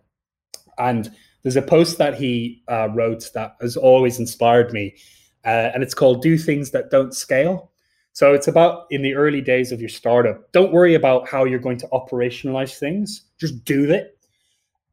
and 0.77 1.11
there's 1.43 1.57
a 1.57 1.61
post 1.61 1.97
that 1.97 2.15
he 2.15 2.63
uh, 2.69 2.89
wrote 2.93 3.29
that 3.33 3.55
has 3.59 3.75
always 3.75 4.19
inspired 4.19 4.71
me, 4.71 4.95
uh, 5.43 5.71
and 5.73 5.83
it's 5.83 5.93
called 5.93 6.21
"Do 6.21 6.37
Things 6.37 6.71
That 6.71 6.89
Don't 6.89 7.13
Scale." 7.13 7.71
So 8.15 8.33
it's 8.33 8.47
about 8.47 8.85
in 8.91 9.01
the 9.01 9.13
early 9.13 9.41
days 9.41 9.73
of 9.73 9.81
your 9.81 9.89
startup. 9.89 10.49
Don't 10.53 10.71
worry 10.71 10.95
about 10.95 11.27
how 11.27 11.43
you're 11.43 11.59
going 11.59 11.77
to 11.79 11.87
operationalize 11.91 12.79
things. 12.79 13.25
Just 13.37 13.65
do 13.65 13.91
it. 13.91 14.17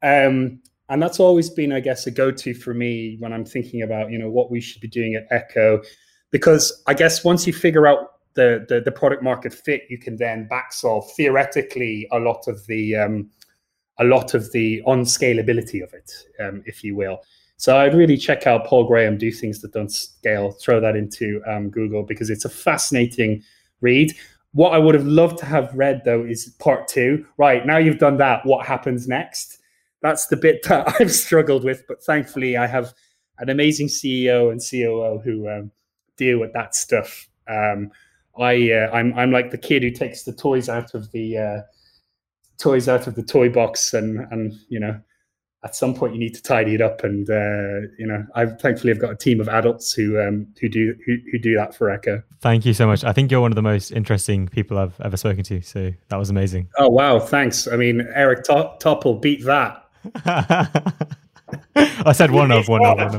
Um, 0.02 0.60
and 0.88 1.00
that's 1.00 1.20
always 1.20 1.48
been, 1.48 1.72
I 1.72 1.78
guess, 1.78 2.04
a 2.08 2.10
go-to 2.10 2.52
for 2.52 2.74
me 2.74 3.18
when 3.20 3.32
I'm 3.32 3.44
thinking 3.44 3.82
about, 3.82 4.10
you 4.10 4.18
know, 4.18 4.28
what 4.28 4.50
we 4.50 4.60
should 4.60 4.80
be 4.82 4.88
doing 4.88 5.14
at 5.14 5.28
Echo, 5.30 5.80
because 6.32 6.82
I 6.88 6.94
guess 6.94 7.22
once 7.22 7.46
you 7.46 7.52
figure 7.52 7.86
out 7.86 8.08
the 8.34 8.66
the, 8.68 8.80
the 8.80 8.90
product 8.90 9.22
market 9.22 9.54
fit, 9.54 9.82
you 9.88 9.98
can 9.98 10.16
then 10.16 10.48
back 10.48 10.72
solve 10.72 11.08
theoretically 11.12 12.08
a 12.10 12.18
lot 12.18 12.48
of 12.48 12.66
the 12.66 12.96
um, 12.96 13.30
a 14.00 14.04
lot 14.04 14.34
of 14.34 14.50
the 14.50 14.82
unscalability 14.88 15.80
of 15.80 15.94
it, 15.94 16.10
um, 16.40 16.64
if 16.66 16.82
you 16.82 16.96
will. 16.96 17.20
So 17.62 17.78
I'd 17.78 17.94
really 17.94 18.16
check 18.16 18.48
out 18.48 18.66
Paul 18.66 18.88
Graham 18.88 19.16
do 19.16 19.30
things 19.30 19.60
that 19.60 19.72
don't 19.72 19.92
scale. 19.92 20.50
Throw 20.50 20.80
that 20.80 20.96
into 20.96 21.40
um, 21.46 21.70
Google 21.70 22.02
because 22.02 22.28
it's 22.28 22.44
a 22.44 22.48
fascinating 22.48 23.40
read. 23.80 24.12
What 24.50 24.74
I 24.74 24.78
would 24.78 24.96
have 24.96 25.06
loved 25.06 25.38
to 25.38 25.46
have 25.46 25.72
read 25.72 26.02
though 26.04 26.24
is 26.24 26.48
part 26.58 26.88
two. 26.88 27.24
Right 27.36 27.64
now 27.64 27.76
you've 27.76 28.00
done 28.00 28.16
that. 28.16 28.44
What 28.44 28.66
happens 28.66 29.06
next? 29.06 29.60
That's 30.00 30.26
the 30.26 30.36
bit 30.36 30.64
that 30.68 30.96
I've 30.98 31.12
struggled 31.12 31.62
with, 31.62 31.84
but 31.86 32.02
thankfully 32.02 32.56
I 32.56 32.66
have 32.66 32.94
an 33.38 33.48
amazing 33.48 33.86
CEO 33.86 34.50
and 34.50 34.60
COO 34.60 35.20
who 35.22 35.48
um, 35.48 35.70
deal 36.16 36.40
with 36.40 36.52
that 36.54 36.74
stuff. 36.74 37.28
Um, 37.46 37.92
I 38.36 38.72
uh, 38.72 38.90
I'm 38.92 39.16
I'm 39.16 39.30
like 39.30 39.52
the 39.52 39.56
kid 39.56 39.84
who 39.84 39.92
takes 39.92 40.24
the 40.24 40.32
toys 40.32 40.68
out 40.68 40.94
of 40.94 41.12
the 41.12 41.38
uh, 41.38 41.60
toys 42.58 42.88
out 42.88 43.06
of 43.06 43.14
the 43.14 43.22
toy 43.22 43.50
box 43.50 43.94
and 43.94 44.26
and 44.32 44.52
you 44.68 44.80
know 44.80 45.00
at 45.64 45.76
some 45.76 45.94
point 45.94 46.12
you 46.12 46.18
need 46.18 46.34
to 46.34 46.42
tidy 46.42 46.74
it 46.74 46.80
up. 46.80 47.04
And 47.04 47.28
uh, 47.28 47.88
you 47.98 48.06
know 48.06 48.24
i've 48.34 48.60
thankfully 48.60 48.92
i've 48.92 48.98
got 48.98 49.12
a 49.12 49.16
team 49.16 49.40
of 49.40 49.48
adults 49.48 49.92
who 49.92 50.20
um, 50.20 50.46
who 50.60 50.68
do 50.68 50.94
who, 51.06 51.16
who 51.30 51.38
do 51.38 51.54
that 51.56 51.74
for 51.74 51.90
echo. 51.90 52.22
Thank 52.40 52.64
you 52.66 52.74
so 52.74 52.86
much. 52.86 53.04
I 53.04 53.12
think 53.12 53.30
you're 53.30 53.40
one 53.40 53.52
of 53.52 53.56
the 53.56 53.62
most 53.62 53.90
interesting 53.92 54.48
people 54.48 54.78
i've 54.78 55.00
ever 55.00 55.16
spoken 55.16 55.44
to. 55.44 55.60
So 55.62 55.92
that 56.08 56.16
was 56.16 56.30
amazing. 56.30 56.68
Oh 56.78 56.88
wow. 56.88 57.18
Thanks. 57.18 57.68
I 57.68 57.76
mean 57.76 58.06
eric 58.14 58.44
Top- 58.44 58.82
Topol 58.82 59.20
beat 59.20 59.44
that. 59.44 59.86
I 61.76 62.12
said 62.12 62.30
one 62.30 62.50
of 62.50 62.68
one 62.68 62.84
of 62.84 62.98
one 62.98 63.14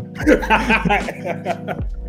of 1.69 1.83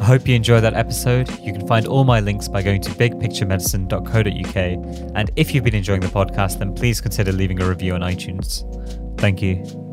I 0.00 0.04
hope 0.04 0.28
you 0.28 0.34
enjoyed 0.34 0.62
that 0.62 0.74
episode. 0.74 1.28
You 1.40 1.52
can 1.52 1.66
find 1.66 1.86
all 1.86 2.04
my 2.04 2.20
links 2.20 2.46
by 2.48 2.62
going 2.62 2.80
to 2.82 2.90
bigpicturemedicine.co.uk. 2.90 4.56
And 5.16 5.30
if 5.36 5.54
you've 5.54 5.64
been 5.64 5.74
enjoying 5.74 6.00
the 6.00 6.08
podcast, 6.08 6.58
then 6.60 6.74
please 6.74 7.00
consider 7.00 7.32
leaving 7.32 7.60
a 7.60 7.68
review 7.68 7.94
on 7.94 8.00
iTunes. 8.02 8.64
Thank 9.18 9.42
you. 9.42 9.87